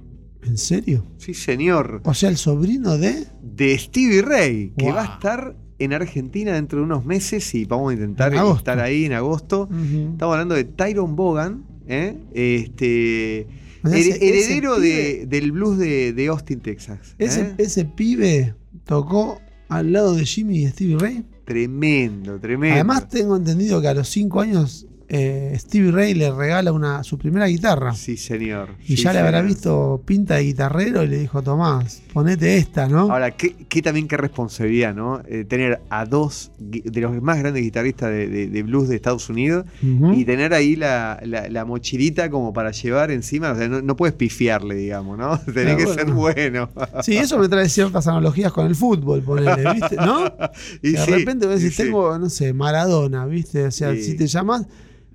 ¿En 0.48 0.58
serio? 0.58 1.04
Sí, 1.18 1.34
señor. 1.34 2.02
O 2.06 2.14
sea, 2.14 2.30
el 2.30 2.38
sobrino 2.38 2.98
de... 2.98 3.26
De 3.42 3.78
Stevie 3.78 4.22
Ray, 4.22 4.74
que 4.78 4.86
Wow. 4.86 4.94
va 4.96 5.02
a 5.02 5.14
estar 5.16 5.56
en 5.80 5.94
Argentina 5.94 6.54
dentro 6.54 6.80
de 6.80 6.86
unos 6.86 7.06
meses 7.06 7.54
y 7.56 7.66
vamos 7.66 7.92
a 7.92 7.94
intentar 7.94 8.34
estar 8.34 8.80
ahí 8.80 9.06
en 9.06 9.14
agosto. 9.14 9.64
Ujú. 9.64 10.12
Estamos 10.14 10.34
hablando 10.34 10.56
de 10.56 10.64
Tyron 10.64 11.16
Bogan, 11.16 11.66
¿eh? 11.88 12.18
este, 12.34 13.48
O 13.84 13.90
sea, 13.90 13.98
her- 13.98 14.02
ese- 14.08 14.16
ese 14.16 14.48
heredero 14.58 14.80
de- 14.80 15.26
del 15.28 15.52
blues 15.52 15.78
de, 15.78 16.14
de 16.14 16.28
Austin, 16.28 16.60
Texas. 16.60 17.16
Ese, 17.18 17.42
¿eh? 17.42 17.54
ese 17.58 17.86
pibe 17.86 18.56
tocó 18.86 19.40
al 19.70 19.92
lado 19.92 20.14
de 20.16 20.26
Jimmy 20.26 20.60
y 20.64 20.68
Stevie 20.68 20.98
Ray. 20.98 21.26
Tremendo, 21.46 22.40
tremendo. 22.40 22.76
Además, 22.76 23.08
tengo 23.10 23.36
entendido 23.36 23.82
que 23.82 23.88
a 23.88 23.94
los 23.94 24.08
5 24.10 24.42
años 24.42 24.86
eh, 25.10 25.56
Stevie 25.58 25.92
Ray 25.92 26.14
le 26.14 26.32
regala 26.32 26.72
una, 26.74 27.04
su 27.04 27.18
primera 27.18 27.48
guitarra. 27.48 27.94
sí, 27.96 28.18
señor. 28.18 28.72
Y 28.84 28.98
sí, 28.98 29.04
ya 29.04 29.14
le 29.14 29.20
habrá 29.20 29.42
visto 29.42 30.02
pinta 30.06 30.36
de 30.36 30.44
guitarrero 30.44 31.02
y 31.04 31.08
le 31.08 31.18
dijo, 31.18 31.42
Tomás, 31.42 32.02
ponete 32.14 32.58
esta, 32.58 32.88
¿no? 32.90 33.12
Ahora, 33.12 33.32
¿qué, 33.32 33.56
qué 33.70 33.82
también 33.82 34.08
qué 34.08 34.18
responsabilidad, 34.18 34.94
¿no? 34.94 35.22
Eh, 35.28 35.46
tener 35.46 35.80
a 35.90 36.06
dos 36.06 36.52
de 36.60 37.00
los 37.02 37.22
más 37.22 37.40
grandes 37.40 37.64
guitarristas 37.64 38.10
de, 38.12 38.28
de- 38.28 38.48
de 38.48 38.64
blues 38.64 38.90
de 38.90 38.96
Estados 38.98 39.30
Unidos 39.30 39.66
y 39.82 40.26
tener 40.26 40.54
ahí 40.54 40.76
la, 40.76 41.20
la- 41.24 41.48
la 41.48 41.64
mochilita 41.66 42.30
como 42.30 42.52
para 42.52 42.72
llevar 42.72 43.12
encima. 43.12 43.52
O 43.52 43.56
sea, 43.56 43.70
no, 43.70 43.82
no 43.82 43.96
puedes 43.96 44.14
pifiarle, 44.16 44.76
digamos, 44.76 45.18
¿no? 45.18 45.40
Tenés 45.54 45.78
que 45.78 45.86
bueno. 45.86 45.94
ser 45.94 46.12
bueno. 46.12 46.70
Sí, 47.02 47.16
eso 47.18 47.38
me 47.40 47.48
trae 47.48 47.70
ciertas 47.70 48.08
analogías 48.08 48.52
con 48.52 48.68
el 48.68 48.76
fútbol, 48.76 49.22
ponele, 49.22 49.74
¿viste? 49.74 49.96
¿No? 49.96 50.26
Y 50.84 50.92
de 50.92 50.98
sí, 51.06 51.12
repente 51.12 51.46
vos 51.48 51.60
decís, 51.62 51.76
sí. 51.78 51.84
tengo, 51.84 52.18
no 52.20 52.30
sé, 52.30 52.52
Maradona, 52.54 53.26
¿viste? 53.26 53.66
O 53.66 53.72
sea, 53.72 53.96
si 53.96 54.16
te 54.16 54.28
llamas, 54.28 54.66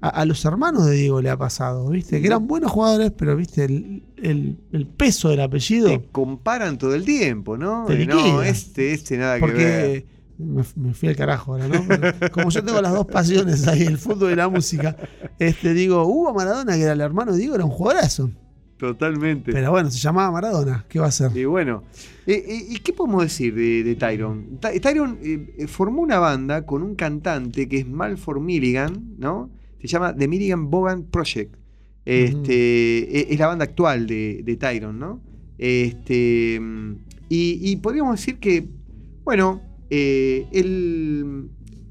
a, 0.02 0.08
a 0.08 0.24
los 0.26 0.44
hermanos 0.44 0.84
de 0.84 0.92
Diego 0.96 1.22
le 1.22 1.30
ha 1.30 1.36
pasado, 1.38 1.88
¿viste? 1.88 2.20
Que 2.20 2.26
eran 2.26 2.46
buenos 2.46 2.70
jugadores, 2.70 3.10
pero, 3.16 3.34
¿viste? 3.36 3.64
El, 3.64 4.02
el- 4.18 4.58
el 4.72 4.86
peso 4.86 5.30
del 5.30 5.40
apellido. 5.40 5.88
Te 5.88 6.02
comparan 6.12 6.76
todo 6.76 6.94
el 6.94 7.04
tiempo, 7.04 7.56
¿no? 7.56 7.86
Te 7.86 8.04
no, 8.06 8.42
este, 8.42 8.92
este 8.92 9.16
nada 9.16 9.38
que 9.40 9.46
ver. 9.46 9.52
Porque 9.52 10.06
me, 10.38 10.62
me 10.88 10.94
fui 10.94 11.08
al 11.08 11.16
carajo 11.16 11.52
ahora, 11.52 11.68
¿no? 11.68 11.84
Pero 11.88 12.30
como 12.32 12.50
yo 12.50 12.62
tengo 12.64 12.80
las 12.82 12.92
dos 12.92 13.06
pasiones 13.06 13.66
ahí, 13.68 13.82
el 13.82 13.96
fútbol 13.96 14.32
y 14.32 14.36
la 14.36 14.48
música, 14.48 14.96
este, 15.38 15.72
digo, 15.72 16.04
Hugo 16.04 16.34
Maradona, 16.34 16.74
que 16.74 16.82
era 16.82 16.92
el 16.92 17.00
hermano 17.00 17.32
de 17.32 17.38
Diego, 17.38 17.54
era 17.54 17.64
un 17.64 17.70
jugadorazo. 17.70 18.30
Totalmente. 18.78 19.52
Pero 19.52 19.70
bueno, 19.70 19.90
se 19.90 19.98
llamaba 19.98 20.32
Maradona. 20.32 20.84
¿Qué 20.88 20.98
va 20.98 21.06
a 21.06 21.08
hacer? 21.10 21.30
Y 21.36 21.44
bueno, 21.44 21.84
eh, 22.26 22.44
eh, 22.48 22.66
¿y 22.70 22.78
qué 22.80 22.92
podemos 22.92 23.22
decir 23.22 23.54
de, 23.54 23.84
de 23.84 23.94
Tyron? 23.94 24.58
Ty- 24.60 24.80
Tyron 24.80 25.18
eh, 25.22 25.66
formó 25.68 26.02
una 26.02 26.18
banda 26.18 26.66
con 26.66 26.82
un 26.82 26.96
cantante 26.96 27.68
que 27.68 27.78
es 27.78 27.86
Malford 27.88 28.40
Milligan, 28.40 29.14
¿no? 29.18 29.50
Se 29.82 29.88
llama 29.88 30.14
The 30.16 30.28
Milligan 30.28 30.70
Bogan 30.70 31.04
Project. 31.04 31.56
Este, 32.04 33.18
eh, 33.20 33.26
Es 33.30 33.38
la 33.38 33.46
banda 33.48 33.64
actual 33.64 34.06
de, 34.06 34.42
de 34.44 34.56
Tyron, 34.56 34.98
¿no? 34.98 35.20
Este, 35.58 36.58
mm, 36.60 36.92
y, 37.28 37.70
y 37.70 37.76
podríamos 37.76 38.18
decir 38.18 38.38
que, 38.38 38.66
bueno, 39.24 39.60
eh, 39.90 40.46
él... 40.52 41.48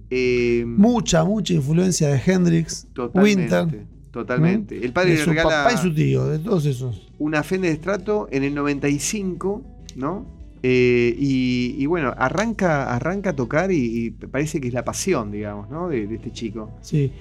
eh, 0.10 0.66
Mucha, 0.68 1.24
mucha 1.24 1.54
influencia 1.54 2.10
de 2.10 2.22
Hendrix, 2.26 2.88
totalmente, 2.94 3.42
Winter. 3.62 3.86
Totalmente. 4.12 4.80
¿Mm? 4.80 4.84
El 4.84 4.92
padre 4.92 5.10
de 5.12 5.16
le 5.18 5.24
su 5.24 5.30
regala 5.30 5.50
papá 5.64 5.74
y 5.74 5.78
su 5.78 5.94
tío, 5.94 6.26
de 6.28 6.40
todos 6.40 6.66
esos. 6.66 7.10
una 7.18 7.44
Fender 7.44 7.74
Strato 7.78 8.28
en 8.32 8.44
el 8.44 8.54
95, 8.54 9.64
¿no? 9.96 10.26
Eh, 10.64 11.16
y, 11.18 11.76
y 11.80 11.86
bueno, 11.88 12.14
arranca, 12.18 12.94
arranca 12.94 13.32
a 13.32 13.36
tocar 13.36 13.72
y, 13.72 13.78
y 14.06 14.10
parece 14.12 14.60
que 14.62 14.68
es 14.68 14.74
la 14.74 14.84
pasión, 14.86 15.32
digamos, 15.32 15.70
¿no? 15.72 15.88
De, 15.88 16.06
de 16.06 16.16
este 16.16 16.32
chico. 16.32 16.70
Sí. 16.82 17.12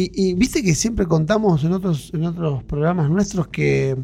Y, 0.00 0.10
y 0.14 0.34
viste 0.34 0.62
que 0.62 0.74
siempre 0.74 1.06
contamos 1.06 1.64
en 1.64 1.72
otros, 1.72 2.10
en 2.14 2.24
otros 2.24 2.62
programas 2.64 3.10
nuestros 3.10 3.48
que, 3.48 3.96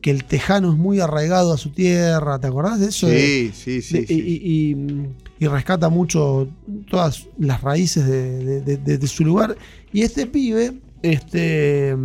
que 0.00 0.10
el 0.10 0.24
tejano 0.24 0.72
es 0.72 0.78
muy 0.78 1.00
arraigado 1.00 1.52
a 1.52 1.56
su 1.56 1.70
tierra, 1.70 2.38
¿te 2.38 2.46
acordás 2.46 2.80
de 2.80 2.86
eso? 2.88 3.06
De- 3.06 3.50
Sí, 3.52 3.52
sí, 3.54 3.82
sí. 3.82 3.98
de- 4.00 4.06
sí. 4.06 4.14
Y, 4.14 4.50
y- 4.72 5.08
y 5.44 5.48
rescata 5.48 5.88
mucho 5.88 6.48
todas 6.90 7.26
las 7.38 7.60
raíces 7.62 8.06
de, 8.06 8.60
de- 8.60 9.06
su 9.06 9.24
lugar. 9.24 9.56
Y 9.92 10.02
este 10.02 10.26
pibe, 10.26 10.80
este. 11.02 11.96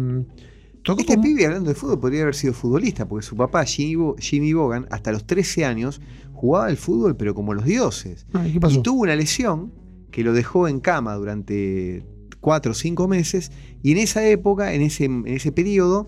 Tocó 0.83 1.01
Este 1.01 1.17
pibe, 1.17 1.45
hablando 1.45 1.69
de 1.69 1.75
fútbol, 1.75 1.99
podría 1.99 2.21
haber 2.21 2.35
sido 2.35 2.53
futbolista, 2.53 3.05
porque 3.07 3.25
su 3.25 3.35
papá, 3.35 3.63
Jimmy, 3.65 4.13
Jimmy 4.17 4.53
Bogan, 4.53 4.87
hasta 4.91 5.11
los 5.11 5.25
13 5.27 5.65
años, 5.65 6.01
jugaba 6.33 6.67
al 6.67 6.77
fútbol, 6.77 7.15
pero 7.17 7.35
como 7.35 7.53
los 7.53 7.65
dioses. 7.65 8.25
Ay, 8.33 8.53
¿Qué 8.53 8.59
pasó? 8.59 8.79
Y 8.79 8.81
tuvo 8.81 9.01
una 9.01 9.15
lesión 9.15 9.71
que 10.09 10.23
lo 10.23 10.33
dejó 10.33 10.67
en 10.67 10.79
cama 10.79 11.13
durante 11.15 12.03
cuatro 12.41 12.71
o 12.71 12.75
cinco 12.75 13.07
meses. 13.07 13.51
Y 13.83 13.91
en 13.93 13.97
esa 13.99 14.25
época, 14.27 14.73
en 14.73 14.81
ese, 14.81 15.05
en 15.05 15.27
ese 15.27 15.51
periodo, 15.51 16.07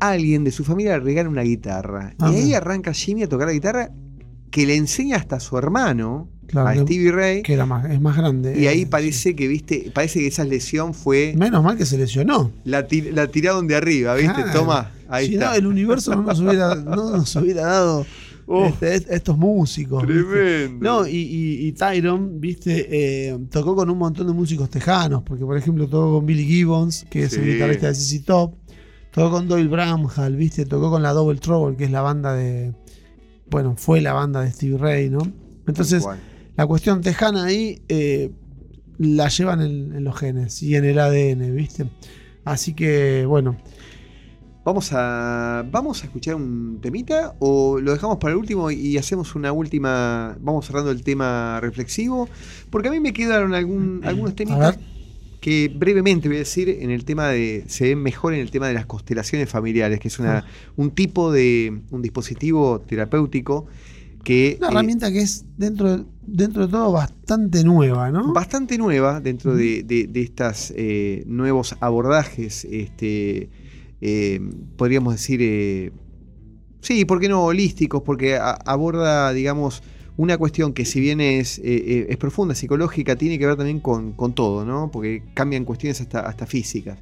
alguien 0.00 0.44
de 0.44 0.52
su 0.52 0.64
familia 0.64 0.98
le 0.98 1.04
regala 1.04 1.28
una 1.28 1.42
guitarra. 1.42 2.14
Ah, 2.18 2.30
y 2.32 2.36
ahí 2.36 2.44
mira. 2.46 2.58
arranca 2.58 2.92
Jimmy 2.92 3.24
a 3.24 3.28
tocar 3.28 3.46
la 3.48 3.52
guitarra 3.52 3.90
que 4.50 4.66
le 4.66 4.76
enseña 4.76 5.16
hasta 5.16 5.36
a 5.36 5.40
su 5.40 5.58
hermano, 5.58 6.28
Claro, 6.46 6.68
a 6.68 6.74
Stevie 6.74 7.12
Ray. 7.12 7.42
que 7.42 7.52
era 7.52 7.66
más, 7.66 7.84
es 7.90 8.00
más 8.00 8.16
grande. 8.16 8.58
y 8.58 8.66
ahí 8.68 8.82
eh, 8.82 8.86
parece 8.86 9.36
que, 9.36 9.46
viste, 9.46 9.90
parece 9.92 10.20
que 10.20 10.28
esa 10.28 10.44
lesión 10.44 10.94
fue. 10.94 11.34
Menos 11.36 11.62
mal 11.62 11.76
que 11.76 11.84
se 11.84 11.98
lesionó. 11.98 12.50
La, 12.64 12.88
tir- 12.88 13.12
la 13.12 13.26
tiraron 13.26 13.66
de 13.66 13.76
arriba, 13.76 14.14
¿viste? 14.14 14.32
Claro. 14.34 14.52
Toma, 14.60 14.90
ahí 15.10 15.26
si 15.28 15.34
está. 15.34 15.50
no, 15.50 15.54
el 15.56 15.66
universo 15.66 16.16
no 16.16 16.22
nos 16.22 16.40
hubiera, 16.40 16.74
no 16.74 17.10
nos 17.18 17.36
hubiera 17.36 17.62
dado 17.66 18.06
Oh, 18.50 18.64
este, 18.64 18.94
est- 18.94 19.10
estos 19.10 19.36
músicos. 19.36 20.06
tremendo. 20.06 20.78
No, 21.02 21.06
y, 21.06 21.16
y, 21.16 21.66
y 21.68 21.72
Tyron, 21.72 22.40
viste, 22.40 23.28
eh, 23.28 23.38
tocó 23.50 23.76
con 23.76 23.90
un 23.90 23.98
montón 23.98 24.26
de 24.26 24.32
músicos 24.32 24.70
tejanos, 24.70 25.22
porque 25.22 25.44
por 25.44 25.56
ejemplo 25.58 25.86
tocó 25.86 26.14
con 26.14 26.26
Billy 26.26 26.44
Gibbons, 26.46 27.04
que 27.10 27.24
es 27.24 27.34
el 27.34 27.44
guitarrista 27.54 27.88
de 27.88 27.94
CC 27.94 28.20
Top, 28.24 28.54
tocó 29.12 29.30
con 29.32 29.48
Doyle 29.48 29.68
Bramhall, 29.68 30.34
viste, 30.36 30.64
tocó 30.64 30.90
con 30.90 31.02
la 31.02 31.12
Double 31.12 31.38
Trouble, 31.38 31.76
que 31.76 31.84
es 31.84 31.90
la 31.90 32.00
banda 32.00 32.34
de, 32.34 32.72
bueno, 33.50 33.74
fue 33.76 34.00
la 34.00 34.14
banda 34.14 34.40
de 34.40 34.50
Stevie 34.50 34.78
Ray, 34.78 35.10
¿no? 35.10 35.18
Entonces, 35.66 36.02
la 36.56 36.66
cuestión 36.66 37.02
tejana 37.02 37.44
ahí 37.44 37.82
eh, 37.88 38.30
la 38.98 39.28
llevan 39.28 39.60
en, 39.60 39.94
en 39.94 40.04
los 40.04 40.16
genes 40.18 40.62
y 40.62 40.74
en 40.74 40.86
el 40.86 40.98
ADN, 40.98 41.54
viste. 41.54 41.86
Así 42.44 42.72
que, 42.72 43.26
bueno, 43.26 43.58
Vamos 44.68 44.92
a, 44.92 45.64
¿Vamos 45.70 46.02
a 46.02 46.04
escuchar 46.04 46.34
un 46.34 46.78
temita 46.82 47.34
o 47.38 47.80
lo 47.80 47.90
dejamos 47.90 48.18
para 48.18 48.32
el 48.32 48.38
último 48.38 48.70
y 48.70 48.98
hacemos 48.98 49.34
una 49.34 49.50
última, 49.50 50.36
vamos 50.42 50.66
cerrando 50.66 50.90
el 50.90 51.02
tema 51.02 51.58
reflexivo? 51.62 52.28
Porque 52.68 52.88
a 52.88 52.90
mí 52.90 53.00
me 53.00 53.14
quedaron 53.14 53.54
algún, 53.54 54.02
algunos 54.04 54.36
temitas 54.36 54.78
que 55.40 55.72
brevemente 55.74 56.28
voy 56.28 56.36
a 56.36 56.40
decir 56.40 56.68
en 56.68 56.90
el 56.90 57.06
tema 57.06 57.28
de, 57.28 57.64
se 57.66 57.84
ven 57.84 58.02
mejor 58.02 58.34
en 58.34 58.40
el 58.40 58.50
tema 58.50 58.68
de 58.68 58.74
las 58.74 58.84
constelaciones 58.84 59.48
familiares, 59.48 60.00
que 60.00 60.08
es 60.08 60.18
una, 60.18 60.40
Ah. 60.40 60.44
un 60.76 60.90
tipo 60.90 61.32
de, 61.32 61.80
un 61.90 62.02
dispositivo 62.02 62.80
terapéutico 62.80 63.68
que... 64.22 64.56
una 64.58 64.66
eh, 64.66 64.70
herramienta 64.70 65.10
que 65.10 65.20
es 65.20 65.46
dentro 65.56 65.96
de, 65.96 66.04
dentro 66.26 66.66
de 66.66 66.70
todo 66.70 66.92
bastante 66.92 67.64
nueva, 67.64 68.10
¿no? 68.10 68.34
bastante 68.34 68.76
nueva 68.76 69.22
dentro 69.22 69.56
de, 69.56 69.82
de, 69.82 70.08
de 70.08 70.20
estos 70.20 70.74
nuevos 71.26 71.74
abordajes, 71.80 72.66
este, 72.66 73.48
eh, 74.00 74.40
podríamos 74.76 75.14
decir, 75.14 75.40
eh, 75.42 75.90
sí, 76.80 77.04
¿por 77.04 77.20
qué 77.20 77.28
no 77.28 77.44
holísticos? 77.44 78.02
Porque 78.02 78.36
a- 78.36 78.52
aborda, 78.64 79.32
digamos, 79.32 79.82
una 80.16 80.36
cuestión 80.36 80.72
que 80.72 80.84
si 80.84 81.00
bien 81.00 81.20
es, 81.20 81.58
eh, 81.62 82.06
es 82.08 82.16
profunda, 82.16 82.54
psicológica, 82.54 83.14
tiene 83.16 83.38
que 83.38 83.46
ver 83.46 83.56
también 83.56 83.78
con, 83.80 84.12
con 84.12 84.34
todo, 84.34 84.64
¿no? 84.64 84.90
Porque 84.90 85.22
cambian 85.34 85.64
cuestiones 85.64 86.00
hasta, 86.00 86.20
hasta 86.20 86.46
físicas. 86.46 86.98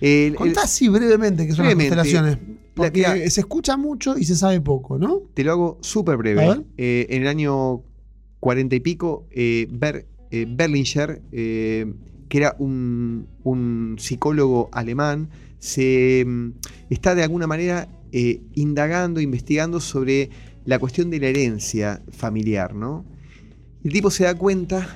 El- 0.00 0.34
Contá 0.36 0.62
así 0.64 0.88
brevemente 0.88 1.46
qué 1.46 1.52
son 1.54 1.64
Brevemente. 1.66 1.96
las 1.96 2.04
constelaciones. 2.06 2.56
Porque 2.74 3.02
La- 3.02 3.14
mira. 3.14 3.30
se 3.30 3.40
escucha 3.40 3.76
mucho 3.76 4.16
y 4.16 4.24
se 4.24 4.34
sabe 4.36 4.60
poco, 4.60 4.98
¿no? 4.98 5.22
Te 5.34 5.44
lo 5.44 5.52
hago 5.52 5.78
súper 5.82 6.16
breve. 6.16 6.62
Eh, 6.78 7.06
en 7.10 7.22
el 7.22 7.28
año 7.28 7.82
cuarenta 8.40 8.74
y 8.76 8.80
pico, 8.80 9.26
eh, 9.30 9.66
Ber- 9.70 10.06
Berlinger, 10.30 11.20
que 11.30 12.38
era 12.38 12.56
un, 12.58 13.26
un 13.44 13.96
psicólogo 13.98 14.70
alemán, 14.72 15.28
se 15.62 16.24
mm, 16.26 16.48
está 16.90 17.14
de 17.14 17.22
alguna 17.22 17.46
manera 17.46 17.88
eh, 18.10 18.42
indagando, 18.54 19.20
investigando 19.20 19.78
sobre 19.78 20.28
la 20.64 20.80
cuestión 20.80 21.08
de 21.08 21.20
la 21.20 21.28
herencia 21.28 22.02
familiar, 22.10 22.74
¿no? 22.74 23.04
El 23.84 23.92
tipo 23.92 24.10
se 24.10 24.24
da 24.24 24.34
cuenta 24.34 24.88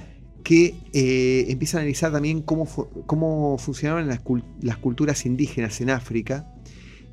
que 0.43 0.75
eh, 0.93 1.47
empieza 1.49 1.79
a 1.79 1.81
analizar 1.83 2.11
también 2.11 2.43
cómo, 2.43 2.67
cómo 3.07 3.59
funcionaban 3.59 4.09
las, 4.09 4.23
cul- 4.25 4.45
las 4.61 4.77
culturas 4.79 5.25
indígenas 5.25 5.81
en 5.81 5.91
África, 5.91 6.53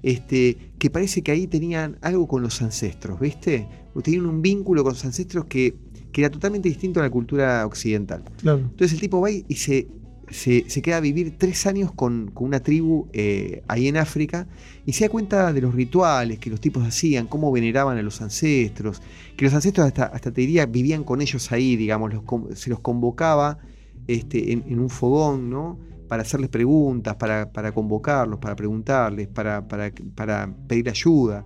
este, 0.02 0.58
que 0.80 0.90
parece 0.90 1.22
que 1.22 1.32
ahí 1.32 1.46
tenían 1.46 1.98
algo 2.02 2.28
con 2.28 2.42
los 2.42 2.60
ancestros, 2.64 3.20
¿viste? 3.20 3.68
Tenían 4.04 4.26
un 4.26 4.42
vínculo 4.42 4.84
con 4.84 4.94
los 4.94 5.06
ancestros 5.06 5.46
que, 5.46 5.76
que 6.12 6.22
era 6.22 6.32
totalmente 6.32 6.70
distinto 6.70 7.00
a 7.00 7.04
la 7.04 7.10
cultura 7.12 7.66
occidental. 7.68 8.24
Claro. 8.42 8.60
Entonces 8.60 8.94
el 8.94 9.00
tipo 9.00 9.22
va 9.22 9.30
y 9.30 9.44
se, 9.56 9.88
se, 10.30 10.64
queda 10.82 10.98
a 10.98 11.00
vivir 11.00 11.38
tres 11.38 11.66
años 11.66 11.92
con, 11.92 12.32
una 12.36 12.62
tribu 12.62 13.08
eh, 13.14 13.64
ahí 13.68 13.88
en 13.88 13.98
África 13.98 14.48
y 14.86 14.94
se 14.94 15.06
da 15.06 15.10
cuenta 15.10 15.54
de 15.54 15.62
los 15.62 15.74
rituales 15.74 16.40
que 16.40 16.50
los 16.50 16.60
tipos 16.60 16.86
hacían, 16.86 17.28
cómo 17.28 17.52
veneraban 17.52 17.98
a 17.98 18.02
los 18.02 18.22
ancestros, 18.22 19.02
que 19.38 19.46
los 19.46 19.54
ancestros 19.54 19.88
hasta, 19.88 20.06
hasta 20.06 20.32
te 20.32 20.42
diría 20.42 20.66
vivían 20.66 21.04
con 21.04 21.22
ellos 21.22 21.52
ahí, 21.52 21.76
digamos, 21.76 22.14
se 22.56 22.70
los 22.70 22.80
convocaba 22.80 23.60
este, 24.08 24.54
en, 24.54 24.80
un 24.80 24.90
fogón, 24.90 25.50
¿no? 25.50 25.80
Para 26.08 26.22
hacerles 26.24 26.50
preguntas, 26.50 27.16
para, 27.16 27.72
convocarlos, 27.74 28.40
para 28.40 28.56
preguntarles, 28.56 29.28
para 29.28 30.56
pedir 30.68 30.90
ayuda. 30.90 31.46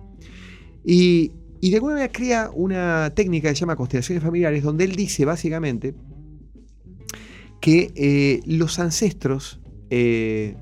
Y, 0.84 1.32
y 1.60 1.70
de 1.70 1.76
alguna 1.76 1.94
manera 1.94 2.12
crea 2.12 2.50
una 2.54 3.12
técnica 3.14 3.48
que 3.48 3.54
se 3.54 3.60
llama 3.60 3.76
constelaciones 3.76 4.22
familiares, 4.22 4.62
donde 4.62 4.84
él 4.84 4.94
dice 4.94 5.24
básicamente 5.24 5.94
que 7.60 7.92
eh, 7.96 8.40
los 8.46 8.78
ancestros 8.78 9.60
eh, 9.90 10.56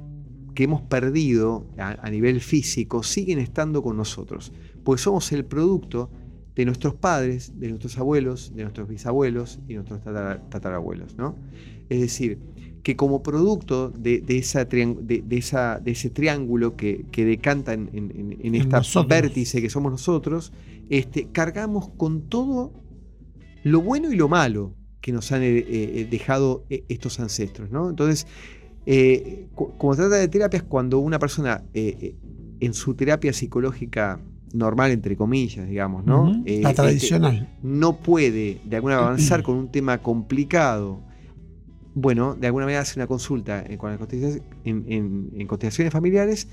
que 0.54 0.64
hemos 0.64 0.82
perdido 0.82 1.66
a, 1.78 1.90
a 2.06 2.10
nivel 2.10 2.40
físico 2.40 3.02
siguen 3.02 3.38
estando 3.38 3.82
con 3.82 3.96
nosotros, 3.96 4.52
porque 4.84 5.02
somos 5.02 5.30
el 5.32 5.44
producto 5.44 6.10
de 6.54 6.64
nuestros 6.64 6.94
padres, 6.94 7.52
de 7.60 7.68
nuestros 7.68 7.98
abuelos, 7.98 8.52
de 8.54 8.62
nuestros 8.62 8.88
bisabuelos 8.88 9.58
y 9.68 9.74
nuestros 9.74 10.00
tatara- 10.02 10.40
tatarabuelos, 10.48 11.16
¿no? 11.18 11.36
Es 11.90 12.00
decir, 12.00 12.38
que 12.82 12.96
como 12.96 13.22
producto 13.22 13.90
de, 13.90 14.20
de 14.20 14.38
esa 14.38 14.66
triang- 14.66 15.00
de, 15.00 15.20
de 15.20 15.36
esa, 15.36 15.78
de 15.80 15.90
ese 15.90 16.08
triángulo 16.08 16.76
que, 16.76 17.04
que 17.10 17.24
decanta 17.26 17.74
en, 17.74 17.90
en- 17.92 18.10
en- 18.12 18.32
en 18.32 18.40
En 18.46 18.54
esta 18.54 18.78
nosotros. 18.78 19.08
vértice 19.08 19.60
que 19.60 19.68
somos 19.68 19.92
nosotros, 19.92 20.52
este, 20.88 21.26
cargamos 21.30 21.90
con 21.98 22.22
todo 22.28 22.72
lo 23.64 23.82
bueno 23.82 24.10
y 24.10 24.16
lo 24.16 24.28
malo 24.28 24.72
que 25.06 25.12
nos 25.12 25.30
han 25.30 25.40
eh, 25.44 25.64
eh, 25.68 26.08
dejado 26.10 26.64
eh, 26.68 26.82
estos 26.88 27.20
ancestros, 27.20 27.70
¿no? 27.70 27.88
Entonces, 27.90 28.26
eh, 28.86 29.46
como 29.78 29.94
se 29.94 30.00
trata 30.00 30.16
de 30.16 30.26
terapias, 30.26 30.64
cuando 30.64 30.98
una 30.98 31.20
persona 31.20 31.62
eh, 31.74 32.16
en 32.58 32.74
su 32.74 32.94
terapia 32.94 33.32
psicológica 33.32 34.18
normal, 34.52 34.90
entre 34.90 35.16
comillas, 35.16 35.68
digamos, 35.68 36.04
¿no? 36.04 36.32
La 36.44 36.70
este, 36.70 36.74
tradicional. 36.74 37.48
no 37.62 37.98
puede 37.98 38.58
de 38.64 38.74
alguna 38.76 38.96
manera 38.96 39.06
avanzar 39.10 39.42
con 39.44 39.56
un 39.56 39.68
tema 39.70 39.98
complicado 39.98 40.98
bueno, 41.94 42.34
de 42.34 42.48
alguna 42.48 42.66
manera 42.66 42.80
hace 42.82 42.98
una 42.98 43.06
consulta 43.06 43.62
en, 43.64 43.78
con 43.78 43.92
en, 43.92 44.42
en- 44.64 45.30
en 45.36 45.46
constelaciones 45.46 45.92
familiares. 45.92 46.48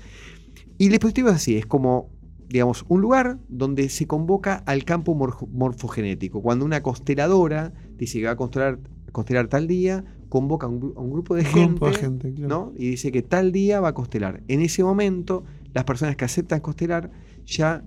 Y 0.78 0.84
el 0.86 0.90
dispositivo 0.92 1.28
es 1.30 1.34
así, 1.34 1.56
es 1.56 1.66
como, 1.66 2.08
digamos, 2.48 2.84
un 2.88 3.00
lugar 3.00 3.38
donde 3.48 3.88
se 3.90 4.06
convoca 4.06 4.62
al 4.64 4.84
campo 4.84 5.14
morfo- 5.14 5.48
morfogenético. 5.48 6.40
Cuando 6.40 6.64
una 6.64 6.82
consteladora 6.82 7.72
dice 8.04 8.18
que 8.20 8.26
va 8.26 8.32
a 8.32 8.36
constelar, 8.36 8.78
constelar 9.12 9.48
tal 9.48 9.66
día, 9.66 10.04
convoca 10.28 10.66
a 10.66 10.70
un, 10.70 10.80
gru- 10.80 10.94
a 10.96 11.00
un 11.00 11.10
grupo 11.10 11.34
de 11.36 11.44
gente, 11.44 11.78
claro. 12.34 12.48
¿no? 12.48 12.72
y 12.76 12.90
dice 12.90 13.12
que 13.12 13.22
tal 13.22 13.52
día 13.52 13.80
va 13.80 13.88
a 13.88 13.94
constelar. 13.94 14.42
En 14.48 14.60
ese 14.62 14.82
momento, 14.82 15.44
las 15.72 15.84
personas 15.84 16.16
que 16.16 16.24
aceptan 16.24 16.60
constelar, 16.60 17.10
ya 17.46 17.84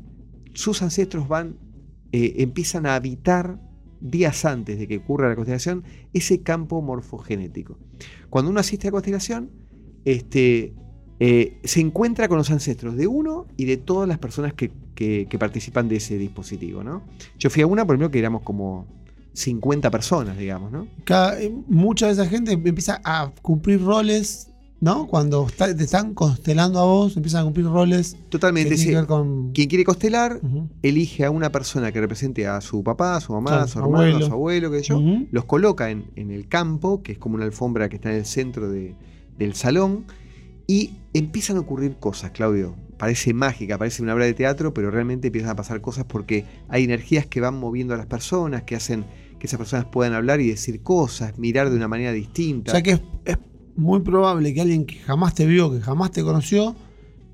sus 0.54 0.82
ancestros 0.82 1.28
van, 1.28 1.58
eh, 2.12 2.36
empiezan 2.38 2.86
a 2.86 2.96
habitar 2.96 3.60
días 4.00 4.46
antes 4.46 4.78
de 4.80 4.88
que 4.88 4.98
ocurra 4.98 5.28
la 5.30 5.36
constelación 5.36 5.84
ese 6.14 6.42
campo 6.42 6.82
morfogenético. 6.82 7.78
Cuando 8.30 8.52
uno 8.52 8.60
asiste 8.60 8.88
a 8.88 8.92
constelación, 8.92 9.50
este, 10.06 10.74
eh, 11.20 11.60
se 11.64 11.80
encuentra 11.82 12.28
con 12.28 12.38
los 12.38 12.52
ancestros 12.52 12.96
de 12.96 13.08
uno 13.08 13.48
y 13.58 13.66
de 13.66 13.78
todas 13.78 14.08
las 14.08 14.20
personas 14.20 14.54
que, 14.54 14.72
que- 14.96 15.28
que 15.30 15.38
participan 15.40 15.90
de 15.90 15.98
ese 15.98 16.18
dispositivo. 16.18 16.84
¿no? 16.84 17.04
Yo 17.40 17.50
fui 17.50 17.62
a 17.64 17.68
una, 17.68 17.86
por 17.86 17.96
ejemplo, 17.96 18.12
que 18.12 18.20
éramos 18.20 18.44
como 18.44 18.86
50 19.38 19.92
personas, 19.92 20.38
digamos. 20.38 20.72
¿no? 20.72 20.88
Cada- 21.04 21.40
eh, 21.42 21.54
mucha 21.68 22.08
de 22.08 22.14
esa 22.14 22.26
gente 22.26 22.54
empieza 22.54 23.00
a 23.04 23.32
cumplir 23.44 23.82
roles, 23.84 24.50
¿no? 24.82 25.06
Cuando 25.08 25.46
está- 25.46 25.76
te 25.76 25.84
están 25.84 26.16
constelando 26.16 26.80
a 26.80 26.84
vos, 26.86 27.16
empiezan 27.18 27.42
a 27.42 27.44
cumplir 27.44 27.68
roles 27.68 28.18
Totalmente. 28.30 28.76
sí. 28.78 28.88
que 28.90 28.96
ver 28.96 29.06
con. 29.06 29.52
Quien 29.54 29.70
quiere 29.70 29.84
constelar, 29.84 30.40
elige 30.82 31.24
a 31.24 31.30
una 31.32 31.52
persona 31.52 31.92
que 31.92 32.02
represente 32.02 32.48
a 32.48 32.62
su 32.62 32.84
papá, 32.84 33.16
a 33.16 33.22
su 33.22 33.32
mamá, 33.34 33.52
Claro, 33.52 33.64
a 33.64 33.68
su 33.68 33.80
hermano, 33.80 33.98
abuelo. 33.98 34.18
a 34.26 34.28
su 34.28 34.34
abuelo, 34.34 34.72
qué 34.72 34.78
sé 34.80 34.84
yo, 34.86 35.02
los 35.32 35.46
coloca 35.46 35.92
en, 35.92 36.06
en 36.16 36.32
el 36.32 36.48
campo, 36.48 37.04
que 37.04 37.12
es 37.12 37.18
como 37.20 37.36
una 37.36 37.46
alfombra 37.46 37.90
que 37.90 37.98
está 37.98 38.10
en 38.10 38.18
el 38.18 38.26
centro 38.26 38.70
de- 38.70 38.96
del 39.38 39.54
salón, 39.54 40.06
y 40.66 40.94
empiezan 41.14 41.58
a 41.58 41.60
ocurrir 41.60 41.96
cosas, 41.98 42.32
Claudio. 42.32 42.76
Parece 42.98 43.32
mágica, 43.34 43.78
parece 43.78 44.02
una 44.02 44.16
obra 44.16 44.26
de 44.26 44.34
teatro, 44.34 44.74
pero 44.74 44.90
realmente 44.90 45.28
empiezan 45.28 45.52
a 45.52 45.56
pasar 45.56 45.82
cosas 45.82 46.06
porque 46.06 46.46
hay 46.68 46.84
energías 46.84 47.28
que 47.28 47.40
van 47.40 47.54
moviendo 47.54 47.94
a 47.94 47.98
las 47.98 48.08
personas, 48.08 48.64
que 48.64 48.76
hacen 48.76 49.06
que 49.40 49.48
esas 49.48 49.58
personas 49.60 49.86
puedan 49.86 50.14
hablar 50.14 50.42
y 50.42 50.48
decir 50.50 50.82
cosas, 50.82 51.38
mirar 51.38 51.70
de 51.70 51.76
una 51.76 51.88
manera 51.88 52.12
distinta. 52.12 52.72
O 52.72 52.74
sea 52.74 52.82
que 52.84 52.92
es, 52.92 53.02
es 53.26 53.38
muy 53.76 54.00
probable 54.02 54.54
que 54.54 54.62
alguien 54.62 54.86
que 54.86 54.96
jamás 54.96 55.36
te 55.36 55.46
vio, 55.46 55.72
que 55.72 55.80
jamás 55.82 56.12
te 56.12 56.24
conoció, 56.24 56.76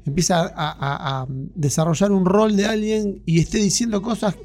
empiece 0.05 0.33
a, 0.33 0.51
a- 0.55 1.27
desarrollar 1.55 2.11
un 2.11 2.25
rol 2.25 2.57
de 2.57 2.65
alguien 2.65 3.21
y 3.25 3.39
esté 3.39 3.57
diciendo 3.59 4.01
cosas 4.01 4.35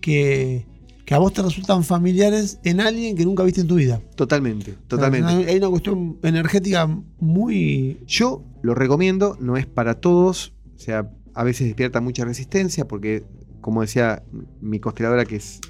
que, 0.00 0.66
que 1.04 1.14
a 1.14 1.18
vos 1.18 1.32
te 1.32 1.42
resultan 1.42 1.84
familiares 1.84 2.58
en 2.64 2.80
alguien 2.80 3.16
que 3.16 3.24
nunca 3.24 3.44
viste 3.44 3.60
en 3.60 3.68
tu 3.68 3.76
vida. 3.76 4.00
Totalmente, 4.16 4.74
totalmente. 4.88 5.28
Hay, 5.30 5.44
hay 5.44 5.56
una 5.58 5.68
cuestión 5.70 6.18
energética 6.24 6.86
muy. 7.20 7.98
Yo 8.06 8.42
lo 8.62 8.74
recomiendo, 8.74 9.36
no 9.40 9.56
es 9.56 9.66
para 9.66 10.00
todos, 10.00 10.52
o 10.74 10.78
sea, 10.78 11.10
a 11.34 11.44
veces 11.44 11.66
despierta 11.68 12.00
mucha 12.00 12.24
resistencia 12.24 12.86
porque, 12.88 13.22
como 13.60 13.82
decía 13.82 14.22
mi 14.60 14.80
consteladora, 14.80 15.24
que 15.24 15.36
es 15.36 15.60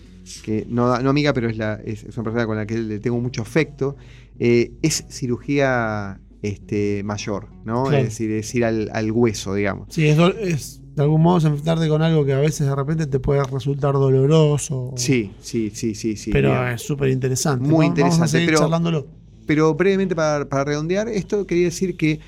que 0.42 0.66
no, 0.68 0.98
no 1.00 1.10
amiga, 1.10 1.32
pero 1.32 1.48
es, 1.48 1.56
la, 1.56 1.74
es, 1.84 2.04
es 2.04 2.16
una 2.16 2.24
persona 2.24 2.46
con 2.46 2.56
la 2.56 2.66
que 2.66 2.78
le 2.78 2.98
tengo 2.98 3.20
mucho 3.20 3.42
afecto, 3.42 3.96
eh, 4.38 4.72
es 4.82 5.04
cirugía 5.08 6.20
este, 6.42 7.02
mayor, 7.04 7.48
¿no? 7.64 7.84
Claro. 7.84 7.98
Es 7.98 8.04
decir, 8.04 8.30
es 8.32 8.54
ir 8.54 8.64
al, 8.64 8.90
al 8.92 9.10
hueso, 9.12 9.54
digamos. 9.54 9.88
Sí, 9.90 10.06
es, 10.06 10.18
es 10.40 10.80
de 10.94 11.02
algún 11.02 11.22
modo 11.22 11.38
es 11.38 11.44
enfrentarte 11.44 11.88
con 11.88 12.02
algo 12.02 12.24
que 12.24 12.32
a 12.32 12.38
veces 12.38 12.66
de 12.68 12.74
repente 12.76 13.06
te 13.06 13.18
puede 13.18 13.42
resultar 13.44 13.94
doloroso. 13.94 14.92
Sí, 14.96 15.32
sí, 15.40 15.70
sí, 15.74 15.94
sí, 15.94 16.16
sí. 16.16 16.30
pero 16.30 16.68
es 16.68 16.82
súper 16.82 17.08
interesante. 17.10 17.66
Muy 17.68 17.86
Vamos 17.86 17.98
a 17.98 18.00
interesante, 18.00 18.28
seguir 18.28 18.46
pero- 18.50 18.58
charlándolo. 18.60 19.06
Pero 19.46 19.74
brevemente 19.74 20.14
para, 20.16 20.48
para 20.48 20.64
redondear, 20.64 21.06
esto 21.08 21.46
quería 21.46 21.64
decir 21.66 21.96
que 21.98 22.20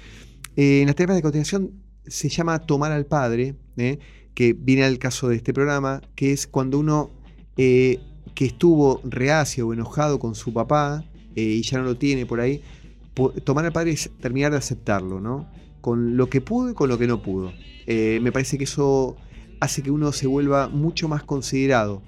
eh, 0.57 0.80
en 0.80 0.86
las 0.86 0.97
terapias 0.97 1.16
de 1.16 1.22
continuación 1.22 1.70
se 2.07 2.28
llama 2.28 2.59
tomar 2.59 2.92
al 2.92 3.07
padre, 3.07 3.55
¿eh? 3.78 3.99
que 4.34 4.53
viene 4.53 4.84
al 4.84 4.99
caso 4.99 5.28
de 5.28 5.36
este 5.36 5.55
programa, 5.55 6.03
que 6.14 6.32
es 6.32 6.47
cuando 6.47 6.78
uno 6.78 7.11
eh, 7.57 8.01
que 8.35 8.47
estuvo 8.47 9.01
reacio 9.05 9.69
o 9.69 9.73
enojado 9.73 10.19
con 10.19 10.35
su 10.35 10.53
papá 10.53 11.05
eh, 11.35 11.43
y 11.43 11.63
ya 11.63 11.79
no 11.79 11.85
lo 11.85 11.97
tiene 11.97 12.27
por 12.27 12.41
ahí, 12.41 12.63
tomar 13.45 13.65
al 13.65 13.73
padre 13.73 13.93
es 13.93 14.11
terminar 14.21 14.53
de 14.53 14.59
aceptarlo, 14.59 15.21
¿no? 15.21 15.49
Con 15.81 16.17
lo 16.17 16.29
que 16.29 16.41
pudo 16.41 16.71
y 16.71 16.75
con 16.75 16.89
lo 16.89 16.99
que 16.99 17.07
no 17.07 17.23
pudo. 17.23 17.53
Eh, 17.87 18.19
me 18.23 18.33
parece 18.33 18.59
que 18.59 18.65
eso 18.65 19.17
hace 19.61 19.83
que 19.83 19.91
uno 19.91 20.13
se 20.13 20.27
vuelva 20.27 20.69
mucho 20.69 21.09
más 21.09 21.23
considerado 21.23 22.03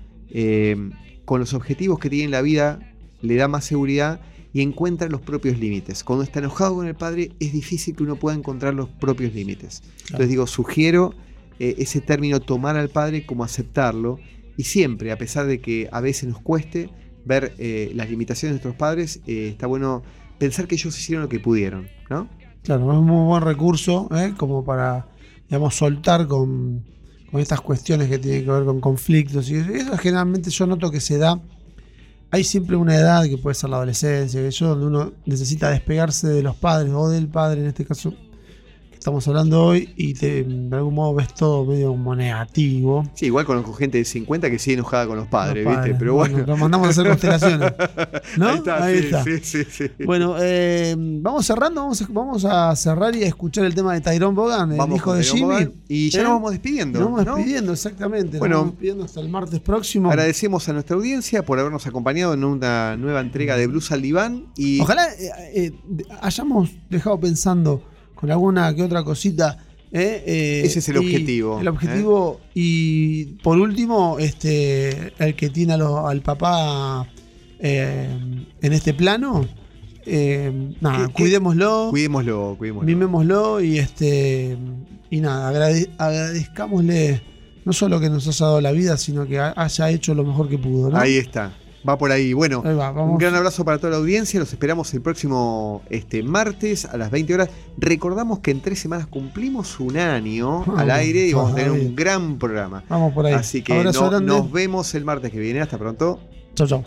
con 1.24 1.40
los 1.40 1.54
objetivos 1.54 1.98
que 1.98 2.10
tiene 2.10 2.26
en 2.26 2.30
la 2.32 2.42
vida, 2.42 2.80
le 3.22 3.36
da 3.36 3.48
más 3.48 3.64
seguridad 3.64 4.20
y 4.52 4.62
encuentra 4.62 5.08
los 5.08 5.20
propios 5.20 5.58
límites. 5.58 6.04
Cuando 6.04 6.22
está 6.22 6.38
enojado 6.38 6.74
con 6.76 6.86
el 6.86 6.94
padre 6.94 7.32
es 7.40 7.52
difícil 7.52 7.96
que 7.96 8.02
uno 8.02 8.16
pueda 8.16 8.36
encontrar 8.36 8.74
los 8.74 8.88
propios 8.88 9.34
límites. 9.34 9.82
Entonces 10.06 10.28
digo, 10.28 10.46
sugiero 10.46 11.14
eh, 11.58 11.76
ese 11.78 12.00
término 12.00 12.40
tomar 12.40 12.76
al 12.76 12.88
padre 12.88 13.26
como 13.26 13.44
aceptarlo 13.44 14.18
y 14.58 14.64
siempre, 14.64 15.12
a 15.12 15.16
pesar 15.16 15.46
de 15.46 15.60
que 15.60 15.88
a 15.92 16.00
veces 16.00 16.28
nos 16.28 16.40
cueste 16.40 16.90
ver 17.24 17.54
eh, 17.58 17.92
las 17.94 18.10
limitaciones 18.10 18.50
de 18.50 18.54
nuestros 18.56 18.74
padres, 18.74 19.20
eh, 19.24 19.50
está 19.50 19.68
bueno 19.68 20.02
pensar 20.36 20.66
que 20.66 20.74
ellos 20.74 20.98
hicieron 20.98 21.22
lo 21.22 21.28
que 21.28 21.38
pudieron, 21.38 21.86
¿no? 22.10 22.28
Claro, 22.64 22.92
es 22.92 22.98
un 22.98 23.06
muy 23.06 23.24
buen 23.24 23.42
recurso 23.44 24.08
¿eh? 24.16 24.34
como 24.36 24.64
para, 24.64 25.06
digamos, 25.48 25.76
soltar 25.76 26.26
con, 26.26 26.84
con 27.30 27.40
estas 27.40 27.60
cuestiones 27.60 28.08
que 28.08 28.18
tienen 28.18 28.44
que 28.44 28.50
ver 28.50 28.64
con 28.64 28.80
conflictos. 28.80 29.48
Y 29.48 29.54
eso 29.54 29.96
generalmente 29.96 30.50
yo 30.50 30.66
noto 30.66 30.90
que 30.90 31.00
se 31.00 31.18
da. 31.18 31.40
Hay 32.32 32.42
siempre 32.42 32.74
una 32.74 32.96
edad 32.96 33.26
que 33.26 33.38
puede 33.38 33.54
ser 33.54 33.70
la 33.70 33.76
adolescencia, 33.76 34.42
que 34.42 34.50
yo, 34.50 34.70
donde 34.70 34.86
uno 34.86 35.12
necesita 35.24 35.70
despegarse 35.70 36.26
de 36.26 36.42
los 36.42 36.56
padres 36.56 36.92
o 36.92 37.08
del 37.08 37.28
padre, 37.28 37.60
en 37.60 37.68
este 37.68 37.84
caso 37.84 38.12
estamos 38.98 39.26
hablando 39.28 39.64
hoy, 39.64 39.92
y 39.96 40.14
te, 40.14 40.42
de 40.42 40.76
algún 40.76 40.94
modo 40.94 41.14
ves 41.14 41.32
todo 41.32 41.64
medio 41.64 41.88
como 41.90 42.16
negativo. 42.16 43.08
Sí, 43.14 43.26
igual 43.26 43.46
conozco 43.46 43.72
gente 43.72 43.98
de 43.98 44.04
50 44.04 44.50
que 44.50 44.58
sigue 44.58 44.74
enojada 44.74 45.06
con 45.06 45.16
los 45.16 45.28
padres, 45.28 45.64
Los 45.64 45.76
¿viste? 45.76 45.94
Pero 45.98 46.14
bueno. 46.14 46.38
Lo 46.46 46.56
mandamos 46.56 46.88
a 46.88 46.90
hacer 46.90 47.06
constelaciones. 47.06 47.72
¿No? 48.36 48.48
Ahí 48.48 48.56
está, 48.56 48.84
Ahí 48.84 48.98
sí, 48.98 49.04
está. 49.04 49.24
sí, 49.24 49.38
sí, 49.42 49.64
sí. 49.70 50.04
Bueno, 50.04 50.34
eh, 50.40 50.96
vamos 50.98 51.46
cerrando, 51.46 51.82
vamos 51.82 52.02
a, 52.02 52.06
vamos 52.10 52.44
a 52.44 52.74
cerrar 52.74 53.14
y 53.14 53.22
a 53.22 53.26
escuchar 53.26 53.64
el 53.64 53.74
tema 53.74 53.94
de 53.94 54.00
Tyrone 54.00 54.34
Bogan, 54.34 54.72
el 54.72 54.78
Vamos 54.78 54.96
hijo 54.96 55.14
de 55.14 55.22
Jimmy. 55.22 55.42
Bogan, 55.42 55.72
y 55.88 56.10
ya 56.10 56.20
¿Eh? 56.20 56.22
nos 56.24 56.32
vamos 56.32 56.50
despidiendo. 56.50 56.98
Nos 56.98 57.10
vamos 57.10 57.24
¿no? 57.24 57.36
despidiendo, 57.36 57.72
exactamente. 57.72 58.38
Bueno. 58.38 58.54
nos 58.54 58.62
vamos 58.62 58.72
despidiendo 58.74 59.04
hasta 59.04 59.20
el 59.20 59.28
martes 59.28 59.60
próximo. 59.60 60.10
Agradecemos 60.10 60.68
a 60.68 60.72
nuestra 60.72 60.96
audiencia 60.96 61.44
por 61.44 61.60
habernos 61.60 61.86
acompañado 61.86 62.34
en 62.34 62.42
una 62.42 62.96
nueva 62.96 63.20
entrega 63.20 63.56
de 63.56 63.68
Blues 63.68 63.92
al 63.92 64.02
Diván. 64.02 64.46
Y 64.56 64.80
Ojalá 64.80 65.06
eh, 65.54 65.72
hayamos 66.20 66.70
dejado 66.90 67.20
pensando 67.20 67.82
con 68.18 68.30
alguna 68.30 68.74
que 68.74 68.82
otra 68.82 69.02
cosita. 69.04 69.58
eh, 69.92 70.22
eh, 70.26 70.62
Ese 70.64 70.80
es 70.80 70.88
el 70.90 70.98
objetivo, 70.98 71.60
El 71.60 71.68
objetivo. 71.68 72.40
Y 72.54 73.24
por 73.42 73.58
último, 73.58 74.18
este 74.18 75.12
el 75.18 75.34
que 75.34 75.48
tiene 75.50 75.74
a 75.74 75.76
lo- 75.78 76.06
al 76.08 76.20
papá 76.20 77.06
eh, 77.60 78.08
en 78.60 78.72
este 78.72 78.92
plano. 78.94 79.46
eh, 80.10 80.50
nada, 80.80 81.06
¿Qué- 81.08 81.12
qué- 81.12 81.22
cuidémoslo. 81.22 81.88
cuidémoslo, 81.90 82.54
cuidémoslo. 82.58 82.86
mimémoslo 82.86 83.60
y 83.60 83.78
este 83.78 84.56
y 85.10 85.20
nada, 85.20 85.50
agrade- 85.50 85.90
agradezcámosle 85.98 87.22
no 87.64 87.72
solo 87.74 88.00
que 88.00 88.08
nos 88.08 88.26
haya 88.26 88.46
dado 88.46 88.60
la 88.62 88.72
vida, 88.72 88.96
sino 88.96 89.26
que 89.26 89.38
ha- 89.38 89.52
haya 89.56 89.90
hecho 89.90 90.14
lo 90.14 90.24
mejor 90.24 90.48
que 90.48 90.56
pudo, 90.58 90.88
¿no? 90.90 90.96
Ahí 90.98 91.16
está. 91.18 91.52
Va 91.88 91.96
por 91.96 92.12
ahí. 92.12 92.32
Bueno, 92.34 92.62
Ahí 92.66 92.74
va, 92.74 92.90
vamos. 92.92 93.12
un 93.12 93.18
gran 93.18 93.34
abrazo 93.34 93.64
para 93.64 93.78
toda 93.78 93.92
la 93.92 93.96
audiencia. 93.96 94.38
Los 94.38 94.52
esperamos 94.52 94.92
el 94.92 95.00
próximo 95.00 95.82
este, 95.88 96.22
martes 96.22 96.84
a 96.84 96.96
las 96.98 97.10
20 97.10 97.32
horas. 97.34 97.48
Recordamos 97.78 98.40
que 98.40 98.50
en 98.50 98.60
tres 98.60 98.78
semanas 98.78 99.06
cumplimos 99.06 99.80
un 99.80 99.96
año 99.96 100.64
al 100.64 100.66
Vamos, 100.88 100.90
aire 100.92 101.26
y 101.28 101.32
vamos 101.32 101.52
a 101.52 101.54
tener 101.54 101.70
un 101.70 101.96
gran 101.96 102.38
programa. 102.38 102.84
Vamos 102.88 103.14
por 103.14 103.24
ahí. 103.26 103.32
Así 103.34 103.62
que 103.62 103.82
no- 103.84 104.20
nos 104.20 104.52
vemos 104.52 104.94
el 104.94 105.04
martes 105.04 105.30
que 105.32 105.38
viene. 105.40 105.60
Hasta 105.60 105.78
pronto. 105.78 106.20
Chau, 106.54 106.66
chau. 106.66 106.84